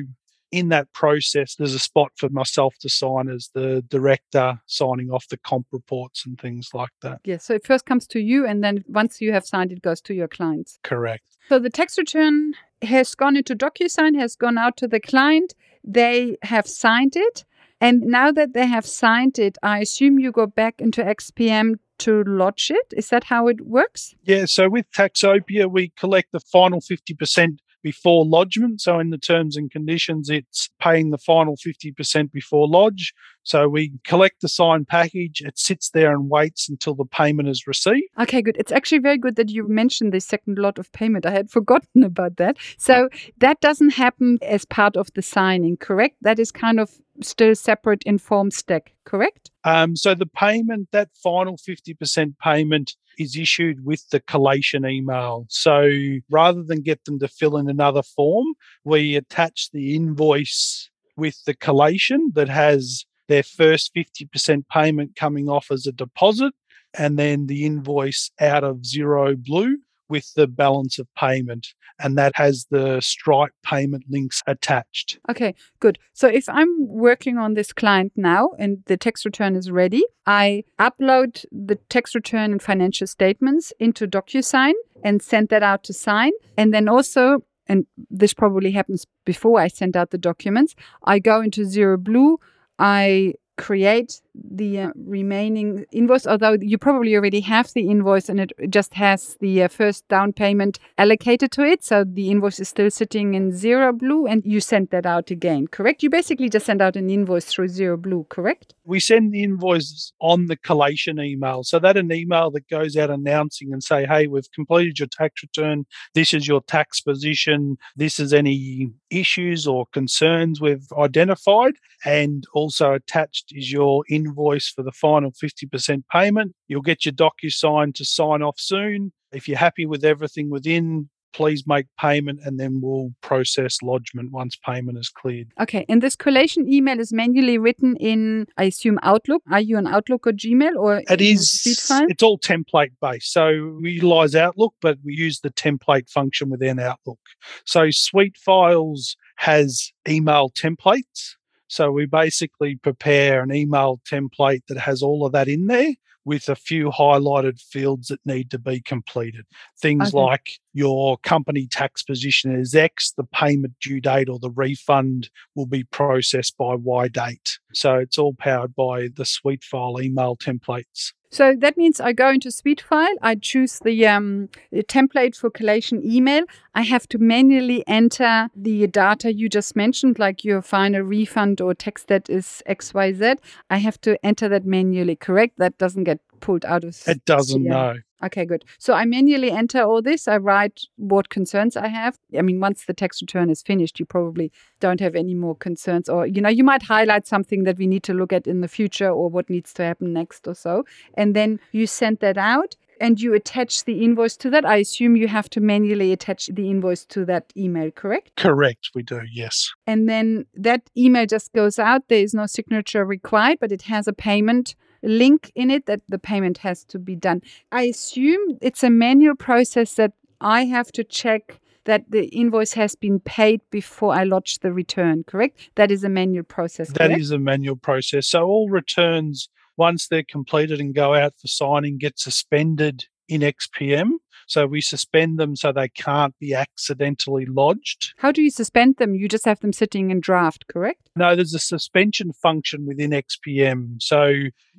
in 0.52 0.68
that 0.68 0.92
process, 0.92 1.54
there's 1.54 1.74
a 1.74 1.78
spot 1.78 2.12
for 2.16 2.28
myself 2.28 2.74
to 2.80 2.88
sign 2.88 3.28
as 3.28 3.50
the 3.54 3.82
director, 3.88 4.60
signing 4.66 5.10
off 5.10 5.28
the 5.28 5.36
comp 5.36 5.66
reports 5.72 6.26
and 6.26 6.40
things 6.40 6.70
like 6.74 6.90
that. 7.02 7.20
Yes. 7.24 7.44
So 7.44 7.54
it 7.54 7.66
first 7.66 7.86
comes 7.86 8.06
to 8.08 8.20
you 8.20 8.46
and 8.46 8.62
then 8.62 8.84
once 8.88 9.20
you 9.20 9.32
have 9.32 9.46
signed, 9.46 9.72
it 9.72 9.82
goes 9.82 10.00
to 10.02 10.14
your 10.14 10.28
clients. 10.28 10.78
Correct. 10.82 11.24
So 11.48 11.58
the 11.58 11.70
tax 11.70 11.98
return 11.98 12.54
has 12.82 13.14
gone 13.14 13.36
into 13.36 13.54
DocuSign, 13.54 14.18
has 14.18 14.36
gone 14.36 14.58
out 14.58 14.76
to 14.78 14.88
the 14.88 15.00
client. 15.00 15.54
They 15.84 16.36
have 16.42 16.66
signed 16.66 17.16
it. 17.16 17.44
And 17.80 18.02
now 18.02 18.30
that 18.32 18.52
they 18.52 18.66
have 18.66 18.84
signed 18.84 19.38
it, 19.38 19.56
I 19.62 19.78
assume 19.78 20.18
you 20.18 20.32
go 20.32 20.46
back 20.46 20.80
into 20.80 21.02
XPM 21.02 21.76
to 22.00 22.24
lodge 22.24 22.70
it. 22.70 22.92
Is 22.96 23.08
that 23.08 23.24
how 23.24 23.48
it 23.48 23.62
works? 23.62 24.14
Yeah, 24.22 24.44
so 24.46 24.68
with 24.68 24.90
Taxopia, 24.90 25.70
we 25.70 25.92
collect 25.96 26.32
the 26.32 26.40
final 26.40 26.80
50% 26.80 27.58
before 27.82 28.24
lodgement. 28.24 28.80
So 28.80 28.98
in 28.98 29.10
the 29.10 29.18
terms 29.18 29.56
and 29.56 29.70
conditions, 29.70 30.30
it's 30.30 30.68
paying 30.80 31.10
the 31.10 31.18
final 31.18 31.56
50% 31.56 32.32
before 32.32 32.68
lodge. 32.68 33.14
So 33.42 33.68
we 33.68 33.92
collect 34.04 34.42
the 34.42 34.48
signed 34.48 34.88
package, 34.88 35.40
it 35.40 35.58
sits 35.58 35.90
there 35.90 36.12
and 36.12 36.28
waits 36.28 36.68
until 36.68 36.94
the 36.94 37.06
payment 37.06 37.48
is 37.48 37.66
received. 37.66 38.06
Okay, 38.18 38.42
good. 38.42 38.56
It's 38.58 38.72
actually 38.72 38.98
very 38.98 39.18
good 39.18 39.36
that 39.36 39.48
you 39.48 39.66
mentioned 39.66 40.12
the 40.12 40.20
second 40.20 40.58
lot 40.58 40.78
of 40.78 40.92
payment. 40.92 41.26
I 41.26 41.30
had 41.30 41.50
forgotten 41.50 42.02
about 42.04 42.36
that. 42.36 42.56
So 42.78 43.08
that 43.38 43.60
doesn't 43.60 43.90
happen 43.90 44.38
as 44.42 44.64
part 44.64 44.96
of 44.96 45.12
the 45.14 45.22
signing, 45.22 45.76
correct? 45.76 46.16
That 46.20 46.38
is 46.38 46.52
kind 46.52 46.78
of 46.78 46.90
still 47.22 47.54
separate 47.54 48.02
in 48.04 48.18
Formstack, 48.18 48.88
correct? 49.04 49.50
Um, 49.64 49.96
so 49.96 50.14
the 50.14 50.26
payment, 50.26 50.88
that 50.92 51.10
final 51.14 51.56
50% 51.56 52.38
payment 52.38 52.96
is 53.18 53.36
issued 53.36 53.84
with 53.84 54.08
the 54.10 54.20
collation 54.20 54.86
email. 54.86 55.46
So 55.48 55.90
rather 56.30 56.62
than 56.62 56.82
get 56.82 57.04
them 57.04 57.18
to 57.20 57.28
fill 57.28 57.56
in 57.56 57.68
another 57.68 58.02
form, 58.02 58.46
we 58.84 59.16
attach 59.16 59.70
the 59.72 59.94
invoice 59.94 60.90
with 61.16 61.42
the 61.44 61.54
collation 61.54 62.32
that 62.34 62.48
has 62.48 63.04
their 63.28 63.42
first 63.42 63.94
50% 63.94 64.64
payment 64.68 65.16
coming 65.16 65.48
off 65.48 65.70
as 65.70 65.86
a 65.86 65.92
deposit 65.92 66.52
and 66.94 67.18
then 67.18 67.46
the 67.46 67.64
invoice 67.64 68.30
out 68.40 68.64
of 68.64 68.78
Xero 68.78 69.36
Blue 69.36 69.78
with 70.10 70.34
the 70.34 70.46
balance 70.46 70.98
of 70.98 71.06
payment. 71.14 71.68
And 72.02 72.16
that 72.18 72.32
has 72.34 72.66
the 72.70 73.00
Stripe 73.00 73.52
payment 73.62 74.04
links 74.08 74.42
attached. 74.46 75.18
Okay, 75.30 75.54
good. 75.80 75.98
So 76.12 76.28
if 76.28 76.48
I'm 76.48 76.88
working 76.88 77.38
on 77.38 77.54
this 77.54 77.72
client 77.72 78.12
now 78.16 78.50
and 78.58 78.78
the 78.86 78.96
tax 78.96 79.24
return 79.24 79.54
is 79.54 79.70
ready, 79.70 80.04
I 80.26 80.64
upload 80.78 81.44
the 81.52 81.76
tax 81.88 82.14
return 82.14 82.52
and 82.52 82.62
financial 82.62 83.06
statements 83.06 83.72
into 83.78 84.06
DocuSign 84.06 84.72
and 85.04 85.22
send 85.22 85.48
that 85.50 85.62
out 85.62 85.84
to 85.84 85.92
sign. 85.92 86.32
And 86.56 86.72
then 86.74 86.88
also, 86.88 87.44
and 87.66 87.86
this 88.10 88.34
probably 88.34 88.72
happens 88.72 89.06
before 89.24 89.60
I 89.60 89.68
send 89.68 89.96
out 89.96 90.10
the 90.10 90.18
documents, 90.18 90.74
I 91.04 91.18
go 91.18 91.40
into 91.40 91.62
Xero 91.62 91.98
Blue. 91.98 92.38
I 92.78 93.34
create 93.60 94.22
the 94.34 94.80
uh, 94.80 94.90
remaining 94.96 95.84
invoice, 95.92 96.26
although 96.26 96.56
you 96.60 96.78
probably 96.78 97.14
already 97.14 97.40
have 97.40 97.70
the 97.74 97.90
invoice 97.90 98.28
and 98.28 98.40
it 98.40 98.52
just 98.70 98.94
has 98.94 99.36
the 99.40 99.62
uh, 99.62 99.68
first 99.68 100.08
down 100.08 100.32
payment 100.32 100.78
allocated 100.96 101.52
to 101.52 101.62
it. 101.62 101.84
So 101.84 102.04
the 102.04 102.30
invoice 102.30 102.58
is 102.58 102.68
still 102.68 102.90
sitting 102.90 103.34
in 103.34 103.52
Xero 103.52 103.96
Blue 103.96 104.26
and 104.26 104.42
you 104.44 104.60
send 104.60 104.90
that 104.90 105.04
out 105.04 105.30
again, 105.30 105.66
correct? 105.66 106.02
You 106.02 106.08
basically 106.08 106.48
just 106.48 106.66
send 106.66 106.80
out 106.80 106.96
an 106.96 107.10
invoice 107.10 107.46
through 107.46 107.68
Xero 107.68 108.00
Blue, 108.00 108.26
correct? 108.30 108.74
We 108.84 108.98
send 108.98 109.32
the 109.32 109.42
invoices 109.42 110.12
on 110.20 110.46
the 110.46 110.56
collation 110.56 111.20
email. 111.20 111.62
So 111.62 111.78
that 111.78 111.96
an 111.96 112.10
email 112.10 112.50
that 112.52 112.68
goes 112.68 112.96
out 112.96 113.10
announcing 113.10 113.72
and 113.72 113.82
say, 113.82 114.06
hey, 114.06 114.26
we've 114.26 114.50
completed 114.52 114.98
your 114.98 115.08
tax 115.08 115.42
return. 115.42 115.84
This 116.14 116.32
is 116.32 116.48
your 116.48 116.62
tax 116.62 117.00
position. 117.00 117.76
This 117.94 118.18
is 118.18 118.32
any 118.32 118.90
issues 119.10 119.66
or 119.66 119.86
concerns 119.92 120.60
we've 120.60 120.90
identified. 120.96 121.74
And 122.04 122.44
also 122.54 122.94
attached 122.94 123.49
is 123.54 123.72
your 123.72 124.04
invoice 124.08 124.68
for 124.68 124.82
the 124.82 124.92
final 124.92 125.32
50% 125.32 126.02
payment. 126.10 126.54
You'll 126.68 126.82
get 126.82 127.04
your 127.04 127.12
DocuSign 127.12 127.94
to 127.94 128.04
sign 128.04 128.42
off 128.42 128.58
soon. 128.58 129.12
If 129.32 129.48
you're 129.48 129.58
happy 129.58 129.86
with 129.86 130.04
everything 130.04 130.50
within, 130.50 131.08
please 131.32 131.64
make 131.66 131.86
payment 131.98 132.40
and 132.44 132.58
then 132.58 132.80
we'll 132.82 133.10
process 133.20 133.78
lodgement 133.82 134.32
once 134.32 134.56
payment 134.56 134.98
is 134.98 135.08
cleared. 135.08 135.48
Okay. 135.60 135.84
And 135.88 136.02
this 136.02 136.16
collation 136.16 136.70
email 136.70 136.98
is 136.98 137.12
manually 137.12 137.58
written 137.58 137.96
in, 137.96 138.46
I 138.56 138.64
assume, 138.64 138.98
Outlook. 139.02 139.42
Are 139.50 139.60
you 139.60 139.76
on 139.76 139.86
Outlook 139.86 140.26
or 140.26 140.32
Gmail 140.32 140.76
or 140.76 141.02
it 141.08 141.20
is 141.20 141.62
it's 141.64 142.22
all 142.22 142.38
template 142.38 142.92
based. 143.00 143.32
So 143.32 143.78
we 143.80 143.92
utilize 143.92 144.34
Outlook, 144.34 144.74
but 144.80 144.98
we 145.04 145.14
use 145.14 145.40
the 145.40 145.50
template 145.50 146.10
function 146.10 146.50
within 146.50 146.78
Outlook. 146.78 147.20
So 147.64 147.90
Suite 147.90 148.36
SuiteFiles 148.46 149.16
has 149.36 149.92
email 150.08 150.50
templates. 150.50 151.36
So 151.70 151.92
we 151.92 152.06
basically 152.06 152.74
prepare 152.74 153.44
an 153.44 153.54
email 153.54 154.00
template 154.04 154.62
that 154.66 154.78
has 154.78 155.04
all 155.04 155.24
of 155.24 155.30
that 155.32 155.46
in 155.46 155.68
there 155.68 155.94
with 156.24 156.48
a 156.48 156.56
few 156.56 156.90
highlighted 156.90 157.60
fields 157.60 158.08
that 158.08 158.18
need 158.26 158.50
to 158.50 158.58
be 158.58 158.80
completed. 158.80 159.46
Things 159.80 160.08
okay. 160.08 160.18
like 160.18 160.50
your 160.72 161.18
company 161.18 161.66
tax 161.66 162.02
position 162.02 162.54
is 162.58 162.74
X, 162.74 163.12
the 163.16 163.24
payment 163.24 163.74
due 163.80 164.00
date 164.00 164.28
or 164.28 164.38
the 164.38 164.50
refund 164.50 165.30
will 165.54 165.66
be 165.66 165.84
processed 165.84 166.56
by 166.56 166.74
Y 166.74 167.08
date. 167.08 167.58
So 167.72 167.96
it's 167.96 168.18
all 168.18 168.34
powered 168.34 168.74
by 168.74 169.08
the 169.14 169.24
SuiteFile 169.24 170.02
email 170.02 170.36
templates. 170.36 171.12
So 171.32 171.54
that 171.58 171.76
means 171.76 172.00
I 172.00 172.12
go 172.12 172.28
into 172.28 172.48
SuiteFile, 172.48 173.14
I 173.22 173.36
choose 173.36 173.78
the, 173.84 174.04
um, 174.08 174.48
the, 174.72 174.82
template 174.82 175.36
for 175.36 175.48
collation 175.48 176.02
email. 176.04 176.42
I 176.74 176.82
have 176.82 177.06
to 177.10 177.18
manually 177.18 177.84
enter 177.86 178.48
the 178.56 178.88
data 178.88 179.32
you 179.32 179.48
just 179.48 179.76
mentioned, 179.76 180.18
like 180.18 180.44
your 180.44 180.60
final 180.60 181.02
refund 181.02 181.60
or 181.60 181.72
text 181.72 182.08
that 182.08 182.28
is 182.28 182.64
XYZ. 182.68 183.38
I 183.70 183.76
have 183.76 184.00
to 184.00 184.18
enter 184.26 184.48
that 184.48 184.66
manually, 184.66 185.14
correct? 185.14 185.58
That 185.58 185.78
doesn't 185.78 186.02
get 186.02 186.18
pulled 186.40 186.64
out 186.64 186.84
of. 186.84 187.00
It 187.06 187.24
doesn't, 187.24 187.62
know. 187.62 187.96
Okay, 188.22 188.44
good. 188.44 188.64
So 188.78 188.92
I 188.92 189.04
manually 189.04 189.50
enter 189.50 189.82
all 189.82 190.02
this. 190.02 190.28
I 190.28 190.36
write 190.36 190.82
what 190.96 191.30
concerns 191.30 191.76
I 191.76 191.88
have. 191.88 192.18
I 192.36 192.42
mean, 192.42 192.60
once 192.60 192.84
the 192.84 192.92
tax 192.92 193.22
return 193.22 193.48
is 193.48 193.62
finished, 193.62 193.98
you 193.98 194.06
probably 194.06 194.52
don't 194.78 195.00
have 195.00 195.14
any 195.14 195.34
more 195.34 195.56
concerns, 195.56 196.08
or 196.08 196.26
you 196.26 196.40
know, 196.40 196.50
you 196.50 196.64
might 196.64 196.82
highlight 196.82 197.26
something 197.26 197.64
that 197.64 197.78
we 197.78 197.86
need 197.86 198.02
to 198.04 198.14
look 198.14 198.32
at 198.32 198.46
in 198.46 198.60
the 198.60 198.68
future, 198.68 199.08
or 199.08 199.28
what 199.28 199.48
needs 199.48 199.72
to 199.74 199.82
happen 199.82 200.12
next, 200.12 200.46
or 200.46 200.54
so. 200.54 200.84
And 201.14 201.34
then 201.34 201.60
you 201.72 201.86
send 201.86 202.18
that 202.18 202.36
out, 202.36 202.76
and 203.00 203.18
you 203.18 203.32
attach 203.32 203.84
the 203.84 204.04
invoice 204.04 204.36
to 204.36 204.50
that. 204.50 204.66
I 204.66 204.76
assume 204.76 205.16
you 205.16 205.26
have 205.28 205.48
to 205.50 205.60
manually 205.60 206.12
attach 206.12 206.48
the 206.48 206.68
invoice 206.68 207.06
to 207.06 207.24
that 207.24 207.50
email, 207.56 207.90
correct? 207.90 208.36
Correct, 208.36 208.90
we 208.94 209.02
do, 209.02 209.22
yes. 209.32 209.72
And 209.86 210.08
then 210.08 210.44
that 210.54 210.82
email 210.96 211.24
just 211.24 211.52
goes 211.54 211.78
out. 211.78 212.08
There 212.08 212.22
is 212.22 212.34
no 212.34 212.44
signature 212.44 213.04
required, 213.06 213.58
but 213.60 213.72
it 213.72 213.82
has 213.82 214.06
a 214.06 214.12
payment 214.12 214.74
link 215.02 215.52
in 215.54 215.70
it 215.70 215.86
that 215.86 216.00
the 216.08 216.18
payment 216.18 216.58
has 216.58 216.84
to 216.84 216.98
be 216.98 217.16
done. 217.16 217.42
I 217.72 217.82
assume 217.82 218.58
it's 218.60 218.82
a 218.82 218.90
manual 218.90 219.34
process 219.34 219.94
that 219.94 220.12
I 220.40 220.64
have 220.64 220.90
to 220.92 221.04
check 221.04 221.60
that 221.84 222.10
the 222.10 222.26
invoice 222.26 222.72
has 222.74 222.94
been 222.94 223.20
paid 223.20 223.60
before 223.70 224.14
I 224.14 224.24
lodge 224.24 224.58
the 224.60 224.72
return, 224.72 225.24
correct? 225.24 225.70
That 225.76 225.90
is 225.90 226.04
a 226.04 226.08
manual 226.08 226.44
process. 226.44 226.88
That 226.88 227.08
correct? 227.08 227.20
is 227.20 227.30
a 227.30 227.38
manual 227.38 227.76
process. 227.76 228.28
So 228.28 228.44
all 228.44 228.68
returns, 228.68 229.48
once 229.76 230.08
they're 230.08 230.22
completed 230.22 230.80
and 230.80 230.94
go 230.94 231.14
out 231.14 231.34
for 231.40 231.48
signing, 231.48 231.98
get 231.98 232.18
suspended 232.18 233.06
in 233.30 233.40
XPM. 233.40 234.10
So 234.46 234.66
we 234.66 234.80
suspend 234.80 235.38
them 235.38 235.54
so 235.54 235.70
they 235.70 235.88
can't 235.88 236.34
be 236.40 236.54
accidentally 236.54 237.46
lodged. 237.46 238.14
How 238.18 238.32
do 238.32 238.42
you 238.42 238.50
suspend 238.50 238.96
them? 238.96 239.14
You 239.14 239.28
just 239.28 239.44
have 239.44 239.60
them 239.60 239.72
sitting 239.72 240.10
in 240.10 240.20
draft, 240.20 240.66
correct? 240.66 241.08
No, 241.14 241.36
there's 241.36 241.54
a 241.54 241.60
suspension 241.60 242.32
function 242.32 242.84
within 242.84 243.12
XPM. 243.12 244.02
So 244.02 244.32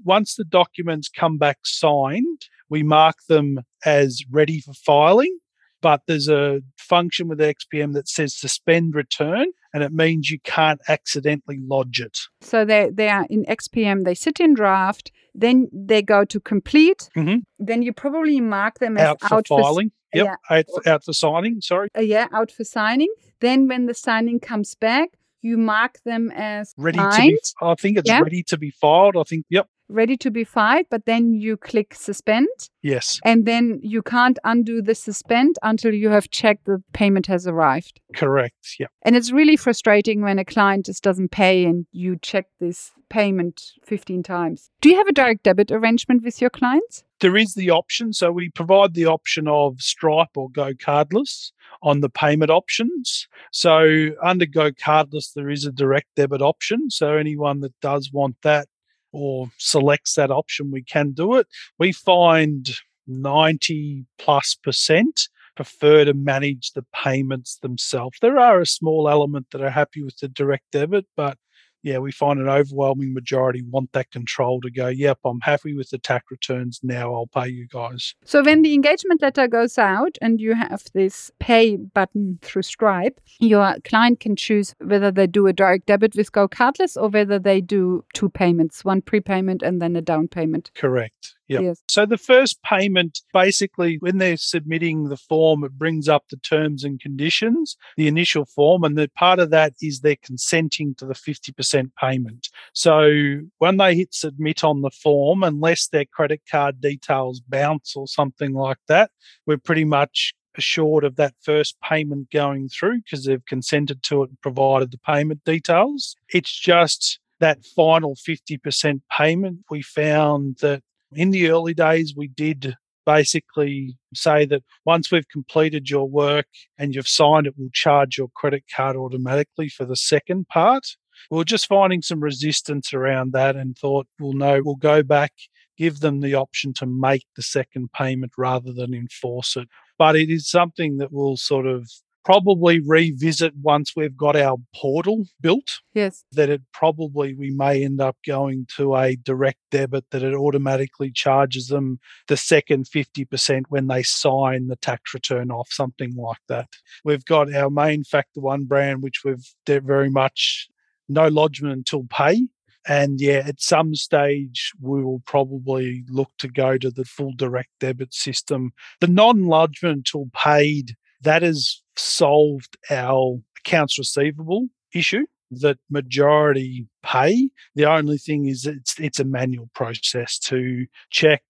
once 0.03 0.35
the 0.35 0.43
documents 0.43 1.07
come 1.07 1.37
back 1.37 1.59
signed, 1.63 2.41
we 2.69 2.83
mark 2.83 3.15
them 3.29 3.61
as 3.85 4.21
ready 4.29 4.59
for 4.59 4.73
filing 4.73 5.39
but 5.81 6.01
there's 6.07 6.29
a 6.29 6.61
function 6.77 7.27
with 7.27 7.39
XPM 7.39 7.93
that 7.93 8.07
says 8.07 8.37
suspend 8.37 8.95
return, 8.95 9.47
and 9.73 9.83
it 9.83 9.91
means 9.91 10.29
you 10.29 10.39
can't 10.39 10.81
accidentally 10.87 11.59
lodge 11.61 11.99
it. 11.99 12.17
So 12.41 12.65
they, 12.65 12.89
they 12.91 13.09
are 13.09 13.25
in 13.29 13.45
XPM, 13.45 14.03
they 14.03 14.15
sit 14.15 14.39
in 14.39 14.53
draft, 14.53 15.11
then 15.33 15.69
they 15.71 16.01
go 16.01 16.25
to 16.25 16.39
complete, 16.39 17.09
mm-hmm. 17.15 17.37
then 17.59 17.81
you 17.81 17.93
probably 17.93 18.41
mark 18.41 18.79
them 18.79 18.97
as 18.97 19.07
out 19.07 19.21
for 19.21 19.35
out 19.35 19.47
filing. 19.47 19.91
For, 20.11 20.17
yep, 20.17 20.25
yeah. 20.25 20.57
out, 20.57 20.65
for, 20.73 20.89
out 20.89 21.03
for 21.05 21.13
signing, 21.13 21.61
sorry. 21.61 21.89
Uh, 21.97 22.01
yeah, 22.01 22.27
out 22.33 22.51
for 22.51 22.63
signing. 22.63 23.13
Then 23.39 23.67
when 23.67 23.85
the 23.85 23.93
signing 23.93 24.39
comes 24.39 24.75
back, 24.75 25.09
you 25.41 25.57
mark 25.57 25.99
them 26.05 26.31
as 26.35 26.73
ready 26.77 26.99
signed. 26.99 27.37
to 27.43 27.53
be 27.59 27.65
I 27.65 27.75
think 27.75 27.97
it's 27.97 28.09
yeah. 28.09 28.19
ready 28.19 28.43
to 28.43 28.57
be 28.57 28.71
filed. 28.71 29.17
I 29.17 29.23
think 29.23 29.45
yep 29.49 29.67
ready 29.91 30.17
to 30.17 30.31
be 30.31 30.43
filed, 30.43 30.85
but 30.89 31.05
then 31.05 31.33
you 31.33 31.57
click 31.57 31.93
suspend. 31.93 32.47
Yes. 32.81 33.19
And 33.23 33.45
then 33.45 33.79
you 33.83 34.01
can't 34.01 34.39
undo 34.43 34.81
the 34.81 34.95
suspend 34.95 35.57
until 35.61 35.93
you 35.93 36.09
have 36.09 36.29
checked 36.29 36.65
the 36.65 36.81
payment 36.93 37.27
has 37.27 37.45
arrived. 37.45 37.99
Correct. 38.15 38.75
Yeah. 38.79 38.87
And 39.03 39.15
it's 39.15 39.31
really 39.31 39.57
frustrating 39.57 40.21
when 40.21 40.39
a 40.39 40.45
client 40.45 40.85
just 40.85 41.03
doesn't 41.03 41.31
pay 41.31 41.65
and 41.65 41.85
you 41.91 42.17
check 42.21 42.47
this 42.59 42.91
payment 43.09 43.61
15 43.83 44.23
times. 44.23 44.69
Do 44.79 44.89
you 44.89 44.97
have 44.97 45.07
a 45.07 45.13
direct 45.13 45.43
debit 45.43 45.71
arrangement 45.71 46.23
with 46.23 46.41
your 46.41 46.49
clients? 46.49 47.03
There 47.19 47.37
is 47.37 47.53
the 47.53 47.69
option. 47.69 48.13
So 48.13 48.31
we 48.31 48.49
provide 48.49 48.95
the 48.95 49.05
option 49.05 49.47
of 49.47 49.79
Stripe 49.79 50.35
or 50.35 50.49
GoCardless 50.49 51.51
on 51.83 51.99
the 51.99 52.09
payment 52.09 52.49
options. 52.49 53.27
So 53.51 54.09
under 54.23 54.45
GoCardless, 54.45 55.33
there 55.33 55.49
is 55.49 55.65
a 55.65 55.71
direct 55.71 56.07
debit 56.15 56.41
option. 56.41 56.89
So 56.89 57.15
anyone 57.15 57.59
that 57.59 57.79
does 57.81 58.11
want 58.11 58.37
that 58.43 58.67
or 59.11 59.51
selects 59.57 60.15
that 60.15 60.31
option, 60.31 60.71
we 60.71 60.83
can 60.83 61.11
do 61.11 61.35
it. 61.35 61.47
We 61.77 61.91
find 61.91 62.69
90 63.07 64.05
plus 64.17 64.55
percent 64.55 65.27
prefer 65.55 66.05
to 66.05 66.13
manage 66.13 66.71
the 66.71 66.85
payments 67.03 67.57
themselves. 67.61 68.17
There 68.21 68.39
are 68.39 68.61
a 68.61 68.65
small 68.65 69.09
element 69.09 69.47
that 69.51 69.61
are 69.61 69.69
happy 69.69 70.01
with 70.01 70.17
the 70.17 70.27
direct 70.27 70.65
debit, 70.71 71.05
but 71.15 71.37
yeah, 71.83 71.97
we 71.97 72.11
find 72.11 72.39
an 72.39 72.49
overwhelming 72.49 73.13
majority 73.13 73.63
want 73.63 73.91
that 73.93 74.11
control 74.11 74.61
to 74.61 74.71
go, 74.71 74.87
yep, 74.87 75.19
I'm 75.25 75.39
happy 75.41 75.75
with 75.75 75.89
the 75.89 75.97
tax 75.97 76.25
returns. 76.29 76.79
Now 76.83 77.13
I'll 77.13 77.27
pay 77.27 77.49
you 77.49 77.67
guys. 77.67 78.15
So 78.25 78.43
when 78.43 78.61
the 78.61 78.73
engagement 78.73 79.21
letter 79.21 79.47
goes 79.47 79.77
out 79.77 80.17
and 80.21 80.39
you 80.39 80.55
have 80.55 80.83
this 80.93 81.31
pay 81.39 81.77
button 81.77 82.39
through 82.41 82.63
Stripe, 82.63 83.19
your 83.39 83.75
client 83.83 84.19
can 84.19 84.35
choose 84.35 84.75
whether 84.79 85.11
they 85.11 85.27
do 85.27 85.47
a 85.47 85.53
direct 85.53 85.87
debit 85.87 86.15
with 86.15 86.31
GoCardless 86.31 87.01
or 87.01 87.09
whether 87.09 87.39
they 87.39 87.61
do 87.61 88.03
two 88.13 88.29
payments, 88.29 88.85
one 88.85 89.01
prepayment 89.01 89.63
and 89.63 89.81
then 89.81 89.95
a 89.95 90.01
down 90.01 90.27
payment. 90.27 90.71
Correct. 90.75 91.35
Yep. 91.47 91.61
Yes. 91.61 91.83
So 91.89 92.05
the 92.05 92.17
first 92.17 92.61
payment, 92.63 93.19
basically, 93.33 93.97
when 93.99 94.19
they're 94.19 94.37
submitting 94.37 95.09
the 95.09 95.17
form, 95.17 95.63
it 95.63 95.73
brings 95.73 96.07
up 96.07 96.25
the 96.29 96.37
terms 96.37 96.83
and 96.83 96.99
conditions, 96.99 97.75
the 97.97 98.07
initial 98.07 98.45
form, 98.45 98.83
and 98.83 98.97
the 98.97 99.09
part 99.15 99.39
of 99.39 99.49
that 99.49 99.73
is 99.81 99.99
they're 99.99 100.15
consenting 100.23 100.95
to 100.95 101.05
the 101.05 101.13
50% 101.13 101.91
payment. 101.99 102.49
So 102.73 103.41
when 103.57 103.77
they 103.77 103.95
hit 103.95 104.13
submit 104.13 104.63
on 104.63 104.81
the 104.81 104.91
form, 104.91 105.43
unless 105.43 105.87
their 105.87 106.05
credit 106.05 106.41
card 106.49 106.79
details 106.79 107.41
bounce 107.41 107.95
or 107.95 108.07
something 108.07 108.53
like 108.53 108.79
that, 108.87 109.11
we're 109.45 109.57
pretty 109.57 109.85
much 109.85 110.33
assured 110.57 111.03
of 111.03 111.15
that 111.15 111.33
first 111.41 111.79
payment 111.81 112.29
going 112.29 112.69
through 112.69 113.01
because 113.01 113.25
they've 113.25 113.45
consented 113.45 114.03
to 114.03 114.23
it 114.23 114.29
and 114.29 114.41
provided 114.41 114.91
the 114.91 114.97
payment 114.97 115.43
details. 115.45 116.15
It's 116.29 116.57
just 116.57 117.19
that 117.39 117.65
final 117.65 118.15
50% 118.15 119.01
payment, 119.11 119.59
we 119.69 119.81
found 119.81 120.57
that 120.61 120.83
in 121.13 121.31
the 121.31 121.49
early 121.49 121.73
days, 121.73 122.13
we 122.15 122.27
did 122.27 122.75
basically 123.05 123.97
say 124.13 124.45
that 124.45 124.63
once 124.85 125.11
we've 125.11 125.27
completed 125.27 125.89
your 125.89 126.07
work 126.07 126.45
and 126.77 126.93
you've 126.93 127.07
signed 127.07 127.47
it, 127.47 127.55
we'll 127.57 127.69
charge 127.73 128.17
your 128.17 128.29
credit 128.35 128.63
card 128.73 128.95
automatically 128.95 129.69
for 129.69 129.85
the 129.85 129.95
second 129.95 130.47
part. 130.47 130.85
We 131.29 131.39
are 131.39 131.45
just 131.45 131.67
finding 131.67 132.01
some 132.01 132.21
resistance 132.21 132.93
around 132.93 133.33
that 133.33 133.55
and 133.55 133.77
thought, 133.77 134.07
well, 134.19 134.33
no, 134.33 134.61
we'll 134.63 134.75
go 134.75 135.03
back, 135.03 135.33
give 135.77 135.99
them 135.99 136.21
the 136.21 136.35
option 136.35 136.73
to 136.75 136.85
make 136.85 137.25
the 137.35 137.43
second 137.43 137.91
payment 137.93 138.33
rather 138.37 138.71
than 138.73 138.93
enforce 138.93 139.55
it. 139.55 139.67
But 139.97 140.15
it 140.15 140.29
is 140.29 140.49
something 140.49 140.97
that 140.97 141.11
will 141.11 141.37
sort 141.37 141.67
of 141.67 141.89
probably 142.23 142.79
revisit 142.79 143.53
once 143.61 143.93
we've 143.95 144.17
got 144.17 144.35
our 144.35 144.57
portal 144.75 145.25
built. 145.39 145.79
Yes. 145.93 146.23
That 146.31 146.49
it 146.49 146.61
probably 146.73 147.33
we 147.33 147.51
may 147.51 147.83
end 147.83 148.01
up 148.01 148.17
going 148.25 148.67
to 148.77 148.95
a 148.95 149.15
direct 149.15 149.59
debit 149.71 150.05
that 150.11 150.23
it 150.23 150.33
automatically 150.33 151.11
charges 151.11 151.67
them 151.67 151.99
the 152.27 152.37
second 152.37 152.85
50% 152.85 153.63
when 153.69 153.87
they 153.87 154.03
sign 154.03 154.67
the 154.67 154.75
tax 154.75 155.13
return 155.13 155.51
off, 155.51 155.69
something 155.71 156.15
like 156.15 156.41
that. 156.47 156.69
We've 157.03 157.25
got 157.25 157.53
our 157.53 157.69
main 157.69 158.03
Factor 158.03 158.41
One 158.41 158.65
brand, 158.65 159.01
which 159.01 159.23
we've 159.23 159.45
very 159.67 160.09
much 160.09 160.67
no 161.09 161.27
lodgement 161.27 161.73
until 161.73 162.05
pay. 162.09 162.47
And 162.87 163.21
yeah, 163.21 163.43
at 163.45 163.61
some 163.61 163.93
stage, 163.93 164.71
we 164.81 165.03
will 165.03 165.21
probably 165.25 166.03
look 166.09 166.31
to 166.39 166.47
go 166.47 166.77
to 166.79 166.89
the 166.89 167.05
full 167.05 167.33
direct 167.35 167.69
debit 167.79 168.13
system. 168.13 168.71
The 169.01 169.07
non 169.07 169.45
lodgement 169.45 170.09
until 170.11 170.29
paid 170.33 170.95
that 171.21 171.41
has 171.41 171.81
solved 171.95 172.77
our 172.89 173.39
accounts 173.59 173.97
receivable 173.97 174.67
issue 174.93 175.25
that 175.51 175.77
majority 175.89 176.87
pay. 177.03 177.49
The 177.75 177.85
only 177.85 178.17
thing 178.17 178.47
is 178.47 178.65
it's 178.65 178.97
it's 178.99 179.19
a 179.19 179.25
manual 179.25 179.69
process 179.75 180.39
to 180.39 180.85
check 181.09 181.43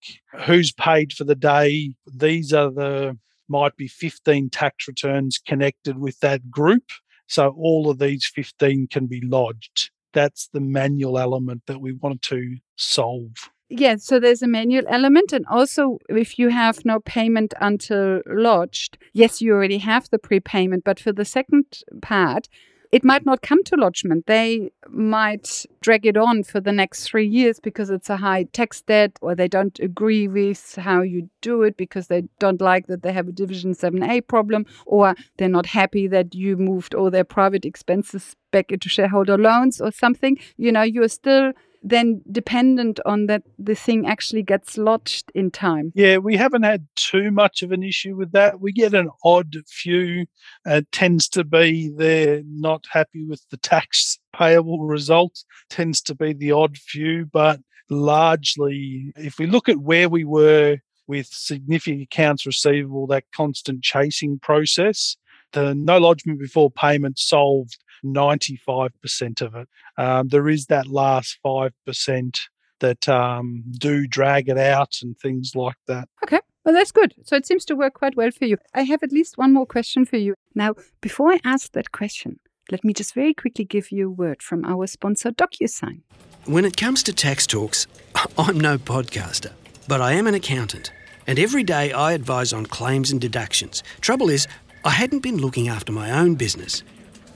who's 0.44 0.72
paid 0.72 1.12
for 1.12 1.24
the 1.24 1.36
day. 1.36 1.94
These 2.12 2.52
are 2.52 2.70
the 2.70 3.16
might 3.48 3.76
be 3.76 3.88
15 3.88 4.50
tax 4.50 4.88
returns 4.88 5.38
connected 5.38 5.98
with 5.98 6.18
that 6.20 6.50
group. 6.50 6.84
So 7.26 7.54
all 7.56 7.90
of 7.90 7.98
these 7.98 8.26
15 8.26 8.88
can 8.88 9.06
be 9.06 9.20
lodged. 9.24 9.90
That's 10.12 10.48
the 10.52 10.60
manual 10.60 11.18
element 11.18 11.62
that 11.66 11.80
we 11.80 11.92
want 11.92 12.22
to 12.22 12.56
solve. 12.76 13.50
Yeah, 13.74 13.96
so 13.96 14.20
there's 14.20 14.42
a 14.42 14.46
manual 14.46 14.84
element. 14.86 15.32
And 15.32 15.46
also, 15.46 15.98
if 16.10 16.38
you 16.38 16.50
have 16.50 16.84
no 16.84 17.00
payment 17.00 17.54
until 17.58 18.20
lodged, 18.26 18.98
yes, 19.14 19.40
you 19.40 19.54
already 19.54 19.78
have 19.78 20.10
the 20.10 20.18
prepayment. 20.18 20.84
But 20.84 21.00
for 21.00 21.10
the 21.10 21.24
second 21.24 21.64
part, 22.02 22.50
it 22.90 23.02
might 23.02 23.24
not 23.24 23.40
come 23.40 23.64
to 23.64 23.76
lodgement. 23.76 24.26
They 24.26 24.72
might 24.90 25.64
drag 25.80 26.04
it 26.04 26.18
on 26.18 26.42
for 26.42 26.60
the 26.60 26.70
next 26.70 27.04
three 27.04 27.26
years 27.26 27.60
because 27.60 27.88
it's 27.88 28.10
a 28.10 28.18
high 28.18 28.42
tax 28.52 28.82
debt, 28.82 29.12
or 29.22 29.34
they 29.34 29.48
don't 29.48 29.80
agree 29.80 30.28
with 30.28 30.74
how 30.74 31.00
you 31.00 31.30
do 31.40 31.62
it 31.62 31.78
because 31.78 32.08
they 32.08 32.24
don't 32.38 32.60
like 32.60 32.88
that 32.88 33.02
they 33.02 33.14
have 33.14 33.28
a 33.28 33.32
Division 33.32 33.72
7A 33.72 34.26
problem, 34.28 34.66
or 34.84 35.14
they're 35.38 35.48
not 35.48 35.64
happy 35.64 36.06
that 36.08 36.34
you 36.34 36.58
moved 36.58 36.94
all 36.94 37.10
their 37.10 37.24
private 37.24 37.64
expenses 37.64 38.36
back 38.50 38.70
into 38.70 38.90
shareholder 38.90 39.38
loans 39.38 39.80
or 39.80 39.90
something. 39.90 40.36
You 40.58 40.72
know, 40.72 40.82
you're 40.82 41.08
still 41.08 41.52
then 41.82 42.22
dependent 42.30 43.00
on 43.04 43.26
that 43.26 43.42
the 43.58 43.74
thing 43.74 44.06
actually 44.06 44.42
gets 44.42 44.78
lodged 44.78 45.30
in 45.34 45.50
time. 45.50 45.92
Yeah, 45.94 46.18
we 46.18 46.36
haven't 46.36 46.62
had 46.62 46.86
too 46.96 47.30
much 47.30 47.62
of 47.62 47.72
an 47.72 47.82
issue 47.82 48.16
with 48.16 48.32
that. 48.32 48.60
We 48.60 48.72
get 48.72 48.94
an 48.94 49.10
odd 49.24 49.56
few. 49.68 50.26
Uh, 50.66 50.82
tends 50.92 51.28
to 51.30 51.44
be 51.44 51.90
they're 51.96 52.42
not 52.46 52.86
happy 52.90 53.24
with 53.24 53.44
the 53.50 53.56
tax 53.56 54.18
payable 54.34 54.84
result. 54.84 55.44
Tends 55.70 56.00
to 56.02 56.14
be 56.14 56.32
the 56.32 56.52
odd 56.52 56.76
few, 56.76 57.26
but 57.26 57.60
largely, 57.90 59.12
if 59.16 59.38
we 59.38 59.46
look 59.46 59.68
at 59.68 59.78
where 59.78 60.08
we 60.08 60.24
were 60.24 60.78
with 61.06 61.26
significant 61.26 62.02
accounts 62.02 62.46
receivable, 62.46 63.06
that 63.08 63.24
constant 63.34 63.82
chasing 63.82 64.38
process, 64.38 65.16
the 65.52 65.74
no 65.74 65.98
lodgement 65.98 66.38
before 66.38 66.70
payment 66.70 67.18
solved 67.18 67.76
95% 68.04 69.42
of 69.42 69.54
it. 69.54 69.68
Um, 69.96 70.28
there 70.28 70.48
is 70.48 70.66
that 70.66 70.86
last 70.86 71.38
5% 71.44 72.40
that 72.80 73.08
um, 73.08 73.64
do 73.70 74.06
drag 74.06 74.48
it 74.48 74.58
out 74.58 74.98
and 75.02 75.18
things 75.18 75.52
like 75.54 75.76
that. 75.86 76.08
Okay. 76.24 76.40
Well, 76.64 76.74
that's 76.74 76.92
good. 76.92 77.14
So 77.24 77.36
it 77.36 77.46
seems 77.46 77.64
to 77.66 77.76
work 77.76 77.94
quite 77.94 78.16
well 78.16 78.30
for 78.30 78.44
you. 78.44 78.56
I 78.74 78.82
have 78.82 79.02
at 79.02 79.12
least 79.12 79.38
one 79.38 79.52
more 79.52 79.66
question 79.66 80.04
for 80.04 80.16
you. 80.16 80.34
Now, 80.54 80.74
before 81.00 81.32
I 81.32 81.40
ask 81.44 81.72
that 81.72 81.90
question, 81.90 82.38
let 82.70 82.84
me 82.84 82.92
just 82.92 83.14
very 83.14 83.34
quickly 83.34 83.64
give 83.64 83.90
you 83.90 84.06
a 84.06 84.10
word 84.10 84.42
from 84.42 84.64
our 84.64 84.86
sponsor, 84.86 85.30
DocuSign. 85.32 86.02
When 86.44 86.64
it 86.64 86.76
comes 86.76 87.02
to 87.04 87.12
tax 87.12 87.46
talks, 87.46 87.86
I'm 88.38 88.60
no 88.60 88.78
podcaster, 88.78 89.52
but 89.88 90.00
I 90.00 90.12
am 90.12 90.26
an 90.26 90.34
accountant. 90.34 90.92
And 91.26 91.38
every 91.38 91.62
day 91.62 91.92
I 91.92 92.12
advise 92.12 92.52
on 92.52 92.66
claims 92.66 93.10
and 93.10 93.20
deductions. 93.20 93.82
Trouble 94.00 94.28
is, 94.28 94.46
I 94.84 94.90
hadn't 94.90 95.20
been 95.20 95.38
looking 95.38 95.68
after 95.68 95.92
my 95.92 96.10
own 96.10 96.34
business. 96.34 96.82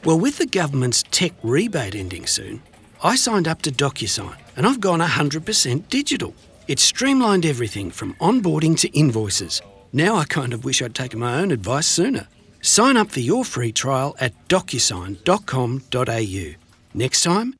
Well, 0.06 0.20
with 0.20 0.38
the 0.38 0.46
government's 0.46 1.02
tech 1.10 1.32
rebate 1.42 1.96
ending 1.96 2.28
soon, 2.28 2.62
I 3.02 3.16
signed 3.16 3.48
up 3.48 3.62
to 3.62 3.72
DocuSign 3.72 4.36
and 4.54 4.64
I've 4.64 4.78
gone 4.78 5.00
100% 5.00 5.88
digital. 5.88 6.32
It's 6.68 6.84
streamlined 6.84 7.44
everything 7.44 7.90
from 7.90 8.14
onboarding 8.20 8.78
to 8.82 8.88
invoices. 8.96 9.60
Now 9.92 10.14
I 10.14 10.24
kind 10.24 10.52
of 10.52 10.64
wish 10.64 10.80
I'd 10.80 10.94
taken 10.94 11.18
my 11.18 11.40
own 11.40 11.50
advice 11.50 11.88
sooner. 11.88 12.28
Sign 12.60 12.96
up 12.96 13.10
for 13.10 13.18
your 13.18 13.44
free 13.44 13.72
trial 13.72 14.14
at 14.20 14.32
docusign.com.au. 14.46 16.54
Next 16.94 17.22
time, 17.24 17.54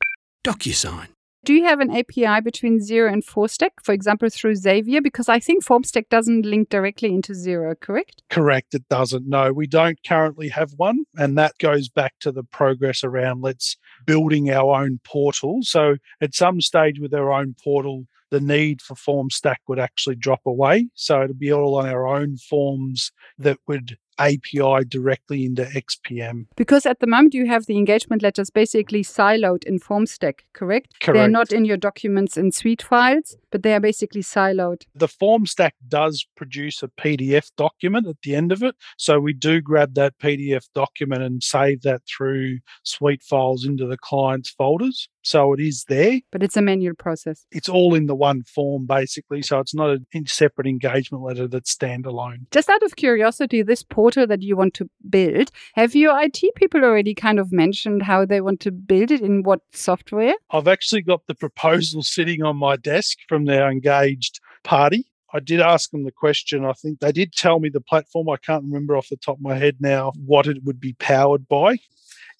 DocuSign. 0.45 1.16
Do 1.47 1.53
you 1.53 1.63
have 1.63 1.79
an 1.79 1.95
API 1.95 2.41
between 2.41 2.81
Xero 2.81 3.09
and 3.09 3.25
Formstack, 3.25 3.69
for 3.81 3.93
example, 3.93 4.27
through 4.29 4.55
Xavier? 4.55 4.99
Because 4.99 5.29
I 5.29 5.39
think 5.39 5.63
Formstack 5.63 6.09
doesn't 6.09 6.45
link 6.45 6.67
directly 6.67 7.13
into 7.13 7.31
Xero, 7.31 7.73
correct? 7.79 8.21
Correct, 8.29 8.73
it 8.73 8.89
doesn't. 8.89 9.29
No, 9.29 9.53
we 9.53 9.65
don't 9.65 9.97
currently 10.05 10.49
have 10.49 10.73
one. 10.75 11.05
And 11.15 11.37
that 11.37 11.57
goes 11.57 11.87
back 11.87 12.15
to 12.19 12.33
the 12.33 12.43
progress 12.43 13.01
around 13.01 13.43
let's 13.43 13.77
building 14.05 14.49
our 14.49 14.75
own 14.75 14.99
portal. 15.05 15.59
So 15.61 15.95
at 16.19 16.35
some 16.35 16.59
stage 16.59 16.99
with 16.99 17.13
our 17.13 17.31
own 17.31 17.55
portal, 17.63 18.07
the 18.29 18.41
need 18.41 18.81
for 18.81 18.95
Formstack 18.95 19.59
would 19.69 19.79
actually 19.79 20.17
drop 20.17 20.41
away. 20.45 20.89
So 20.95 21.23
it'd 21.23 21.39
be 21.39 21.53
all 21.53 21.75
on 21.75 21.87
our 21.87 22.05
own 22.05 22.35
forms 22.35 23.13
that 23.37 23.59
would 23.69 23.97
API 24.19 24.85
directly 24.87 25.45
into 25.45 25.63
XPM. 25.63 26.47
Because 26.55 26.85
at 26.85 26.99
the 26.99 27.07
moment 27.07 27.33
you 27.33 27.45
have 27.47 27.65
the 27.65 27.77
engagement 27.77 28.21
letters 28.21 28.49
basically 28.49 29.03
siloed 29.03 29.63
in 29.65 29.79
Formstack, 29.79 30.39
correct? 30.53 30.99
Correct. 31.01 31.17
They're 31.17 31.27
not 31.27 31.51
in 31.51 31.65
your 31.65 31.77
documents 31.77 32.37
in 32.37 32.51
SuiteFiles, 32.51 33.35
but 33.51 33.63
they 33.63 33.73
are 33.73 33.79
basically 33.79 34.21
siloed. 34.21 34.83
The 34.95 35.07
Formstack 35.07 35.71
does 35.87 36.25
produce 36.35 36.83
a 36.83 36.87
PDF 36.87 37.51
document 37.57 38.07
at 38.07 38.21
the 38.23 38.35
end 38.35 38.51
of 38.51 38.63
it. 38.63 38.75
So 38.97 39.19
we 39.19 39.33
do 39.33 39.61
grab 39.61 39.93
that 39.95 40.17
PDF 40.19 40.65
document 40.73 41.23
and 41.23 41.43
save 41.43 41.81
that 41.83 42.01
through 42.07 42.59
SuiteFiles 42.85 43.65
into 43.65 43.85
the 43.85 43.97
client's 43.97 44.49
folders. 44.49 45.09
So 45.21 45.51
it 45.53 45.59
is 45.59 45.83
there. 45.89 46.21
But 46.31 46.41
it's 46.41 46.55
a 46.55 46.61
manual 46.61 46.95
process. 46.95 47.45
It's 47.51 47.67
all 47.67 47.93
in 47.95 48.05
the 48.05 48.15
one 48.15 48.43
form, 48.43 48.85
basically. 48.85 49.41
So 49.41 49.59
it's 49.59 49.75
not 49.75 49.89
a 49.89 49.99
separate 50.25 50.67
engagement 50.67 51.21
letter 51.21 51.49
that's 51.49 51.75
standalone. 51.75 52.49
Just 52.51 52.69
out 52.69 52.81
of 52.81 52.95
curiosity, 52.95 53.61
this 53.61 53.83
portal 53.83 54.06
that 54.15 54.41
you 54.41 54.55
want 54.55 54.73
to 54.75 54.89
build, 55.09 55.51
have 55.73 55.95
your 55.95 56.19
IT 56.21 56.41
people 56.55 56.83
already 56.83 57.13
kind 57.13 57.39
of 57.39 57.51
mentioned 57.51 58.03
how 58.03 58.25
they 58.25 58.41
want 58.41 58.59
to 58.61 58.71
build 58.71 59.11
it 59.11 59.21
in 59.21 59.43
what 59.43 59.61
software? 59.71 60.35
I've 60.51 60.67
actually 60.67 61.01
got 61.01 61.27
the 61.27 61.35
proposal 61.35 62.03
sitting 62.03 62.43
on 62.43 62.57
my 62.57 62.75
desk 62.75 63.17
from 63.27 63.45
their 63.45 63.69
engaged 63.69 64.39
party. 64.63 65.05
I 65.33 65.39
did 65.39 65.59
ask 65.59 65.91
them 65.91 66.05
the 66.05 66.11
question. 66.11 66.65
I 66.65 66.73
think 66.73 66.99
they 66.99 67.11
did 67.11 67.33
tell 67.33 67.59
me 67.59 67.69
the 67.69 67.81
platform. 67.81 68.29
I 68.29 68.37
can't 68.37 68.63
remember 68.63 68.95
off 68.95 69.09
the 69.09 69.17
top 69.17 69.37
of 69.37 69.41
my 69.41 69.55
head 69.55 69.77
now 69.79 70.13
what 70.25 70.47
it 70.47 70.63
would 70.63 70.79
be 70.79 70.93
powered 70.93 71.47
by. 71.47 71.77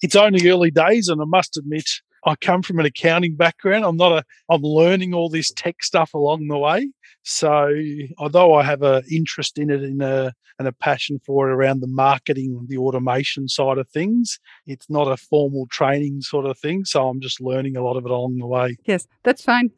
It's 0.00 0.16
only 0.16 0.48
early 0.48 0.70
days, 0.70 1.08
and 1.08 1.20
I 1.20 1.24
must 1.24 1.56
admit, 1.56 1.88
I 2.24 2.34
come 2.36 2.62
from 2.62 2.78
an 2.78 2.86
accounting 2.86 3.36
background. 3.36 3.84
I'm 3.84 3.96
not 3.96 4.12
a, 4.12 4.24
I'm 4.50 4.62
learning 4.62 5.14
all 5.14 5.28
this 5.28 5.50
tech 5.52 5.82
stuff 5.82 6.14
along 6.14 6.48
the 6.48 6.58
way. 6.58 6.90
So 7.22 7.72
although 8.18 8.54
I 8.54 8.62
have 8.62 8.82
an 8.82 9.02
interest 9.10 9.58
in 9.58 9.70
it 9.70 9.82
in 9.82 10.00
a, 10.00 10.32
and 10.58 10.66
a 10.66 10.72
passion 10.72 11.20
for 11.24 11.48
it 11.48 11.52
around 11.52 11.80
the 11.80 11.86
marketing, 11.86 12.66
the 12.68 12.78
automation 12.78 13.48
side 13.48 13.78
of 13.78 13.88
things, 13.88 14.40
it's 14.66 14.90
not 14.90 15.06
a 15.06 15.16
formal 15.16 15.66
training 15.70 16.20
sort 16.20 16.46
of 16.46 16.58
thing. 16.58 16.84
So 16.84 17.08
I'm 17.08 17.20
just 17.20 17.40
learning 17.40 17.76
a 17.76 17.82
lot 17.82 17.96
of 17.96 18.04
it 18.04 18.10
along 18.10 18.38
the 18.38 18.46
way. 18.46 18.76
Yes, 18.84 19.06
that's 19.22 19.42
fine. 19.42 19.70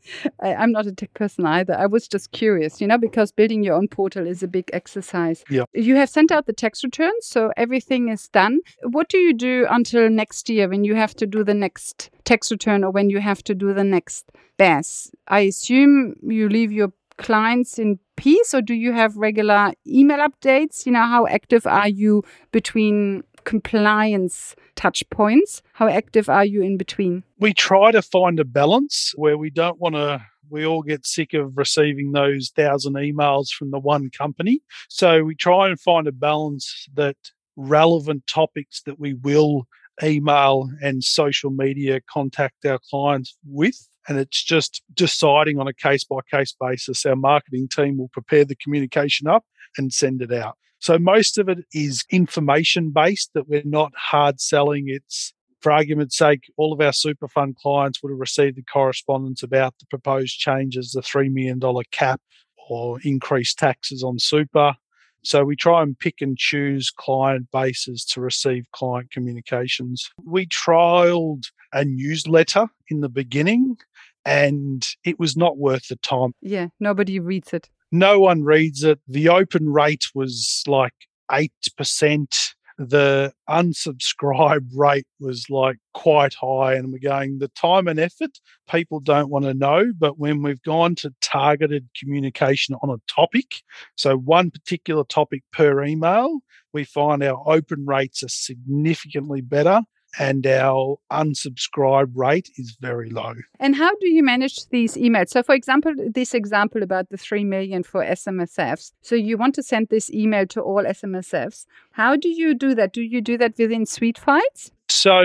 I, 0.43 0.55
I'm 0.55 0.73
not 0.73 0.87
a 0.87 0.93
tech 0.93 1.13
person 1.15 1.45
either. 1.45 1.79
I 1.79 1.87
was 1.87 2.09
just 2.09 2.33
curious, 2.33 2.81
you 2.81 2.87
know, 2.87 2.99
because 2.99 3.31
building 3.31 3.63
your 3.63 3.75
own 3.75 3.89
portal 3.89 4.27
is 4.27 4.43
a 4.43 4.49
big 4.49 4.71
exercise. 4.73 5.45
Yeah. 5.51 5.65
You 5.75 5.97
have 5.97 6.09
sent 6.09 6.33
out 6.33 6.47
the 6.47 6.53
tax 6.55 6.83
returns, 6.83 7.27
so 7.27 7.53
everything 7.57 8.09
is 8.09 8.29
done. 8.29 8.61
What 8.83 9.09
do 9.11 9.19
you 9.19 9.35
do 9.35 9.67
until 9.69 10.09
next 10.09 10.49
year 10.49 10.69
when 10.69 10.85
you 10.85 10.95
have 10.95 11.15
to 11.17 11.27
do 11.27 11.45
the 11.45 11.55
next 11.55 12.11
tax 12.31 12.51
return 12.51 12.85
or 12.85 12.91
when 12.91 13.11
you 13.11 13.21
have 13.21 13.43
to 13.45 13.55
do 13.55 13.75
the 13.75 13.85
next 13.85 14.31
BAS? 14.57 15.11
I 15.27 15.41
assume 15.41 16.15
you 16.23 16.49
leave 16.49 16.71
your 16.71 16.93
clients 17.17 17.79
in 17.79 17.99
peace 18.17 18.55
or 18.55 18.63
do 18.63 18.75
you 18.75 18.93
have 18.93 19.17
regular 19.17 19.73
email 19.87 20.19
updates? 20.19 20.87
You 20.87 20.93
know, 20.93 21.07
how 21.07 21.27
active 21.27 21.67
are 21.67 21.89
you 21.89 22.23
between 22.53 23.25
compliance 23.45 24.55
touch 24.77 25.03
points. 25.11 25.63
How 25.73 25.89
active 25.89 26.29
are 26.29 26.45
you 26.45 26.63
in 26.63 26.77
between? 26.77 27.25
We 27.39 27.53
try 27.53 27.91
to 27.91 28.03
find 28.03 28.39
a 28.39 28.45
balance 28.45 29.13
where 29.17 29.37
we 29.37 29.51
don't 29.51 29.81
want 29.81 29.95
to 29.95 30.21
we 30.51 30.67
all 30.67 30.83
get 30.83 31.07
sick 31.07 31.33
of 31.33 31.57
receiving 31.57 32.11
those 32.13 32.51
thousand 32.51 32.95
emails 32.95 33.49
from 33.57 33.71
the 33.71 33.79
one 33.79 34.11
company. 34.11 34.61
So 34.89 35.23
we 35.23 35.37
try 35.37 35.69
and 35.69 35.81
find 35.81 36.09
a 36.09 36.13
balance 36.13 36.87
that 36.95 37.17
relevant 37.57 38.27
topics 38.27 38.83
that 38.83 38.99
we 38.99 39.15
will 39.15 39.67
email 40.03 40.69
and 40.83 41.03
social 41.03 41.51
media 41.51 42.01
contact 42.11 42.65
our 42.65 42.79
clients 42.91 43.37
with. 43.47 43.77
And 44.09 44.19
it's 44.19 44.43
just 44.43 44.83
deciding 44.95 45.59
on 45.61 45.69
a 45.69 45.75
case 45.75 46.05
by 46.05 46.19
case 46.31 46.55
basis. 46.59 47.05
Our 47.07 47.17
marketing 47.17 47.69
team 47.69 47.99
will 47.99 48.09
prepare 48.09 48.45
the 48.45 48.57
communication 48.57 49.29
up 49.29 49.45
and 49.77 49.93
send 49.93 50.23
it 50.23 50.33
out. 50.33 50.57
So 50.79 50.99
most 50.99 51.37
of 51.37 51.49
it 51.49 51.59
is 51.75 52.05
information 52.11 52.91
based 52.91 53.31
that 53.35 53.49
we're 53.49 53.63
not 53.65 53.93
hard 53.95 54.41
selling. 54.41 54.85
It's 54.89 55.35
for 55.61 55.73
argument's 55.73 56.17
sake, 56.17 56.51
all 56.57 56.73
of 56.73 56.81
our 56.81 56.93
super 56.93 57.29
fund 57.29 57.57
clients 57.57 58.03
would 58.03 58.11
have 58.11 58.19
received 58.19 58.57
the 58.57 58.63
correspondence 58.63 59.43
about 59.43 59.75
the 59.79 59.87
proposed 59.87 60.39
changes, 60.39 60.93
the 60.93 61.03
$3 61.03 61.31
million 61.31 61.61
cap 61.91 62.21
or 62.69 62.99
increased 63.03 63.59
taxes 63.59 64.03
on 64.03 64.19
super. 64.19 64.75
So 65.23 65.45
we 65.45 65.57
try 65.57 65.83
and 65.83 65.99
pick 65.99 66.21
and 66.21 66.37
choose 66.37 66.91
client 66.91 67.49
bases 67.53 68.05
to 68.07 68.21
receive 68.21 68.67
client 68.73 69.11
communications. 69.11 70.11
We 70.25 70.47
trialed 70.47 71.45
a 71.73 71.85
newsletter 71.85 72.67
in 72.89 73.01
the 73.01 73.09
beginning 73.09 73.77
and 74.25 74.87
it 75.05 75.19
was 75.19 75.37
not 75.37 75.59
worth 75.59 75.89
the 75.89 75.97
time. 75.97 76.33
Yeah, 76.41 76.69
nobody 76.79 77.21
reads 77.21 77.53
it. 77.53 77.69
No 77.93 78.21
one 78.21 78.45
reads 78.45 78.85
it. 78.85 79.01
The 79.09 79.29
open 79.29 79.71
rate 79.71 80.07
was 80.15 80.63
like 80.67 80.95
8% 81.31 82.55
the 82.81 83.31
unsubscribe 83.47 84.67
rate 84.75 85.07
was 85.21 85.51
like 85.51 85.77
quite 85.93 86.33
high 86.33 86.73
and 86.73 86.91
we're 86.91 86.99
going 86.99 87.39
the 87.39 87.49
time 87.49 87.87
and 87.87 88.01
effort 88.01 88.31
people 88.71 89.01
don't 89.01 89.29
want 89.29 89.45
to 89.45 89.53
know 89.53 89.93
but 89.99 90.19
when 90.19 90.43
we've 90.43 90.63
gone 90.63 90.95
to 90.95 91.13
targeted 91.21 91.87
communication 91.99 92.75
on 92.83 92.89
a 92.89 93.13
topic 93.13 93.63
so 93.97 94.17
one 94.17 94.51
particular 94.51 95.05
topic 95.05 95.43
per 95.53 95.85
email 95.85 96.39
we 96.73 96.83
find 96.83 97.23
our 97.23 97.43
open 97.47 97.85
rates 97.85 98.23
are 98.23 98.29
significantly 98.29 99.43
better 99.43 99.83
and 100.19 100.47
our 100.47 100.99
unsubscribe 101.13 102.11
rate 102.15 102.51
is 102.57 102.77
very 102.81 103.11
low. 103.11 103.35
And 103.59 103.77
how 103.77 103.91
do 104.01 104.09
you 104.09 104.23
manage 104.23 104.67
these 104.69 104.95
emails? 104.95 105.29
So, 105.31 105.43
for 105.43 105.55
example, 105.55 105.95
this 105.97 106.35
example 106.35 106.83
about 106.83 107.09
the 107.11 107.17
3 107.17 107.45
million 107.45 107.83
for 107.83 108.05
SMSFs. 108.05 108.93
So, 109.03 109.15
you 109.15 109.37
want 109.37 109.55
to 109.57 109.63
send 109.63 109.89
this 109.89 110.11
email 110.11 110.47
to 110.49 110.61
all 110.61 110.83
SMSFs. 110.85 111.67
How 111.93 112.17
do 112.17 112.29
you 112.29 112.55
do 112.55 112.75
that? 112.75 112.93
Do 112.93 113.03
you 113.03 113.21
do 113.21 113.39
that 113.39 113.55
within 113.59 113.85
Suitefiles? 113.85 114.71
So, 114.89 115.23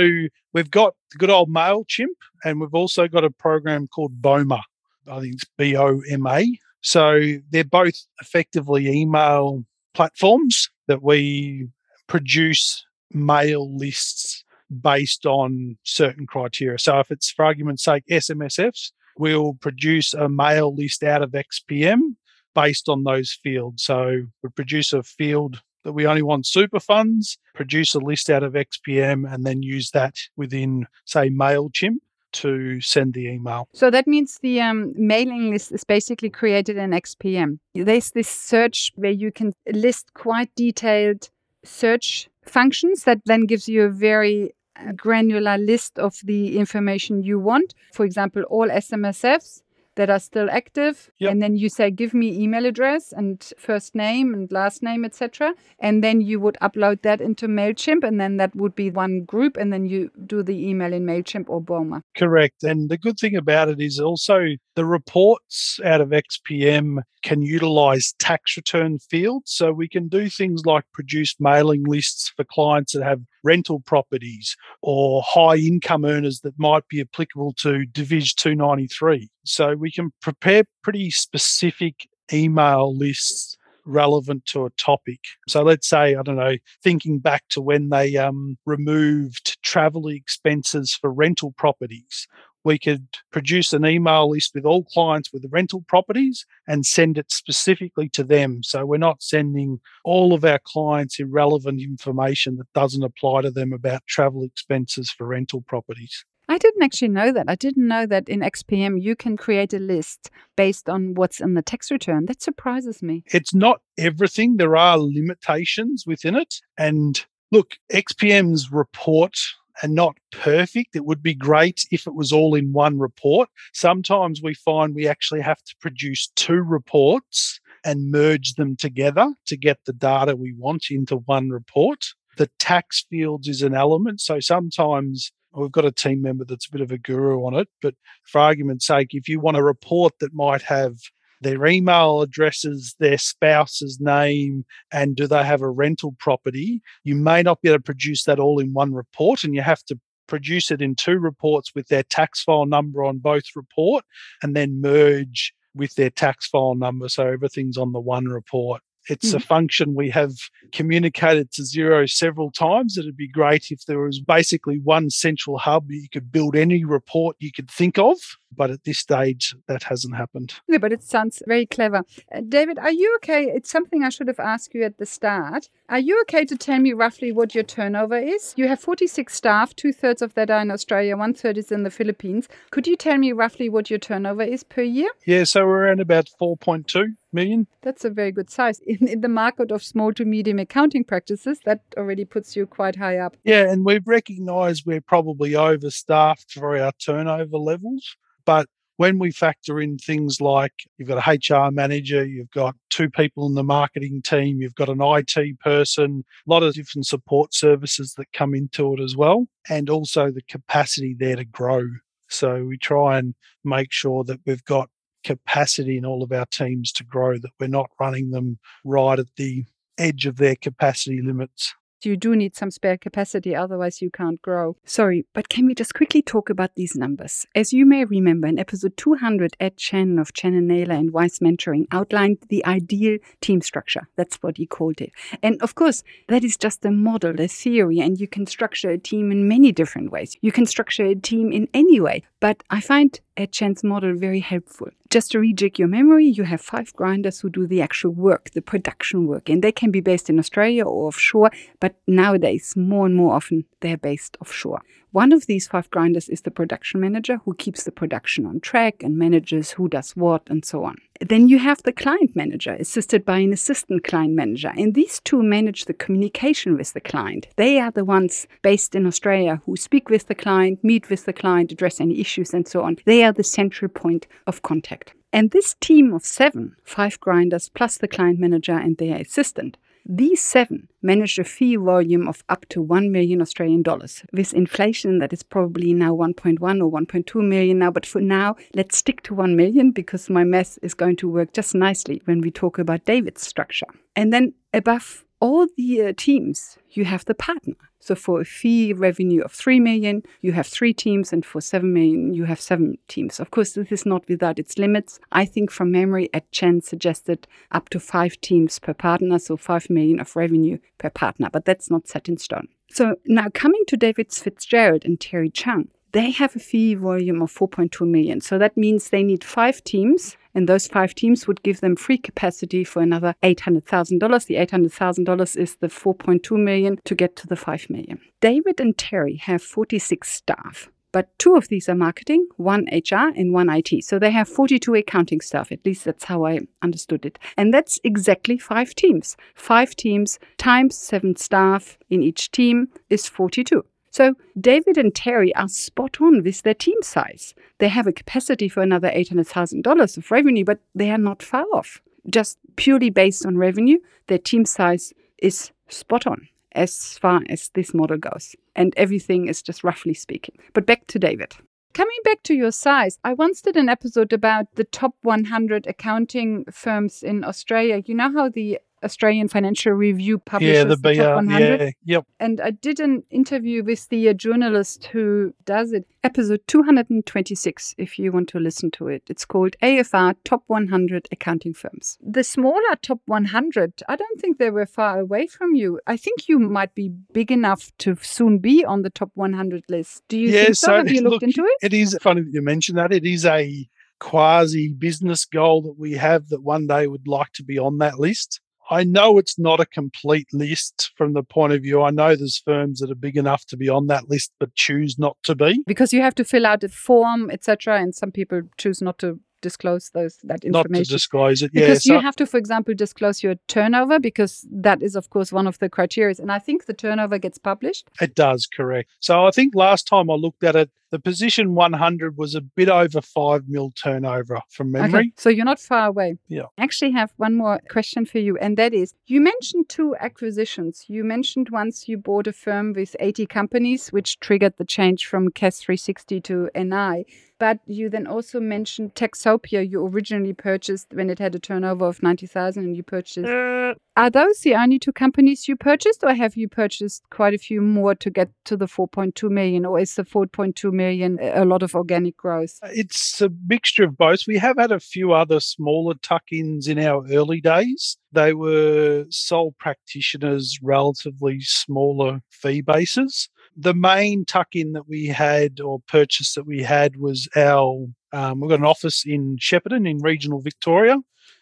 we've 0.53 0.71
got 0.71 0.95
the 1.11 1.17
good 1.17 1.29
old 1.29 1.49
MailChimp, 1.49 2.15
and 2.43 2.61
we've 2.61 2.75
also 2.75 3.07
got 3.07 3.23
a 3.23 3.31
program 3.31 3.87
called 3.87 4.21
BOMA. 4.21 4.61
I 5.07 5.19
think 5.19 5.35
it's 5.35 5.45
B 5.57 5.75
O 5.75 6.01
M 6.09 6.25
A. 6.27 6.59
So, 6.81 7.19
they're 7.49 7.63
both 7.63 7.95
effectively 8.21 8.87
email 8.87 9.63
platforms 9.93 10.69
that 10.87 11.01
we 11.01 11.67
produce 12.07 12.85
mail 13.11 13.75
lists 13.75 14.44
based 14.81 15.25
on 15.25 15.77
certain 15.83 16.27
criteria. 16.27 16.79
So 16.79 16.99
if 16.99 17.11
it's 17.11 17.31
for 17.31 17.45
argument's 17.45 17.83
sake 17.83 18.03
SMSFs, 18.09 18.91
we'll 19.17 19.53
produce 19.55 20.13
a 20.13 20.29
mail 20.29 20.75
list 20.75 21.03
out 21.03 21.21
of 21.21 21.31
XPM 21.31 22.15
based 22.53 22.89
on 22.89 23.03
those 23.03 23.37
fields. 23.43 23.83
So 23.83 24.23
we 24.41 24.49
produce 24.49 24.93
a 24.93 25.03
field 25.03 25.61
that 25.83 25.93
we 25.93 26.07
only 26.07 26.23
want 26.23 26.47
super 26.47 26.79
funds, 26.79 27.37
produce 27.53 27.93
a 27.93 27.99
list 27.99 28.29
out 28.29 28.43
of 28.43 28.53
XPM, 28.53 29.31
and 29.31 29.45
then 29.45 29.61
use 29.61 29.91
that 29.91 30.15
within, 30.35 30.87
say, 31.05 31.29
MailChimp 31.29 31.97
to 32.33 32.81
send 32.81 33.13
the 33.13 33.27
email. 33.27 33.69
So 33.73 33.89
that 33.89 34.07
means 34.07 34.39
the 34.41 34.61
um, 34.61 34.93
mailing 34.97 35.51
list 35.51 35.71
is 35.71 35.83
basically 35.83 36.29
created 36.29 36.75
in 36.75 36.89
XPM. 36.91 37.59
There's 37.73 38.11
this 38.11 38.27
search 38.27 38.91
where 38.95 39.11
you 39.11 39.31
can 39.31 39.53
list 39.71 40.13
quite 40.15 40.53
detailed 40.55 41.29
search 41.63 42.29
functions 42.43 43.03
that 43.03 43.21
then 43.25 43.45
gives 43.45 43.69
you 43.69 43.83
a 43.83 43.89
very 43.89 44.53
granular 44.95 45.57
list 45.57 45.99
of 45.99 46.19
the 46.23 46.57
information 46.57 47.23
you 47.23 47.39
want. 47.39 47.73
For 47.93 48.05
example, 48.05 48.43
all 48.43 48.67
SMSFs 48.67 49.61
that 49.95 50.09
are 50.09 50.19
still 50.19 50.49
active. 50.49 51.09
Yep. 51.19 51.31
and 51.31 51.41
then 51.41 51.55
you 51.55 51.69
say 51.69 51.89
give 51.91 52.13
me 52.13 52.41
email 52.41 52.65
address 52.65 53.13
and 53.13 53.41
first 53.57 53.95
name 53.95 54.33
and 54.33 54.51
last 54.51 54.83
name 54.83 55.05
etc 55.05 55.53
and 55.79 56.03
then 56.03 56.19
you 56.19 56.39
would 56.39 56.57
upload 56.61 57.01
that 57.03 57.21
into 57.21 57.47
mailchimp 57.47 58.03
and 58.03 58.19
then 58.19 58.37
that 58.37 58.55
would 58.55 58.75
be 58.75 58.91
one 58.91 59.23
group 59.23 59.55
and 59.55 59.71
then 59.71 59.85
you 59.85 60.11
do 60.25 60.43
the 60.43 60.67
email 60.69 60.91
in 60.91 61.05
mailchimp 61.05 61.45
or 61.47 61.61
boma. 61.61 62.01
Correct. 62.17 62.63
And 62.63 62.89
the 62.89 62.97
good 62.97 63.17
thing 63.17 63.35
about 63.35 63.69
it 63.69 63.79
is 63.79 63.99
also 63.99 64.45
the 64.75 64.85
reports 64.85 65.79
out 65.85 66.01
of 66.01 66.09
xpm 66.09 66.97
can 67.23 67.41
utilize 67.41 68.13
tax 68.19 68.55
return 68.57 68.99
fields. 68.99 69.51
So 69.51 69.71
we 69.71 69.87
can 69.87 70.07
do 70.07 70.29
things 70.29 70.63
like 70.65 70.83
produce 70.93 71.35
mailing 71.39 71.83
lists 71.83 72.31
for 72.35 72.43
clients 72.43 72.93
that 72.93 73.03
have 73.03 73.21
rental 73.45 73.79
properties 73.79 74.57
or 74.81 75.23
high 75.25 75.55
income 75.55 76.03
earners 76.03 76.41
that 76.41 76.57
might 76.59 76.85
be 76.89 76.99
applicable 76.99 77.53
to 77.59 77.85
Divis 77.91 78.33
293. 78.35 79.29
So 79.45 79.75
we 79.75 79.91
can 79.91 80.11
prepare 80.21 80.63
pretty 80.83 81.11
specific 81.11 82.09
email 82.33 82.95
lists 82.95 83.57
relevant 83.85 84.45
to 84.47 84.65
a 84.65 84.71
topic. 84.71 85.19
So 85.47 85.61
let's 85.61 85.87
say, 85.87 86.15
I 86.15 86.23
don't 86.23 86.37
know, 86.37 86.57
thinking 86.83 87.19
back 87.19 87.43
to 87.49 87.61
when 87.61 87.89
they 87.89 88.17
um, 88.17 88.57
removed 88.65 89.61
travel 89.61 90.07
expenses 90.07 90.95
for 90.99 91.13
rental 91.13 91.53
properties 91.55 92.27
we 92.65 92.79
could 92.79 93.07
produce 93.31 93.71
an 93.71 93.85
email 93.85 94.31
list 94.31 94.51
with 94.55 94.65
all 94.65 94.83
clients 94.83 95.31
with 95.31 95.45
rental 95.51 95.85
properties 95.87 96.45
and 96.67 96.85
send 96.85 97.17
it 97.17 97.31
specifically 97.31 98.09
to 98.09 98.23
them. 98.23 98.63
So 98.63 98.85
we're 98.85 98.97
not 98.97 99.21
sending 99.23 99.79
all 100.03 100.33
of 100.33 100.43
our 100.43 100.59
clients 100.65 101.19
irrelevant 101.19 101.79
information 101.79 102.57
that 102.57 102.73
doesn't 102.73 103.03
apply 103.03 103.43
to 103.43 103.51
them 103.51 103.71
about 103.71 104.05
travel 104.07 104.43
expenses 104.43 105.11
for 105.11 105.27
rental 105.27 105.61
properties. 105.61 106.25
I 106.47 106.57
didn't 106.57 106.83
actually 106.83 107.09
know 107.09 107.31
that. 107.31 107.45
I 107.47 107.55
didn't 107.55 107.87
know 107.87 108.05
that 108.05 108.29
in 108.29 108.41
XPM 108.41 109.01
you 109.01 109.15
can 109.15 109.35
create 109.37 109.73
a 109.73 109.79
list 109.79 110.29
based 110.55 110.89
on 110.89 111.15
what's 111.15 111.39
in 111.39 111.53
the 111.55 111.61
tax 111.61 111.89
return. 111.89 112.25
That 112.25 112.41
surprises 112.41 113.01
me. 113.01 113.23
It's 113.27 113.53
not 113.53 113.81
everything, 113.97 114.57
there 114.57 114.75
are 114.75 114.97
limitations 114.97 116.03
within 116.05 116.35
it. 116.35 116.55
And 116.77 117.23
look, 117.51 117.77
XPM's 117.91 118.71
report 118.71 119.37
and 119.81 119.93
not 119.93 120.17
perfect. 120.31 120.95
It 120.95 121.05
would 121.05 121.21
be 121.21 121.33
great 121.33 121.85
if 121.91 122.07
it 122.07 122.15
was 122.15 122.31
all 122.31 122.55
in 122.55 122.73
one 122.73 122.99
report. 122.99 123.49
Sometimes 123.73 124.41
we 124.41 124.53
find 124.53 124.95
we 124.95 125.07
actually 125.07 125.41
have 125.41 125.63
to 125.63 125.75
produce 125.79 126.27
two 126.35 126.61
reports 126.61 127.59
and 127.83 128.11
merge 128.11 128.53
them 128.53 128.75
together 128.75 129.33
to 129.45 129.57
get 129.57 129.79
the 129.85 129.93
data 129.93 130.35
we 130.35 130.53
want 130.57 130.87
into 130.89 131.17
one 131.17 131.49
report. 131.49 132.05
The 132.37 132.49
tax 132.59 133.05
fields 133.09 133.47
is 133.47 133.61
an 133.61 133.75
element. 133.75 134.21
So 134.21 134.39
sometimes 134.39 135.31
we've 135.53 135.71
got 135.71 135.85
a 135.85 135.91
team 135.91 136.21
member 136.21 136.45
that's 136.45 136.67
a 136.67 136.71
bit 136.71 136.81
of 136.81 136.91
a 136.91 136.97
guru 136.97 137.45
on 137.45 137.53
it. 137.53 137.67
But 137.81 137.95
for 138.23 138.41
argument's 138.41 138.87
sake, 138.87 139.09
if 139.11 139.29
you 139.29 139.39
want 139.39 139.57
a 139.57 139.63
report 139.63 140.13
that 140.19 140.33
might 140.33 140.63
have 140.63 140.95
their 141.41 141.65
email 141.65 142.21
addresses, 142.21 142.95
their 142.99 143.17
spouse's 143.17 143.99
name, 143.99 144.65
and 144.91 145.15
do 145.15 145.27
they 145.27 145.43
have 145.43 145.61
a 145.61 145.69
rental 145.69 146.15
property, 146.19 146.81
you 147.03 147.15
may 147.15 147.41
not 147.41 147.61
be 147.61 147.69
able 147.69 147.79
to 147.79 147.83
produce 147.83 148.23
that 148.23 148.39
all 148.39 148.59
in 148.59 148.73
one 148.73 148.93
report 148.93 149.43
and 149.43 149.53
you 149.53 149.61
have 149.61 149.83
to 149.85 149.99
produce 150.27 150.71
it 150.71 150.81
in 150.81 150.95
two 150.95 151.19
reports 151.19 151.71
with 151.75 151.87
their 151.87 152.03
tax 152.03 152.41
file 152.43 152.65
number 152.65 153.03
on 153.03 153.19
both 153.19 153.43
report 153.55 154.03
and 154.41 154.55
then 154.55 154.81
merge 154.81 155.53
with 155.75 155.93
their 155.95 156.09
tax 156.09 156.47
file 156.47 156.75
number 156.75 157.09
so 157.09 157.27
everything's 157.27 157.77
on 157.77 157.91
the 157.91 157.99
one 157.99 158.25
report. 158.25 158.81
It's 159.09 159.31
mm. 159.31 159.35
a 159.35 159.39
function 159.39 159.95
we 159.95 160.09
have 160.09 160.33
communicated 160.71 161.51
to 161.53 161.61
Xero 161.61 162.09
several 162.09 162.51
times. 162.51 162.97
It'd 162.97 163.17
be 163.17 163.27
great 163.27 163.67
if 163.69 163.85
there 163.85 163.99
was 163.99 164.19
basically 164.19 164.79
one 164.83 165.09
central 165.09 165.57
hub 165.57 165.89
you 165.89 166.07
could 166.11 166.31
build 166.31 166.55
any 166.55 166.83
report 166.83 167.35
you 167.39 167.51
could 167.51 167.69
think 167.69 167.97
of. 167.97 168.17
But 168.57 168.71
at 168.71 168.85
this 168.85 168.99
stage, 168.99 169.53
that 169.67 169.83
hasn't 169.83 170.15
happened. 170.15 170.53
Yeah, 170.67 170.77
but 170.77 170.93
it 170.93 171.03
sounds 171.03 171.43
very 171.45 171.65
clever. 171.65 172.03
Uh, 172.33 172.41
David, 172.47 172.79
are 172.79 172.91
you 172.91 173.13
okay? 173.17 173.43
It's 173.43 173.69
something 173.69 174.01
I 174.01 174.09
should 174.09 174.29
have 174.29 174.39
asked 174.39 174.73
you 174.73 174.83
at 174.83 174.97
the 174.97 175.05
start. 175.05 175.69
Are 175.89 175.99
you 175.99 176.21
okay 176.21 176.45
to 176.45 176.55
tell 176.55 176.79
me 176.79 176.93
roughly 176.93 177.33
what 177.33 177.53
your 177.53 177.65
turnover 177.65 178.17
is? 178.17 178.53
You 178.55 178.69
have 178.69 178.79
46 178.79 179.33
staff, 179.33 179.75
two 179.75 179.91
thirds 179.91 180.21
of 180.21 180.35
that 180.35 180.49
are 180.49 180.61
in 180.61 180.71
Australia, 180.71 181.17
one 181.17 181.33
third 181.33 181.57
is 181.57 181.69
in 181.69 181.83
the 181.83 181.89
Philippines. 181.89 182.47
Could 182.71 182.87
you 182.87 182.95
tell 182.95 183.17
me 183.17 183.33
roughly 183.33 183.67
what 183.67 183.89
your 183.89 183.99
turnover 183.99 184.43
is 184.43 184.63
per 184.63 184.83
year? 184.83 185.09
Yeah, 185.25 185.43
so 185.43 185.65
we're 185.65 185.87
around 185.87 185.99
about 185.99 186.29
4.2 186.41 187.15
million. 187.35 187.67
That's 187.83 188.03
a 188.03 188.09
very 188.09 188.31
good 188.31 188.49
size. 188.49 188.79
In, 188.79 189.07
in 189.07 189.21
the 189.21 189.29
market 189.29 189.71
of 189.71 189.83
small 189.83 190.11
to 190.13 190.25
medium 190.25 190.57
accounting 190.57 191.03
practices, 191.03 191.59
that 191.65 191.81
already 191.97 192.25
puts 192.25 192.55
you 192.55 192.65
quite 192.65 192.95
high 192.95 193.17
up. 193.17 193.37
Yeah, 193.43 193.69
and 193.69 193.85
we've 193.85 194.07
recognized 194.07 194.85
we're 194.87 195.01
probably 195.01 195.51
overstaffed 195.51 196.51
for 196.51 196.75
our 196.77 196.93
turnover 196.93 197.57
levels. 197.57 198.15
But 198.45 198.67
when 198.97 199.19
we 199.19 199.31
factor 199.31 199.81
in 199.81 199.97
things 199.97 200.39
like 200.39 200.71
you've 200.97 201.09
got 201.09 201.27
a 201.27 201.31
HR 201.31 201.71
manager, 201.71 202.25
you've 202.25 202.51
got 202.51 202.75
two 202.89 203.09
people 203.09 203.45
in 203.47 203.55
the 203.55 203.63
marketing 203.63 204.21
team, 204.21 204.61
you've 204.61 204.75
got 204.75 204.89
an 204.89 205.01
IT 205.01 205.59
person, 205.59 206.23
a 206.47 206.49
lot 206.49 206.63
of 206.63 206.73
different 206.73 207.05
support 207.05 207.53
services 207.53 208.13
that 208.17 208.31
come 208.31 208.53
into 208.53 208.93
it 208.93 209.01
as 209.01 209.15
well, 209.15 209.47
and 209.69 209.89
also 209.89 210.31
the 210.31 210.41
capacity 210.43 211.15
there 211.17 211.35
to 211.35 211.45
grow. 211.45 211.83
So 212.29 212.63
we 212.63 212.77
try 212.77 213.19
and 213.19 213.35
make 213.63 213.91
sure 213.91 214.23
that 214.23 214.39
we've 214.45 214.63
got 214.63 214.89
capacity 215.25 215.97
in 215.97 216.05
all 216.05 216.23
of 216.23 216.31
our 216.31 216.45
teams 216.45 216.91
to 216.93 217.03
grow, 217.03 217.37
that 217.37 217.51
we're 217.59 217.67
not 217.67 217.89
running 217.99 218.29
them 218.29 218.59
right 218.85 219.19
at 219.19 219.35
the 219.35 219.65
edge 219.97 220.25
of 220.25 220.37
their 220.37 220.55
capacity 220.55 221.21
limits 221.21 221.73
you 222.05 222.15
do 222.15 222.35
need 222.35 222.55
some 222.55 222.71
spare 222.71 222.97
capacity, 222.97 223.55
otherwise, 223.55 224.01
you 224.01 224.09
can't 224.09 224.41
grow. 224.41 224.77
Sorry, 224.85 225.25
but 225.33 225.49
can 225.49 225.65
we 225.65 225.73
just 225.73 225.93
quickly 225.93 226.21
talk 226.21 226.49
about 226.49 226.75
these 226.75 226.95
numbers? 226.95 227.45
As 227.55 227.73
you 227.73 227.85
may 227.85 228.05
remember, 228.05 228.47
in 228.47 228.59
episode 228.59 228.95
200, 228.97 229.57
Ed 229.59 229.77
Chan 229.77 230.19
of 230.19 230.33
Chan 230.33 230.53
and 230.53 230.67
Naylor 230.67 230.95
and 230.95 231.11
Wise 231.11 231.39
Mentoring 231.39 231.87
outlined 231.91 232.37
the 232.49 232.65
ideal 232.65 233.17
team 233.41 233.61
structure. 233.61 234.07
That's 234.15 234.37
what 234.37 234.57
he 234.57 234.65
called 234.65 235.01
it. 235.01 235.11
And 235.41 235.61
of 235.61 235.75
course, 235.75 236.03
that 236.27 236.43
is 236.43 236.57
just 236.57 236.85
a 236.85 236.91
model, 236.91 237.39
a 237.39 237.47
theory, 237.47 237.99
and 237.99 238.19
you 238.19 238.27
can 238.27 238.45
structure 238.45 238.89
a 238.89 238.97
team 238.97 239.31
in 239.31 239.47
many 239.47 239.71
different 239.71 240.11
ways. 240.11 240.35
You 240.41 240.51
can 240.51 240.65
structure 240.65 241.05
a 241.05 241.15
team 241.15 241.51
in 241.51 241.67
any 241.73 241.99
way. 241.99 242.23
But 242.45 242.61
I 242.69 242.79
find 242.79 243.19
Ed 243.37 243.51
Chan's 243.51 243.83
model 243.83 244.13
very 244.15 244.39
helpful. 244.39 244.89
Just 245.09 245.31
to 245.31 245.39
rejig 245.39 245.79
your 245.79 245.87
memory, 245.87 246.27
you 246.27 246.43
have 246.43 246.61
five 246.61 246.93
grinders 246.93 247.39
who 247.39 247.49
do 247.49 247.65
the 247.65 247.81
actual 247.81 248.11
work, 248.11 248.51
the 248.51 248.61
production 248.61 249.25
work, 249.25 249.49
and 249.49 249.63
they 249.63 249.71
can 249.71 249.89
be 249.89 249.99
based 249.99 250.29
in 250.29 250.37
Australia 250.37 250.85
or 250.85 251.07
offshore, 251.07 251.49
but 251.79 251.95
nowadays, 252.05 252.75
more 252.77 253.07
and 253.07 253.15
more 253.15 253.33
often, 253.33 253.65
they're 253.79 253.97
based 253.97 254.37
offshore. 254.41 254.83
One 255.15 255.31
of 255.31 255.45
these 255.45 255.65
five 255.65 255.89
grinders 255.91 256.27
is 256.27 256.41
the 256.41 256.51
production 256.51 256.99
manager 256.99 257.39
who 257.45 257.53
keeps 257.53 257.85
the 257.85 257.91
production 257.93 258.45
on 258.45 258.59
track 258.59 259.01
and 259.01 259.17
manages 259.17 259.71
who 259.71 259.87
does 259.87 260.11
what 260.11 260.41
and 260.47 260.65
so 260.65 260.83
on. 260.83 260.97
Then 261.21 261.47
you 261.47 261.57
have 261.57 261.81
the 261.83 261.93
client 261.93 262.35
manager 262.35 262.73
assisted 262.73 263.23
by 263.23 263.37
an 263.37 263.53
assistant 263.53 264.03
client 264.03 264.33
manager, 264.33 264.73
and 264.75 264.93
these 264.93 265.21
two 265.21 265.41
manage 265.41 265.85
the 265.85 265.93
communication 265.93 266.75
with 266.75 266.91
the 266.91 266.99
client. 266.99 267.47
They 267.55 267.79
are 267.79 267.91
the 267.91 268.03
ones 268.03 268.45
based 268.61 268.93
in 268.93 269.05
Australia 269.05 269.61
who 269.65 269.77
speak 269.77 270.09
with 270.09 270.27
the 270.27 270.35
client, 270.35 270.83
meet 270.83 271.09
with 271.09 271.23
the 271.23 271.31
client, 271.31 271.71
address 271.71 272.01
any 272.01 272.19
issues, 272.19 272.53
and 272.53 272.67
so 272.67 272.81
on. 272.83 272.97
They 273.05 273.23
are 273.23 273.31
the 273.31 273.41
central 273.41 273.87
point 273.87 274.27
of 274.47 274.63
contact. 274.63 275.13
And 275.31 275.51
this 275.51 275.75
team 275.79 276.13
of 276.13 276.25
seven, 276.25 276.75
five 276.83 277.21
grinders 277.21 277.69
plus 277.69 277.97
the 277.97 278.09
client 278.09 278.39
manager 278.39 278.73
and 278.73 278.97
their 278.97 279.15
assistant, 279.15 279.77
these 280.07 280.41
seven 280.41 280.87
manage 281.01 281.39
a 281.39 281.43
fee 281.43 281.75
volume 281.75 282.27
of 282.27 282.43
up 282.47 282.65
to 282.69 282.81
1 282.81 283.11
million 283.11 283.41
Australian 283.41 283.81
dollars. 283.81 284.23
With 284.31 284.53
inflation, 284.53 285.17
that 285.19 285.33
is 285.33 285.41
probably 285.41 285.93
now 285.93 286.13
1.1 286.13 286.59
or 286.61 286.91
1.2 286.91 287.47
million 287.47 287.79
now, 287.79 287.89
but 287.89 288.05
for 288.05 288.21
now, 288.21 288.55
let's 288.75 288.97
stick 288.97 289.23
to 289.23 289.33
1 289.33 289.55
million 289.55 289.91
because 289.91 290.29
my 290.29 290.43
math 290.43 290.77
is 290.83 290.93
going 290.93 291.15
to 291.17 291.29
work 291.29 291.53
just 291.53 291.73
nicely 291.73 292.21
when 292.25 292.41
we 292.41 292.51
talk 292.51 292.77
about 292.77 293.05
David's 293.05 293.41
structure. 293.41 293.87
And 294.15 294.31
then 294.31 294.53
above 294.73 295.25
all 295.39 295.67
the 295.75 296.03
uh, 296.03 296.13
teams, 296.15 296.77
you 296.91 297.05
have 297.05 297.25
the 297.25 297.35
partner. 297.35 297.75
So 298.05 298.13
for 298.13 298.39
a 298.39 298.45
fee 298.45 298.93
revenue 298.93 299.41
of 299.41 299.51
3 299.51 299.79
million, 299.79 300.21
you 300.41 300.51
have 300.51 300.67
three 300.67 300.93
teams, 300.93 301.33
and 301.33 301.43
for 301.43 301.59
7 301.59 301.91
million, 301.91 302.35
you 302.35 302.43
have 302.43 302.61
seven 302.61 302.99
teams. 303.07 303.39
Of 303.39 303.49
course, 303.49 303.73
this 303.73 303.91
is 303.91 304.05
not 304.05 304.29
without 304.29 304.59
its 304.59 304.77
limits. 304.77 305.19
I 305.31 305.45
think 305.45 305.71
from 305.71 305.91
memory, 305.91 306.29
Ed 306.31 306.43
Chan 306.51 306.81
suggested 306.81 307.47
up 307.71 307.89
to 307.89 307.99
five 307.99 308.39
teams 308.41 308.77
per 308.77 308.93
partner, 308.93 309.39
so 309.39 309.57
5 309.57 309.89
million 309.89 310.19
of 310.19 310.35
revenue 310.35 310.77
per 310.99 311.09
partner, 311.09 311.49
but 311.51 311.65
that's 311.65 311.89
not 311.89 312.07
set 312.07 312.29
in 312.29 312.37
stone. 312.37 312.67
So 312.91 313.15
now 313.25 313.47
coming 313.51 313.81
to 313.87 313.97
David 313.97 314.31
Fitzgerald 314.31 315.03
and 315.03 315.19
Terry 315.19 315.49
Chung, 315.49 315.87
they 316.11 316.29
have 316.29 316.55
a 316.55 316.59
fee 316.59 316.93
volume 316.93 317.41
of 317.41 317.51
4.2 317.51 318.07
million. 318.07 318.39
So 318.39 318.59
that 318.59 318.77
means 318.77 319.09
they 319.09 319.23
need 319.23 319.43
five 319.43 319.83
teams, 319.83 320.37
and 320.55 320.67
those 320.67 320.87
five 320.87 321.13
teams 321.13 321.47
would 321.47 321.61
give 321.61 321.81
them 321.81 321.95
free 321.95 322.17
capacity 322.17 322.83
for 322.83 323.01
another 323.01 323.35
$800,000. 323.43 324.47
The 324.47 324.55
$800,000 324.55 325.57
is 325.57 325.75
the 325.75 325.87
4.2 325.87 326.57
million 326.57 326.99
to 327.03 327.13
get 327.13 327.35
to 327.35 327.47
the 327.47 327.55
5 327.55 327.89
million. 327.89 328.19
David 328.41 328.79
and 328.79 328.97
Terry 328.97 329.35
have 329.35 329.61
46 329.61 330.31
staff. 330.31 330.89
But 331.11 331.29
two 331.39 331.55
of 331.55 331.69
these 331.69 331.87
are 331.87 331.95
marketing, 331.95 332.45
one 332.57 332.87
HR 332.91 333.31
and 333.37 333.53
one 333.53 333.69
IT. 333.69 334.03
So 334.03 334.19
they 334.19 334.31
have 334.31 334.49
42 334.49 334.95
accounting 334.95 335.39
staff. 335.39 335.71
At 335.71 335.85
least 335.85 336.03
that's 336.03 336.25
how 336.25 336.45
I 336.45 336.59
understood 336.81 337.25
it. 337.25 337.39
And 337.55 337.73
that's 337.73 338.01
exactly 338.03 338.57
five 338.57 338.93
teams. 338.95 339.37
Five 339.55 339.95
teams 339.95 340.39
times 340.57 340.97
seven 340.97 341.37
staff 341.37 341.97
in 342.09 342.21
each 342.21 342.51
team 342.51 342.89
is 343.09 343.29
42. 343.29 343.85
So 344.15 344.35
David 344.57 344.97
and 344.97 345.13
Terry 345.13 345.53
are 345.57 345.67
spot 345.67 346.21
on 346.21 346.41
with 346.41 346.61
their 346.61 346.73
team 346.73 346.95
size. 347.01 347.53
They 347.79 347.89
have 347.89 348.07
a 348.07 348.13
capacity 348.13 348.69
for 348.69 348.81
another 348.81 349.09
$800,000 349.09 350.17
of 350.17 350.31
revenue, 350.31 350.63
but 350.63 350.79
they 350.95 351.11
are 351.11 351.17
not 351.17 351.43
far 351.43 351.65
off. 351.73 352.01
Just 352.29 352.57
purely 352.77 353.09
based 353.09 353.45
on 353.45 353.57
revenue, 353.57 353.97
their 354.27 354.37
team 354.37 354.63
size 354.63 355.11
is 355.39 355.71
spot 355.89 356.25
on 356.25 356.47
as 356.71 357.17
far 357.17 357.41
as 357.49 357.71
this 357.73 357.93
model 357.93 358.17
goes. 358.17 358.55
And 358.73 358.93
everything 358.95 359.49
is 359.49 359.61
just 359.61 359.83
roughly 359.83 360.13
speaking. 360.13 360.55
But 360.71 360.85
back 360.85 361.07
to 361.07 361.19
David. 361.19 361.53
Coming 361.93 362.19
back 362.23 362.41
to 362.43 362.53
your 362.53 362.71
size, 362.71 363.19
I 363.25 363.33
once 363.33 363.61
did 363.61 363.75
an 363.75 363.89
episode 363.89 364.31
about 364.31 364.75
the 364.75 364.85
top 364.85 365.15
100 365.23 365.87
accounting 365.87 366.63
firms 366.71 367.21
in 367.21 367.43
Australia. 367.43 368.01
You 368.05 368.15
know 368.15 368.31
how 368.31 368.47
the 368.47 368.79
Australian 369.05 369.47
Financial 369.47 369.93
Review 369.93 370.39
publishes 370.39 370.77
yeah, 370.77 370.83
the, 370.83 370.95
the 370.95 371.15
top 371.15 371.35
100. 371.35 371.81
Yeah, 371.81 371.89
yep. 372.03 372.25
And 372.39 372.59
I 372.59 372.71
did 372.71 372.99
an 372.99 373.23
interview 373.29 373.83
with 373.83 374.09
the 374.09 374.29
uh, 374.29 374.33
journalist 374.33 375.05
who 375.05 375.53
does 375.63 375.93
it, 375.93 376.05
episode 376.23 376.61
226, 376.67 377.95
if 377.97 378.19
you 378.19 378.31
want 378.31 378.49
to 378.49 378.59
listen 378.59 378.91
to 378.91 379.07
it. 379.07 379.23
It's 379.29 379.45
called 379.45 379.75
AFR 379.81 380.35
Top 380.43 380.63
100 380.67 381.27
Accounting 381.31 381.73
Firms. 381.73 382.17
The 382.21 382.43
smaller 382.43 382.95
top 383.01 383.21
100, 383.27 384.01
I 384.09 384.15
don't 384.15 384.41
think 384.41 384.57
they 384.57 384.71
were 384.71 384.85
far 384.85 385.19
away 385.19 385.47
from 385.47 385.75
you. 385.75 385.99
I 386.07 386.17
think 386.17 386.47
you 386.47 386.59
might 386.59 386.95
be 386.95 387.09
big 387.31 387.51
enough 387.51 387.91
to 387.99 388.17
soon 388.21 388.57
be 388.59 388.83
on 388.83 389.03
the 389.03 389.09
top 389.09 389.31
100 389.35 389.83
list. 389.87 390.23
Do 390.27 390.37
you 390.37 390.49
yeah, 390.49 390.63
think 390.65 390.75
so? 390.75 390.87
so 390.87 390.97
Have 390.97 391.11
you 391.11 391.21
looked 391.21 391.33
look, 391.33 391.43
into 391.43 391.63
it? 391.63 391.77
It 391.81 391.93
is 391.93 392.17
funny 392.21 392.41
that 392.41 392.51
you 392.51 392.61
mention 392.61 392.95
that. 392.95 393.13
It 393.13 393.25
is 393.25 393.45
a 393.45 393.87
quasi 394.19 394.93
business 394.93 395.45
goal 395.45 395.81
that 395.83 395.97
we 395.97 396.13
have 396.13 396.49
that 396.49 396.61
one 396.61 396.87
day 396.87 397.07
would 397.07 397.27
like 397.27 397.51
to 397.53 397.63
be 397.63 397.77
on 397.77 397.97
that 397.99 398.19
list. 398.19 398.59
I 398.89 399.03
know 399.03 399.37
it's 399.37 399.57
not 399.57 399.79
a 399.79 399.85
complete 399.85 400.47
list 400.53 401.11
from 401.17 401.33
the 401.33 401.43
point 401.43 401.73
of 401.73 401.81
view. 401.81 402.01
I 402.01 402.11
know 402.11 402.35
there's 402.35 402.61
firms 402.63 402.99
that 402.99 403.11
are 403.11 403.15
big 403.15 403.37
enough 403.37 403.65
to 403.67 403.77
be 403.77 403.89
on 403.89 404.07
that 404.07 404.29
list 404.29 404.51
but 404.59 404.75
choose 404.75 405.17
not 405.17 405.37
to 405.43 405.55
be. 405.55 405.81
Because 405.87 406.13
you 406.13 406.21
have 406.21 406.35
to 406.35 406.43
fill 406.43 406.65
out 406.65 406.83
a 406.83 406.89
form, 406.89 407.49
etc., 407.49 407.99
and 407.99 408.13
some 408.13 408.31
people 408.31 408.61
choose 408.77 409.01
not 409.01 409.17
to 409.19 409.39
disclose 409.61 410.11
those 410.13 410.37
that 410.43 410.63
information. 410.63 410.91
Not 410.91 411.05
to 411.05 411.11
disclose 411.11 411.61
it, 411.63 411.71
yeah. 411.73 411.87
Because 411.87 412.03
so- 412.03 412.13
you 412.13 412.21
have 412.21 412.35
to, 412.35 412.45
for 412.45 412.57
example, 412.57 412.93
disclose 412.93 413.41
your 413.41 413.55
turnover 413.67 414.19
because 414.19 414.67
that 414.71 415.01
is, 415.01 415.15
of 415.15 415.29
course, 415.31 415.51
one 415.51 415.65
of 415.65 415.79
the 415.79 415.89
criteria. 415.89 416.35
And 416.39 416.51
I 416.51 416.59
think 416.59 416.85
the 416.85 416.93
turnover 416.93 417.39
gets 417.39 417.57
published. 417.57 418.07
It 418.21 418.35
does, 418.35 418.67
correct. 418.67 419.09
So 419.19 419.45
I 419.47 419.51
think 419.51 419.73
last 419.73 420.07
time 420.07 420.29
I 420.29 420.35
looked 420.35 420.63
at 420.63 420.75
it, 420.75 420.91
the 421.15 421.19
position 421.21 421.75
100 421.75 422.35
was 422.35 422.55
a 422.55 422.61
bit 422.61 422.89
over 422.89 423.21
5 423.21 423.69
mil 423.69 423.89
turnover 423.91 424.59
from 424.69 424.91
memory. 424.91 425.19
Okay, 425.19 425.31
so 425.37 425.47
you're 425.47 425.63
not 425.63 425.79
far 425.79 426.07
away. 426.09 426.37
Yeah. 426.49 426.63
I 426.77 426.83
actually 426.83 427.11
have 427.11 427.31
one 427.37 427.55
more 427.55 427.79
question 427.89 428.25
for 428.25 428.39
you, 428.39 428.57
and 428.57 428.75
that 428.75 428.93
is 428.93 429.13
you 429.25 429.39
mentioned 429.39 429.87
two 429.87 430.13
acquisitions. 430.19 431.05
You 431.07 431.23
mentioned 431.23 431.69
once 431.69 432.09
you 432.09 432.17
bought 432.17 432.47
a 432.47 432.51
firm 432.51 432.91
with 432.91 433.15
80 433.21 433.45
companies, 433.45 434.09
which 434.09 434.41
triggered 434.41 434.73
the 434.75 434.83
change 434.83 435.25
from 435.25 435.51
CAS 435.51 435.79
360 435.79 436.41
to 436.41 436.69
NI. 436.75 437.25
But 437.57 437.79
you 437.85 438.09
then 438.09 438.27
also 438.27 438.59
mentioned 438.59 439.15
Taxopia 439.15 439.89
you 439.89 440.05
originally 440.05 440.51
purchased 440.51 441.13
when 441.13 441.29
it 441.29 441.39
had 441.39 441.55
a 441.55 441.59
turnover 441.59 442.05
of 442.05 442.21
90,000 442.21 442.83
and 442.83 442.97
you 442.97 443.03
purchased. 443.03 443.47
Uh, 443.47 443.93
Are 444.17 444.29
those 444.29 444.59
the 444.59 444.75
only 444.75 444.97
two 444.97 445.11
companies 445.11 445.67
you 445.67 445.75
purchased 445.75 446.23
or 446.23 446.33
have 446.33 446.55
you 446.55 446.69
purchased 446.69 447.23
quite 447.31 447.53
a 447.53 447.57
few 447.57 447.81
more 447.81 448.15
to 448.15 448.29
get 448.29 448.49
to 448.63 448.77
the 448.77 448.85
4.2 448.85 449.49
million 449.49 449.85
or 449.85 449.99
is 449.99 450.15
the 450.15 450.23
4.2 450.23 450.93
million 450.93 451.37
a 451.41 451.65
lot 451.65 451.83
of 451.83 451.93
organic 451.95 452.37
growth? 452.37 452.79
It's 452.83 453.41
a 453.41 453.49
mixture 453.67 454.05
of 454.05 454.17
both. 454.17 454.47
We 454.47 454.57
have 454.57 454.77
had 454.77 454.93
a 454.93 455.01
few 455.01 455.33
other 455.33 455.59
smaller 455.59 456.13
tuck 456.21 456.43
ins 456.49 456.87
in 456.87 456.97
our 456.97 457.25
early 457.29 457.59
days. 457.59 458.17
They 458.31 458.53
were 458.53 459.25
sole 459.31 459.75
practitioners, 459.79 460.79
relatively 460.81 461.59
smaller 461.59 462.39
fee 462.49 462.81
bases. 462.81 463.49
The 463.75 463.93
main 463.93 464.45
tuck 464.45 464.69
in 464.73 464.93
that 464.93 465.09
we 465.09 465.25
had 465.25 465.81
or 465.81 465.99
purchase 466.07 466.53
that 466.53 466.65
we 466.65 466.83
had 466.83 467.17
was 467.17 467.49
our, 467.57 468.07
um, 468.31 468.61
we've 468.61 468.69
got 468.69 468.79
an 468.79 468.85
office 468.85 469.23
in 469.25 469.57
Shepparton 469.59 470.09
in 470.09 470.19
regional 470.21 470.61
Victoria. 470.61 471.17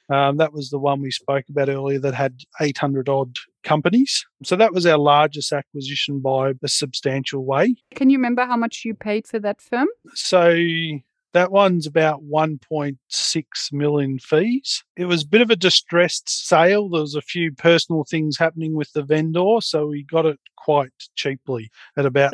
Um, 0.09 0.37
that 0.37 0.53
was 0.53 0.69
the 0.69 0.79
one 0.79 1.01
we 1.01 1.11
spoke 1.11 1.45
about 1.49 1.69
earlier 1.69 1.99
that 1.99 2.13
had 2.13 2.41
800 2.59 3.07
odd 3.07 3.37
companies. 3.63 4.25
So 4.43 4.55
that 4.55 4.73
was 4.73 4.85
our 4.85 4.97
largest 4.97 5.51
acquisition 5.51 6.19
by 6.19 6.51
a 6.61 6.67
substantial 6.67 7.45
way. 7.45 7.75
Can 7.95 8.09
you 8.09 8.17
remember 8.17 8.45
how 8.45 8.57
much 8.57 8.83
you 8.83 8.93
paid 8.93 9.27
for 9.27 9.39
that 9.39 9.61
firm? 9.61 9.87
So 10.13 10.55
That 11.33 11.51
one's 11.51 11.87
about 11.87 12.23
1.6 12.23 13.73
million 13.73 14.19
fees. 14.19 14.83
It 14.95 15.05
was 15.05 15.23
a 15.23 15.27
bit 15.27 15.41
of 15.41 15.49
a 15.49 15.55
distressed 15.55 16.29
sale. 16.29 16.89
There 16.89 17.01
was 17.01 17.15
a 17.15 17.21
few 17.21 17.51
personal 17.51 18.03
things 18.03 18.37
happening 18.37 18.75
with 18.75 18.93
the 18.93 19.01
vendor, 19.01 19.59
so 19.59 19.87
we 19.87 20.03
got 20.03 20.27
it 20.27 20.39
quite 20.55 20.91
cheaply 21.15 21.71
at 21.97 22.05
about 22.05 22.33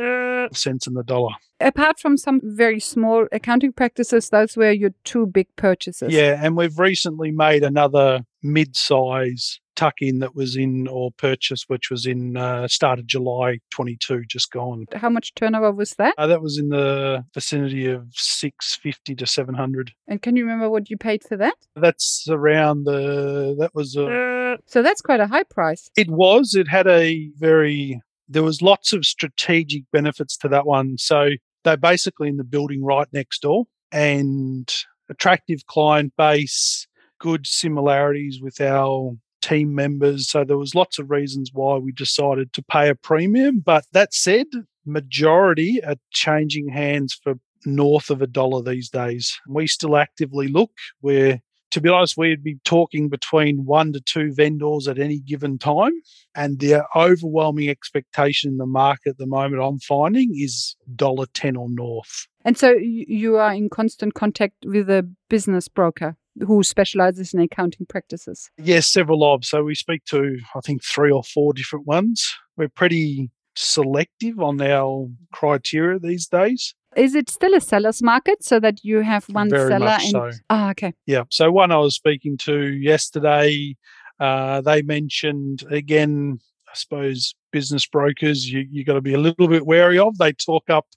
cents 0.53 0.85
in 0.85 0.93
the 0.93 1.03
dollar. 1.03 1.33
Apart 1.61 1.99
from 1.99 2.17
some 2.17 2.41
very 2.43 2.79
small 2.79 3.27
accounting 3.31 3.73
practices, 3.73 4.29
those 4.29 4.55
were 4.55 4.71
your 4.71 4.91
two 5.03 5.25
big 5.25 5.47
purchases. 5.55 6.13
Yeah, 6.13 6.39
and 6.41 6.55
we've 6.55 6.79
recently 6.79 7.31
made 7.31 7.63
another 7.63 8.25
mid-size 8.43 9.59
tuck 9.79 10.01
in 10.01 10.19
that 10.19 10.35
was 10.35 10.57
in 10.57 10.89
or 10.89 11.09
purchase, 11.11 11.63
which 11.67 11.89
was 11.89 12.05
in 12.05 12.35
uh, 12.35 12.67
start 12.67 12.99
of 12.99 13.07
July 13.07 13.59
22, 13.71 14.25
just 14.25 14.51
gone. 14.51 14.85
How 14.93 15.09
much 15.09 15.33
turnover 15.35 15.71
was 15.71 15.91
that? 15.91 16.15
Uh, 16.17 16.27
that 16.27 16.41
was 16.41 16.57
in 16.57 16.67
the 16.67 17.23
vicinity 17.33 17.85
of 17.85 18.07
650 18.11 19.15
to 19.15 19.25
700. 19.25 19.93
And 20.05 20.21
can 20.21 20.35
you 20.35 20.43
remember 20.43 20.69
what 20.69 20.89
you 20.89 20.97
paid 20.97 21.23
for 21.23 21.37
that? 21.37 21.55
That's 21.77 22.27
around 22.29 22.83
the. 22.83 23.55
That 23.57 23.73
was 23.73 23.95
a. 23.95 24.57
So 24.65 24.81
that's 24.81 25.01
quite 25.01 25.21
a 25.21 25.27
high 25.27 25.43
price. 25.43 25.89
It 25.95 26.09
was. 26.09 26.55
It 26.55 26.67
had 26.67 26.87
a 26.87 27.29
very. 27.37 28.01
There 28.27 28.43
was 28.43 28.61
lots 28.61 28.91
of 28.91 29.05
strategic 29.05 29.83
benefits 29.93 30.35
to 30.37 30.49
that 30.49 30.65
one. 30.65 30.97
So 30.97 31.29
they're 31.63 31.77
basically 31.77 32.27
in 32.27 32.35
the 32.35 32.43
building 32.43 32.83
right 32.83 33.07
next 33.13 33.41
door, 33.43 33.65
and 33.93 34.69
attractive 35.09 35.65
client 35.67 36.13
base, 36.17 36.85
good 37.19 37.47
similarities 37.47 38.39
with 38.41 38.59
our 38.59 39.13
team 39.41 39.73
members. 39.73 40.29
So 40.29 40.43
there 40.43 40.57
was 40.57 40.75
lots 40.75 40.99
of 40.99 41.09
reasons 41.09 41.51
why 41.53 41.77
we 41.77 41.91
decided 41.91 42.53
to 42.53 42.63
pay 42.63 42.89
a 42.89 42.95
premium. 42.95 43.59
But 43.59 43.85
that 43.93 44.13
said, 44.13 44.47
majority 44.85 45.81
are 45.83 45.95
changing 46.11 46.69
hands 46.69 47.17
for 47.23 47.35
north 47.65 48.09
of 48.09 48.21
a 48.21 48.27
dollar 48.27 48.61
these 48.61 48.89
days. 48.89 49.37
We 49.47 49.67
still 49.67 49.97
actively 49.97 50.47
look. 50.47 50.71
We're 51.01 51.41
to 51.71 51.81
be 51.81 51.89
honest, 51.89 52.17
we'd 52.17 52.43
be 52.43 52.57
talking 52.63 53.09
between 53.09 53.65
one 53.65 53.93
to 53.93 54.01
two 54.01 54.33
vendors 54.33 54.87
at 54.87 54.97
any 54.97 55.19
given 55.19 55.57
time. 55.59 55.93
And 56.35 56.59
the 56.59 56.83
overwhelming 56.95 57.69
expectation 57.69 58.51
in 58.51 58.57
the 58.57 58.65
market 58.65 59.11
at 59.11 59.17
the 59.17 59.27
moment 59.27 59.61
I'm 59.61 59.79
finding 59.79 60.31
is 60.35 60.75
$1.10 60.95 61.57
or 61.57 61.69
north. 61.69 62.27
And 62.43 62.57
so 62.57 62.71
you 62.71 63.37
are 63.37 63.53
in 63.53 63.69
constant 63.69 64.13
contact 64.13 64.65
with 64.65 64.89
a 64.89 65.07
business 65.29 65.67
broker 65.67 66.15
who 66.45 66.63
specializes 66.63 67.33
in 67.33 67.39
accounting 67.39 67.85
practices? 67.87 68.49
Yes, 68.57 68.87
several 68.87 69.23
of. 69.33 69.45
So 69.45 69.63
we 69.63 69.75
speak 69.75 70.05
to, 70.05 70.37
I 70.55 70.59
think, 70.61 70.83
three 70.83 71.11
or 71.11 71.23
four 71.23 71.53
different 71.53 71.85
ones. 71.87 72.35
We're 72.57 72.69
pretty 72.69 73.29
selective 73.55 74.39
on 74.39 74.61
our 74.61 75.07
criteria 75.33 75.99
these 75.99 76.27
days. 76.27 76.75
Is 76.95 77.13
it 77.13 77.29
still 77.29 77.53
a 77.53 77.61
seller's 77.61 78.01
market 78.01 78.43
so 78.43 78.59
that 78.61 78.83
you 78.83 79.01
have 79.01 79.25
one 79.29 79.49
Very 79.49 79.69
seller? 79.69 79.85
much 79.85 80.03
and 80.03 80.11
so. 80.11 80.31
ah, 80.49 80.71
okay. 80.71 80.93
Yeah. 81.05 81.23
So 81.29 81.51
one 81.51 81.71
I 81.71 81.77
was 81.77 81.95
speaking 81.95 82.37
to 82.39 82.67
yesterday, 82.67 83.75
uh, 84.19 84.61
they 84.61 84.81
mentioned 84.81 85.63
again, 85.69 86.39
I 86.67 86.71
suppose 86.75 87.35
business 87.51 87.85
brokers 87.87 88.49
you 88.49 88.65
you 88.71 88.83
got 88.83 88.93
to 88.93 89.01
be 89.01 89.13
a 89.13 89.19
little 89.19 89.47
bit 89.47 89.65
wary 89.65 89.99
of. 89.99 90.17
They 90.17 90.33
talk 90.33 90.69
up 90.69 90.87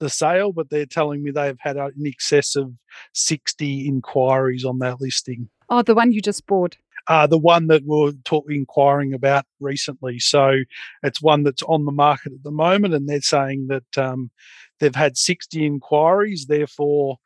the 0.00 0.10
sale, 0.10 0.52
but 0.52 0.70
they're 0.70 0.86
telling 0.86 1.22
me 1.22 1.30
they've 1.30 1.58
had 1.60 1.76
uh, 1.76 1.88
in 1.96 2.06
excess 2.06 2.56
of 2.56 2.72
60 3.14 3.86
inquiries 3.86 4.64
on 4.64 4.78
that 4.78 5.00
listing. 5.00 5.48
Oh, 5.68 5.82
the 5.82 5.94
one 5.94 6.12
you 6.12 6.20
just 6.20 6.46
bought. 6.46 6.76
Uh, 7.06 7.26
the 7.26 7.38
one 7.38 7.68
that 7.68 7.84
we're 7.84 8.12
talk, 8.24 8.44
inquiring 8.50 9.14
about 9.14 9.46
recently. 9.60 10.18
So 10.18 10.58
it's 11.02 11.22
one 11.22 11.42
that's 11.42 11.62
on 11.62 11.84
the 11.84 11.92
market 11.92 12.32
at 12.32 12.42
the 12.42 12.50
moment, 12.50 12.94
and 12.94 13.08
they're 13.08 13.22
saying 13.22 13.68
that 13.68 13.98
um, 13.98 14.30
they've 14.78 14.94
had 14.94 15.16
60 15.16 15.64
inquiries. 15.64 16.46
Therefore, 16.46 17.16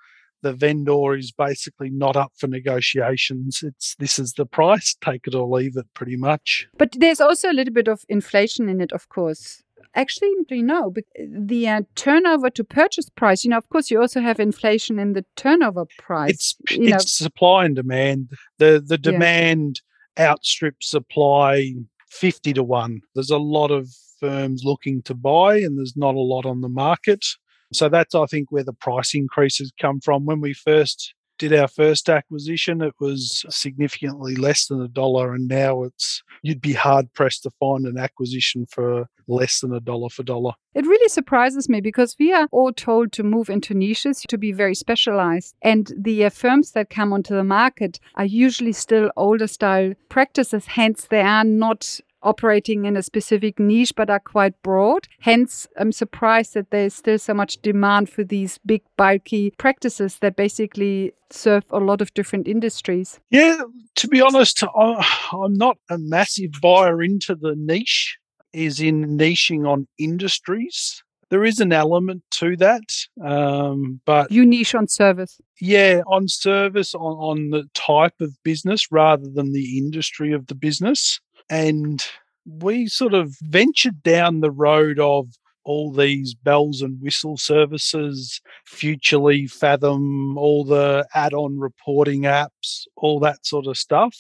the 0.43 0.53
vendor 0.53 1.17
is 1.17 1.33
basically 1.33 1.91
not 1.91 2.17
up 2.17 2.33
for 2.37 2.47
negotiations. 2.47 3.63
It's 3.63 3.97
this 3.99 4.19
is 4.19 4.35
the 4.35 4.47
price, 4.47 4.95
take 5.03 5.27
it 5.27 5.35
or 5.35 5.49
leave 5.49 5.77
it, 5.77 5.87
pretty 5.95 6.17
much. 6.17 6.69
But 6.77 6.93
there's 6.99 7.21
also 7.21 7.51
a 7.51 7.55
little 7.55 7.75
bit 7.75 7.89
of 7.89 8.05
inflation 8.09 8.69
in 8.69 8.81
it, 8.81 8.93
of 8.93 9.09
course. 9.09 9.63
Actually, 9.95 10.31
you 10.51 10.63
know 10.63 10.93
the 11.19 11.69
uh, 11.69 11.83
turnover 11.95 12.51
to 12.51 12.65
purchase 12.65 13.09
price? 13.11 13.45
You 13.45 13.51
know, 13.51 13.59
of 13.59 13.69
course, 13.69 13.91
you 13.91 14.01
also 14.01 14.21
have 14.21 14.41
inflation 14.41 14.99
in 14.99 15.13
the 15.13 15.25
turnover 15.37 15.87
price. 15.99 16.57
It's 16.65 16.79
know. 16.79 16.97
it's 16.97 17.13
supply 17.13 17.65
and 17.65 17.77
demand. 17.77 18.31
The 18.59 18.83
the 18.85 18.99
Yeah. 19.03 19.13
demand 19.13 19.81
outstrips 20.19 20.91
supply 20.91 21.75
fifty 22.09 22.53
to 22.53 22.63
one. 22.63 23.01
There's 23.15 23.31
a 23.31 23.39
lot 23.39 23.71
of 23.71 23.89
firms 24.21 24.63
looking 24.65 25.03
to 25.03 25.15
buy, 25.15 25.57
and 25.59 25.79
there's 25.79 25.97
not 25.97 26.15
a 26.15 26.21
lot 26.21 26.47
on 26.47 26.61
the 26.61 26.69
market. 26.69 27.25
So 27.73 27.89
that's 27.89 28.15
I 28.15 28.27
think 28.27 28.53
where 28.53 28.65
the 28.65 28.75
price 28.75 29.15
increases 29.15 29.73
come 29.81 30.01
from. 30.01 30.27
When 30.27 30.41
we 30.41 30.53
first 30.53 31.15
did 31.39 31.53
our 31.53 31.69
first 31.69 32.09
acquisition, 32.09 32.83
it 32.83 32.95
was 33.01 33.45
significantly 33.49 34.37
less 34.37 34.67
than 34.67 34.81
a 34.81 34.89
dollar, 34.89 35.35
and 35.35 35.49
now 35.49 35.83
it's 35.83 36.23
you'd 36.43 36.61
be 36.61 36.73
hard 36.73 37.13
pressed 37.15 37.43
to 37.45 37.51
find 37.59 37.87
an 37.87 37.99
acquisition 37.99 38.67
for 38.67 39.07
less 39.29 39.61
than 39.61 39.73
a 39.73 39.81
dollar 39.81 40.09
for 40.09 40.23
dollar. 40.23 40.53
It 40.75 40.87
really 40.87 41.09
surprises 41.09 41.69
me 41.69 41.81
because 41.81 42.17
we 42.19 42.33
are 42.33 42.49
all 42.51 42.73
told 42.73 43.13
to 43.13 43.23
move 43.23 43.49
into 43.51 43.75
niches 43.75 44.25
to 44.29 44.39
be 44.39 44.53
very 44.53 44.75
specialized. 44.75 45.55
And 45.63 45.93
the 45.97 46.25
uh, 46.25 46.31
firms 46.31 46.73
that 46.73 46.91
come 46.91 47.13
onto 47.13 47.35
the 47.35 47.45
market 47.45 48.01
are 48.17 48.25
usually 48.25 48.73
still 48.73 49.11
older 49.17 49.47
style 49.47 49.95
practices. 50.09 50.67
Hence, 50.67 51.07
they 51.11 51.21
are 51.21 51.45
not 51.45 52.01
operating 52.23 52.85
in 52.85 52.97
a 52.97 53.03
specific 53.03 53.59
niche 53.59 53.93
but 53.97 54.11
are 54.11 54.21
quite 54.21 54.61
broad. 54.63 55.09
Hence, 55.21 55.67
I'm 55.77 55.93
surprised 55.93 56.55
that 56.55 56.71
there's 56.71 56.95
still 56.95 57.19
so 57.19 57.35
much 57.35 57.61
demand 57.63 58.09
for 58.11 58.25
these 58.25 58.59
big, 58.65 58.83
bulky 58.97 59.53
practices 59.59 60.19
that 60.21 60.37
basically 60.37 61.13
serve 61.31 61.65
a 61.71 61.79
lot 61.81 62.01
of 62.01 62.13
different 62.15 62.47
industries. 62.49 63.19
Yeah, 63.31 63.63
to 63.97 64.09
be 64.09 64.21
honest, 64.21 64.63
I'm 64.75 65.55
not 65.55 65.79
a 65.91 65.99
massive 65.99 66.53
buyer 66.61 67.03
into 67.03 67.35
the 67.35 67.55
niche, 67.57 68.19
is 68.53 68.81
in 68.81 69.17
niching 69.19 69.67
on 69.67 69.87
industries. 69.99 71.03
There 71.31 71.45
is 71.45 71.61
an 71.61 71.73
element 71.73 72.23
to 72.33 72.59
that, 72.59 72.83
um, 73.25 74.01
but 74.05 74.31
You 74.31 74.45
niche 74.45 74.75
on 74.75 74.87
service. 74.87 75.41
yeah, 75.59 76.03
on 76.07 76.29
service, 76.29 76.95
on, 76.95 77.01
on 77.01 77.51
the 77.51 77.65
type 77.73 78.21
of 78.21 78.37
business 78.45 78.93
rather 78.93 79.27
than 79.35 79.53
the 79.53 79.79
industry 79.79 80.33
of 80.35 80.49
the 80.49 80.55
business. 80.55 81.21
And 81.53 82.03
we 82.47 82.87
sort 82.87 83.13
of 83.13 83.37
ventured 83.43 84.03
down 84.03 84.41
the 84.41 84.51
road 84.51 84.99
of 84.99 85.29
all 85.65 85.93
these 85.93 86.33
bells 86.33 86.81
and 86.81 86.99
whistle 86.99 87.37
services, 87.37 88.41
Futrli, 88.67 89.51
Fathom, 89.51 90.39
all 90.39 90.65
the 90.65 91.07
add 91.15 91.35
on 91.35 91.59
reporting 91.59 92.23
apps, 92.23 92.87
all 92.97 93.21
that 93.21 93.45
sort 93.45 93.67
of 93.67 93.77
stuff. 93.77 94.17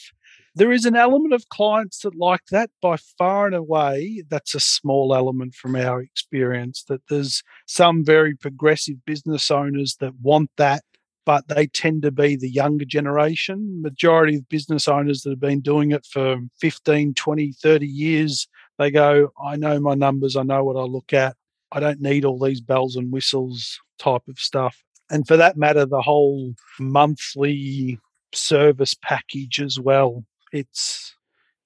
There 0.54 0.72
is 0.72 0.84
an 0.84 0.94
element 0.94 1.32
of 1.32 1.48
clients 1.48 2.00
that 2.00 2.14
like 2.14 2.44
that 2.50 2.68
by 2.82 2.98
far 3.16 3.46
and 3.46 3.54
away. 3.54 4.22
That's 4.28 4.54
a 4.54 4.60
small 4.60 5.14
element 5.14 5.54
from 5.54 5.74
our 5.74 6.02
experience 6.02 6.84
that 6.88 7.00
there's 7.08 7.42
some 7.66 8.04
very 8.04 8.36
progressive 8.36 9.02
business 9.06 9.50
owners 9.50 9.96
that 10.00 10.12
want 10.20 10.50
that 10.58 10.82
but 11.24 11.48
they 11.48 11.66
tend 11.66 12.02
to 12.02 12.10
be 12.10 12.36
the 12.36 12.50
younger 12.50 12.84
generation. 12.84 13.80
Majority 13.82 14.36
of 14.36 14.48
business 14.48 14.88
owners 14.88 15.22
that 15.22 15.30
have 15.30 15.40
been 15.40 15.60
doing 15.60 15.92
it 15.92 16.06
for 16.06 16.38
15, 16.60 17.14
20, 17.14 17.52
30 17.52 17.86
years, 17.86 18.48
they 18.78 18.90
go, 18.90 19.32
I 19.42 19.56
know 19.56 19.78
my 19.80 19.94
numbers, 19.94 20.36
I 20.36 20.42
know 20.42 20.64
what 20.64 20.76
I 20.76 20.84
look 20.84 21.12
at. 21.12 21.36
I 21.70 21.80
don't 21.80 22.00
need 22.00 22.24
all 22.24 22.38
these 22.38 22.60
bells 22.60 22.96
and 22.96 23.12
whistles 23.12 23.80
type 23.98 24.22
of 24.28 24.38
stuff. 24.38 24.82
And 25.10 25.26
for 25.26 25.36
that 25.36 25.56
matter, 25.56 25.86
the 25.86 26.02
whole 26.02 26.54
monthly 26.78 27.98
service 28.34 28.94
package 28.94 29.60
as 29.60 29.78
well. 29.78 30.24
It's 30.52 31.14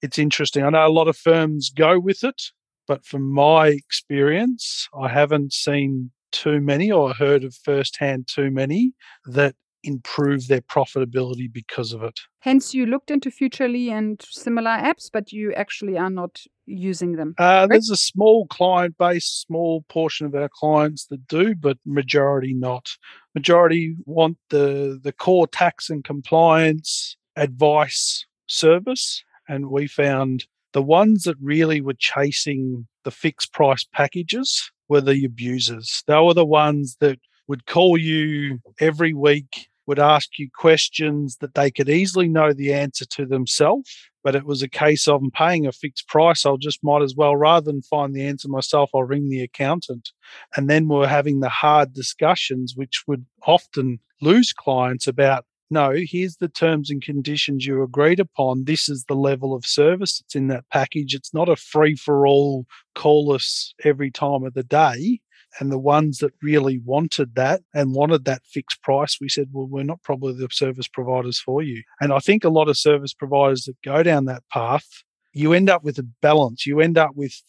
it's 0.01 0.19
interesting. 0.19 0.63
I 0.63 0.69
know 0.69 0.85
a 0.85 0.89
lot 0.89 1.07
of 1.07 1.17
firms 1.17 1.71
go 1.75 1.99
with 1.99 2.23
it, 2.23 2.51
but 2.87 3.05
from 3.05 3.23
my 3.23 3.67
experience, 3.67 4.87
I 4.97 5.09
haven't 5.09 5.53
seen 5.53 6.11
too 6.37 6.61
many 6.61 6.91
or 6.91 7.13
heard 7.13 7.43
of 7.43 7.55
firsthand 7.55 8.27
too 8.27 8.51
many 8.51 8.93
that 9.25 9.55
improve 9.83 10.47
their 10.47 10.61
profitability 10.61 11.51
because 11.51 11.93
of 11.93 12.03
it. 12.03 12.19
Hence, 12.39 12.73
you 12.73 12.85
looked 12.85 13.09
into 13.09 13.29
Futrli 13.29 13.89
and 13.89 14.21
similar 14.29 14.71
apps, 14.71 15.09
but 15.11 15.31
you 15.31 15.53
actually 15.53 15.97
are 15.97 16.09
not 16.09 16.41
using 16.65 17.13
them. 17.13 17.33
Uh, 17.37 17.67
there's 17.67 17.89
a 17.89 17.97
small 17.97 18.45
client 18.47 18.97
base, 18.97 19.25
small 19.25 19.83
portion 19.89 20.25
of 20.27 20.35
our 20.35 20.49
clients 20.49 21.05
that 21.07 21.27
do, 21.27 21.55
but 21.55 21.77
majority 21.85 22.53
not. 22.53 22.89
Majority 23.33 23.95
want 24.05 24.37
the 24.49 24.99
the 25.01 25.13
core 25.13 25.47
tax 25.47 25.89
and 25.89 26.03
compliance 26.03 27.15
advice 27.35 28.25
service, 28.47 29.23
and 29.47 29.69
we 29.69 29.87
found 29.87 30.45
the 30.73 30.83
ones 30.83 31.23
that 31.23 31.37
really 31.41 31.81
were 31.81 31.95
chasing 31.97 32.87
the 33.03 33.11
fixed 33.11 33.53
price 33.53 33.85
packages 33.93 34.71
were 34.89 35.01
the 35.01 35.25
abusers. 35.25 36.03
They 36.07 36.19
were 36.19 36.33
the 36.33 36.45
ones 36.45 36.97
that 36.99 37.19
would 37.47 37.65
call 37.65 37.97
you 37.97 38.59
every 38.79 39.13
week, 39.13 39.69
would 39.85 39.99
ask 39.99 40.37
you 40.37 40.49
questions 40.53 41.37
that 41.37 41.53
they 41.55 41.71
could 41.71 41.89
easily 41.89 42.27
know 42.27 42.51
the 42.53 42.73
answer 42.73 43.05
to 43.05 43.25
themselves. 43.25 43.89
But 44.23 44.35
it 44.35 44.45
was 44.45 44.61
a 44.61 44.67
case 44.67 45.07
of 45.07 45.21
I'm 45.21 45.31
paying 45.31 45.65
a 45.65 45.71
fixed 45.71 46.09
price. 46.09 46.45
I'll 46.45 46.57
just 46.57 46.83
might 46.83 47.01
as 47.01 47.15
well, 47.15 47.37
rather 47.37 47.71
than 47.71 47.81
find 47.81 48.13
the 48.13 48.25
answer 48.25 48.49
myself, 48.49 48.89
I'll 48.93 49.03
ring 49.03 49.29
the 49.29 49.41
accountant. 49.41 50.11
And 50.55 50.69
then 50.69 50.89
we're 50.89 51.07
having 51.07 51.39
the 51.39 51.49
hard 51.49 51.93
discussions, 51.93 52.73
which 52.75 53.03
would 53.07 53.25
often 53.43 53.99
lose 54.21 54.51
clients 54.51 55.07
about 55.07 55.45
no, 55.69 55.93
here's 55.95 56.37
the 56.37 56.47
terms 56.47 56.89
and 56.89 57.01
conditions 57.01 57.65
you 57.65 57.83
agreed 57.83 58.19
upon. 58.19 58.63
This 58.63 58.87
is 58.87 59.05
the 59.05 59.15
level 59.15 59.53
of 59.53 59.65
service 59.65 60.19
that's 60.19 60.35
in 60.35 60.47
that 60.47 60.65
package. 60.71 61.13
It's 61.13 61.33
not 61.33 61.49
a 61.49 61.55
free 61.55 61.95
for 61.95 62.25
all, 62.25 62.65
call 62.95 63.33
us 63.33 63.73
every 63.83 64.11
time 64.11 64.43
of 64.43 64.53
the 64.53 64.63
day. 64.63 65.19
And 65.59 65.71
the 65.71 65.79
ones 65.79 66.19
that 66.19 66.33
really 66.41 66.79
wanted 66.79 67.35
that 67.35 67.61
and 67.73 67.95
wanted 67.95 68.25
that 68.25 68.45
fixed 68.45 68.81
price, 68.83 69.17
we 69.19 69.29
said, 69.29 69.49
well, 69.51 69.65
we're 69.65 69.83
not 69.83 70.03
probably 70.03 70.33
the 70.33 70.47
service 70.51 70.87
providers 70.87 71.39
for 71.39 71.63
you. 71.63 71.83
And 71.99 72.13
I 72.13 72.19
think 72.19 72.43
a 72.43 72.49
lot 72.49 72.69
of 72.69 72.77
service 72.77 73.13
providers 73.13 73.63
that 73.63 73.81
go 73.83 74.03
down 74.03 74.25
that 74.25 74.43
path, 74.51 74.85
you 75.33 75.53
end 75.53 75.69
up 75.69 75.83
with 75.83 75.97
a 75.97 76.07
balance. 76.21 76.65
You 76.65 76.79
end 76.79 76.97
up 76.97 77.11
with 77.15 77.41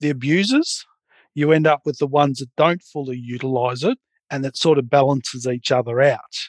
the 0.00 0.10
abusers, 0.10 0.84
you 1.34 1.52
end 1.52 1.66
up 1.66 1.80
with 1.84 1.98
the 1.98 2.06
ones 2.06 2.38
that 2.38 2.50
don't 2.56 2.82
fully 2.82 3.18
utilize 3.18 3.82
it, 3.82 3.98
and 4.30 4.44
it 4.46 4.56
sort 4.56 4.78
of 4.78 4.90
balances 4.90 5.46
each 5.46 5.72
other 5.72 6.00
out. 6.00 6.48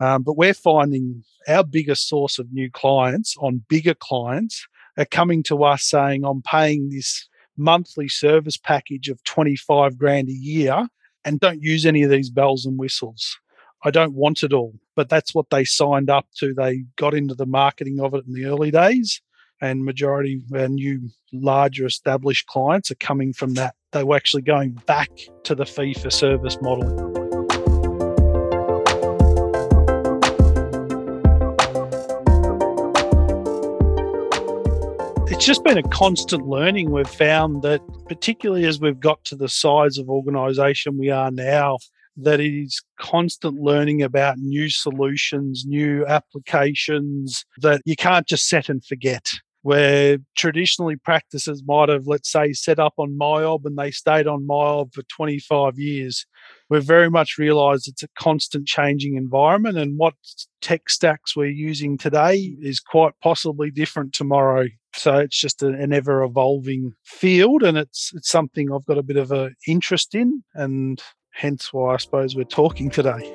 Um, 0.00 0.22
but 0.22 0.36
we're 0.36 0.54
finding 0.54 1.24
our 1.48 1.64
biggest 1.64 2.08
source 2.08 2.38
of 2.38 2.52
new 2.52 2.70
clients 2.70 3.36
on 3.38 3.64
bigger 3.68 3.94
clients 3.94 4.66
are 4.98 5.04
coming 5.04 5.42
to 5.44 5.64
us 5.64 5.84
saying, 5.84 6.24
I'm 6.24 6.42
paying 6.42 6.90
this 6.90 7.28
monthly 7.56 8.08
service 8.08 8.56
package 8.56 9.08
of 9.08 9.22
25 9.24 9.98
grand 9.98 10.28
a 10.28 10.32
year 10.32 10.88
and 11.24 11.40
don't 11.40 11.62
use 11.62 11.86
any 11.86 12.02
of 12.02 12.10
these 12.10 12.30
bells 12.30 12.66
and 12.66 12.78
whistles. 12.78 13.38
I 13.84 13.90
don't 13.90 14.14
want 14.14 14.42
it 14.42 14.52
all, 14.52 14.74
but 14.94 15.08
that's 15.08 15.34
what 15.34 15.50
they 15.50 15.64
signed 15.64 16.10
up 16.10 16.26
to. 16.38 16.54
They 16.54 16.84
got 16.96 17.14
into 17.14 17.34
the 17.34 17.46
marketing 17.46 18.00
of 18.00 18.14
it 18.14 18.24
in 18.26 18.32
the 18.32 18.46
early 18.46 18.70
days, 18.70 19.20
and 19.60 19.84
majority 19.84 20.42
of 20.50 20.60
our 20.60 20.68
new 20.68 21.08
larger 21.32 21.86
established 21.86 22.46
clients 22.46 22.90
are 22.90 22.96
coming 22.96 23.32
from 23.32 23.54
that. 23.54 23.74
They 23.92 24.04
were 24.04 24.16
actually 24.16 24.42
going 24.42 24.72
back 24.86 25.10
to 25.44 25.54
the 25.54 25.66
fee 25.66 25.94
for 25.94 26.10
service 26.10 26.58
model. 26.60 27.15
It's 35.36 35.44
just 35.44 35.64
been 35.64 35.76
a 35.76 35.82
constant 35.82 36.46
learning. 36.46 36.90
We've 36.90 37.06
found 37.06 37.60
that, 37.60 37.82
particularly 38.08 38.64
as 38.64 38.80
we've 38.80 38.98
got 38.98 39.22
to 39.26 39.36
the 39.36 39.50
size 39.50 39.98
of 39.98 40.08
organisation 40.08 40.96
we 40.96 41.10
are 41.10 41.30
now, 41.30 41.76
that 42.16 42.40
it 42.40 42.54
is 42.54 42.82
constant 42.98 43.60
learning 43.60 44.02
about 44.02 44.38
new 44.38 44.70
solutions, 44.70 45.64
new 45.66 46.06
applications 46.06 47.44
that 47.58 47.82
you 47.84 47.96
can't 47.96 48.26
just 48.26 48.48
set 48.48 48.70
and 48.70 48.82
forget. 48.82 49.30
Where 49.60 50.16
traditionally 50.38 50.96
practices 50.96 51.62
might 51.66 51.90
have, 51.90 52.06
let's 52.06 52.32
say, 52.32 52.54
set 52.54 52.78
up 52.78 52.94
on 52.96 53.18
MYOB 53.20 53.66
and 53.66 53.76
they 53.76 53.90
stayed 53.90 54.26
on 54.26 54.46
MYOB 54.46 54.94
for 54.94 55.02
25 55.02 55.78
years 55.78 56.24
we've 56.68 56.84
very 56.84 57.10
much 57.10 57.38
realized 57.38 57.88
it's 57.88 58.02
a 58.02 58.08
constant 58.18 58.66
changing 58.66 59.16
environment 59.16 59.78
and 59.78 59.98
what 59.98 60.14
tech 60.60 60.88
stacks 60.88 61.36
we're 61.36 61.46
using 61.46 61.96
today 61.96 62.56
is 62.60 62.80
quite 62.80 63.12
possibly 63.22 63.70
different 63.70 64.12
tomorrow 64.12 64.66
so 64.96 65.18
it's 65.18 65.38
just 65.38 65.62
a, 65.62 65.68
an 65.68 65.92
ever 65.92 66.22
evolving 66.22 66.94
field 67.04 67.62
and 67.62 67.76
it's 67.76 68.12
it's 68.14 68.28
something 68.28 68.72
I've 68.72 68.86
got 68.86 68.98
a 68.98 69.02
bit 69.02 69.16
of 69.16 69.30
an 69.32 69.54
interest 69.66 70.14
in 70.14 70.42
and 70.54 71.02
hence 71.32 71.72
why 71.72 71.94
I 71.94 71.96
suppose 71.98 72.34
we're 72.34 72.44
talking 72.44 72.90
today. 72.90 73.34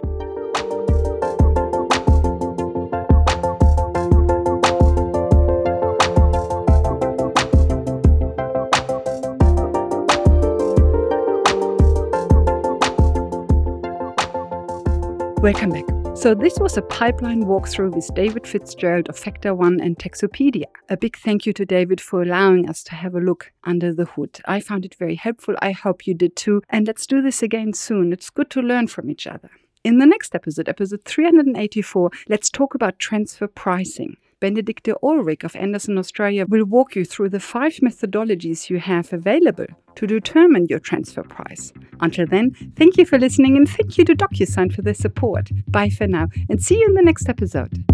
Welcome 15.42 15.72
back. 15.72 15.91
So, 16.14 16.36
this 16.36 16.60
was 16.60 16.78
a 16.78 16.82
pipeline 16.84 17.46
walkthrough 17.46 17.96
with 17.96 18.14
David 18.14 18.46
Fitzgerald 18.46 19.10
of 19.10 19.18
Factor 19.18 19.56
One 19.56 19.80
and 19.80 19.98
Taxopedia. 19.98 20.66
A 20.90 20.98
big 20.98 21.18
thank 21.18 21.46
you 21.46 21.54
to 21.54 21.66
David 21.66 22.00
for 22.00 22.22
allowing 22.22 22.70
us 22.70 22.84
to 22.84 22.96
have 22.96 23.16
a 23.16 23.20
look 23.20 23.52
under 23.64 23.94
the 23.94 24.06
hood. 24.06 24.40
I 24.46 24.60
found 24.60 24.86
it 24.86 24.94
very 24.96 25.16
helpful. 25.16 25.56
I 25.62 25.72
hope 25.72 26.06
you 26.06 26.14
did 26.14 26.36
too. 26.36 26.62
And 26.70 26.86
let's 26.86 27.08
do 27.08 27.22
this 27.22 27.42
again 27.42 27.74
soon. 27.74 28.14
It's 28.14 28.30
good 28.30 28.50
to 28.52 28.62
learn 28.62 28.88
from 28.88 29.10
each 29.10 29.26
other. 29.26 29.50
In 29.84 29.98
the 29.98 30.06
next 30.06 30.36
episode, 30.36 30.70
episode 30.70 31.06
384, 31.06 32.12
let's 32.30 32.52
talk 32.52 32.76
about 32.76 33.00
transfer 33.00 33.48
pricing. 33.48 34.18
Benedicte 34.42 34.94
Ulrich 35.02 35.46
of 35.46 35.56
Andersen 35.56 35.98
Australia 35.98 36.46
will 36.46 36.66
walk 36.66 36.96
you 36.96 37.06
through 37.06 37.30
the 37.30 37.40
five 37.40 37.74
methodologies 37.76 38.70
you 38.70 38.80
have 38.80 39.14
available 39.14 39.68
to 39.96 40.08
determine 40.08 40.66
your 40.68 40.80
transfer 40.80 41.24
price. 41.24 41.72
Until 42.02 42.26
then, 42.26 42.52
thank 42.76 42.98
you 42.98 43.06
for 43.06 43.20
listening 43.20 43.56
and 43.56 43.70
thank 43.70 43.98
you 43.98 44.04
to 44.06 44.16
DocuSign 44.16 44.74
for 44.74 44.82
their 44.82 44.96
support. 44.96 45.52
Bye 45.68 45.90
for 45.90 46.08
now 46.08 46.28
and 46.50 46.62
see 46.62 46.80
you 46.80 46.88
in 46.88 46.96
the 46.96 47.04
next 47.04 47.30
episode. 47.30 47.86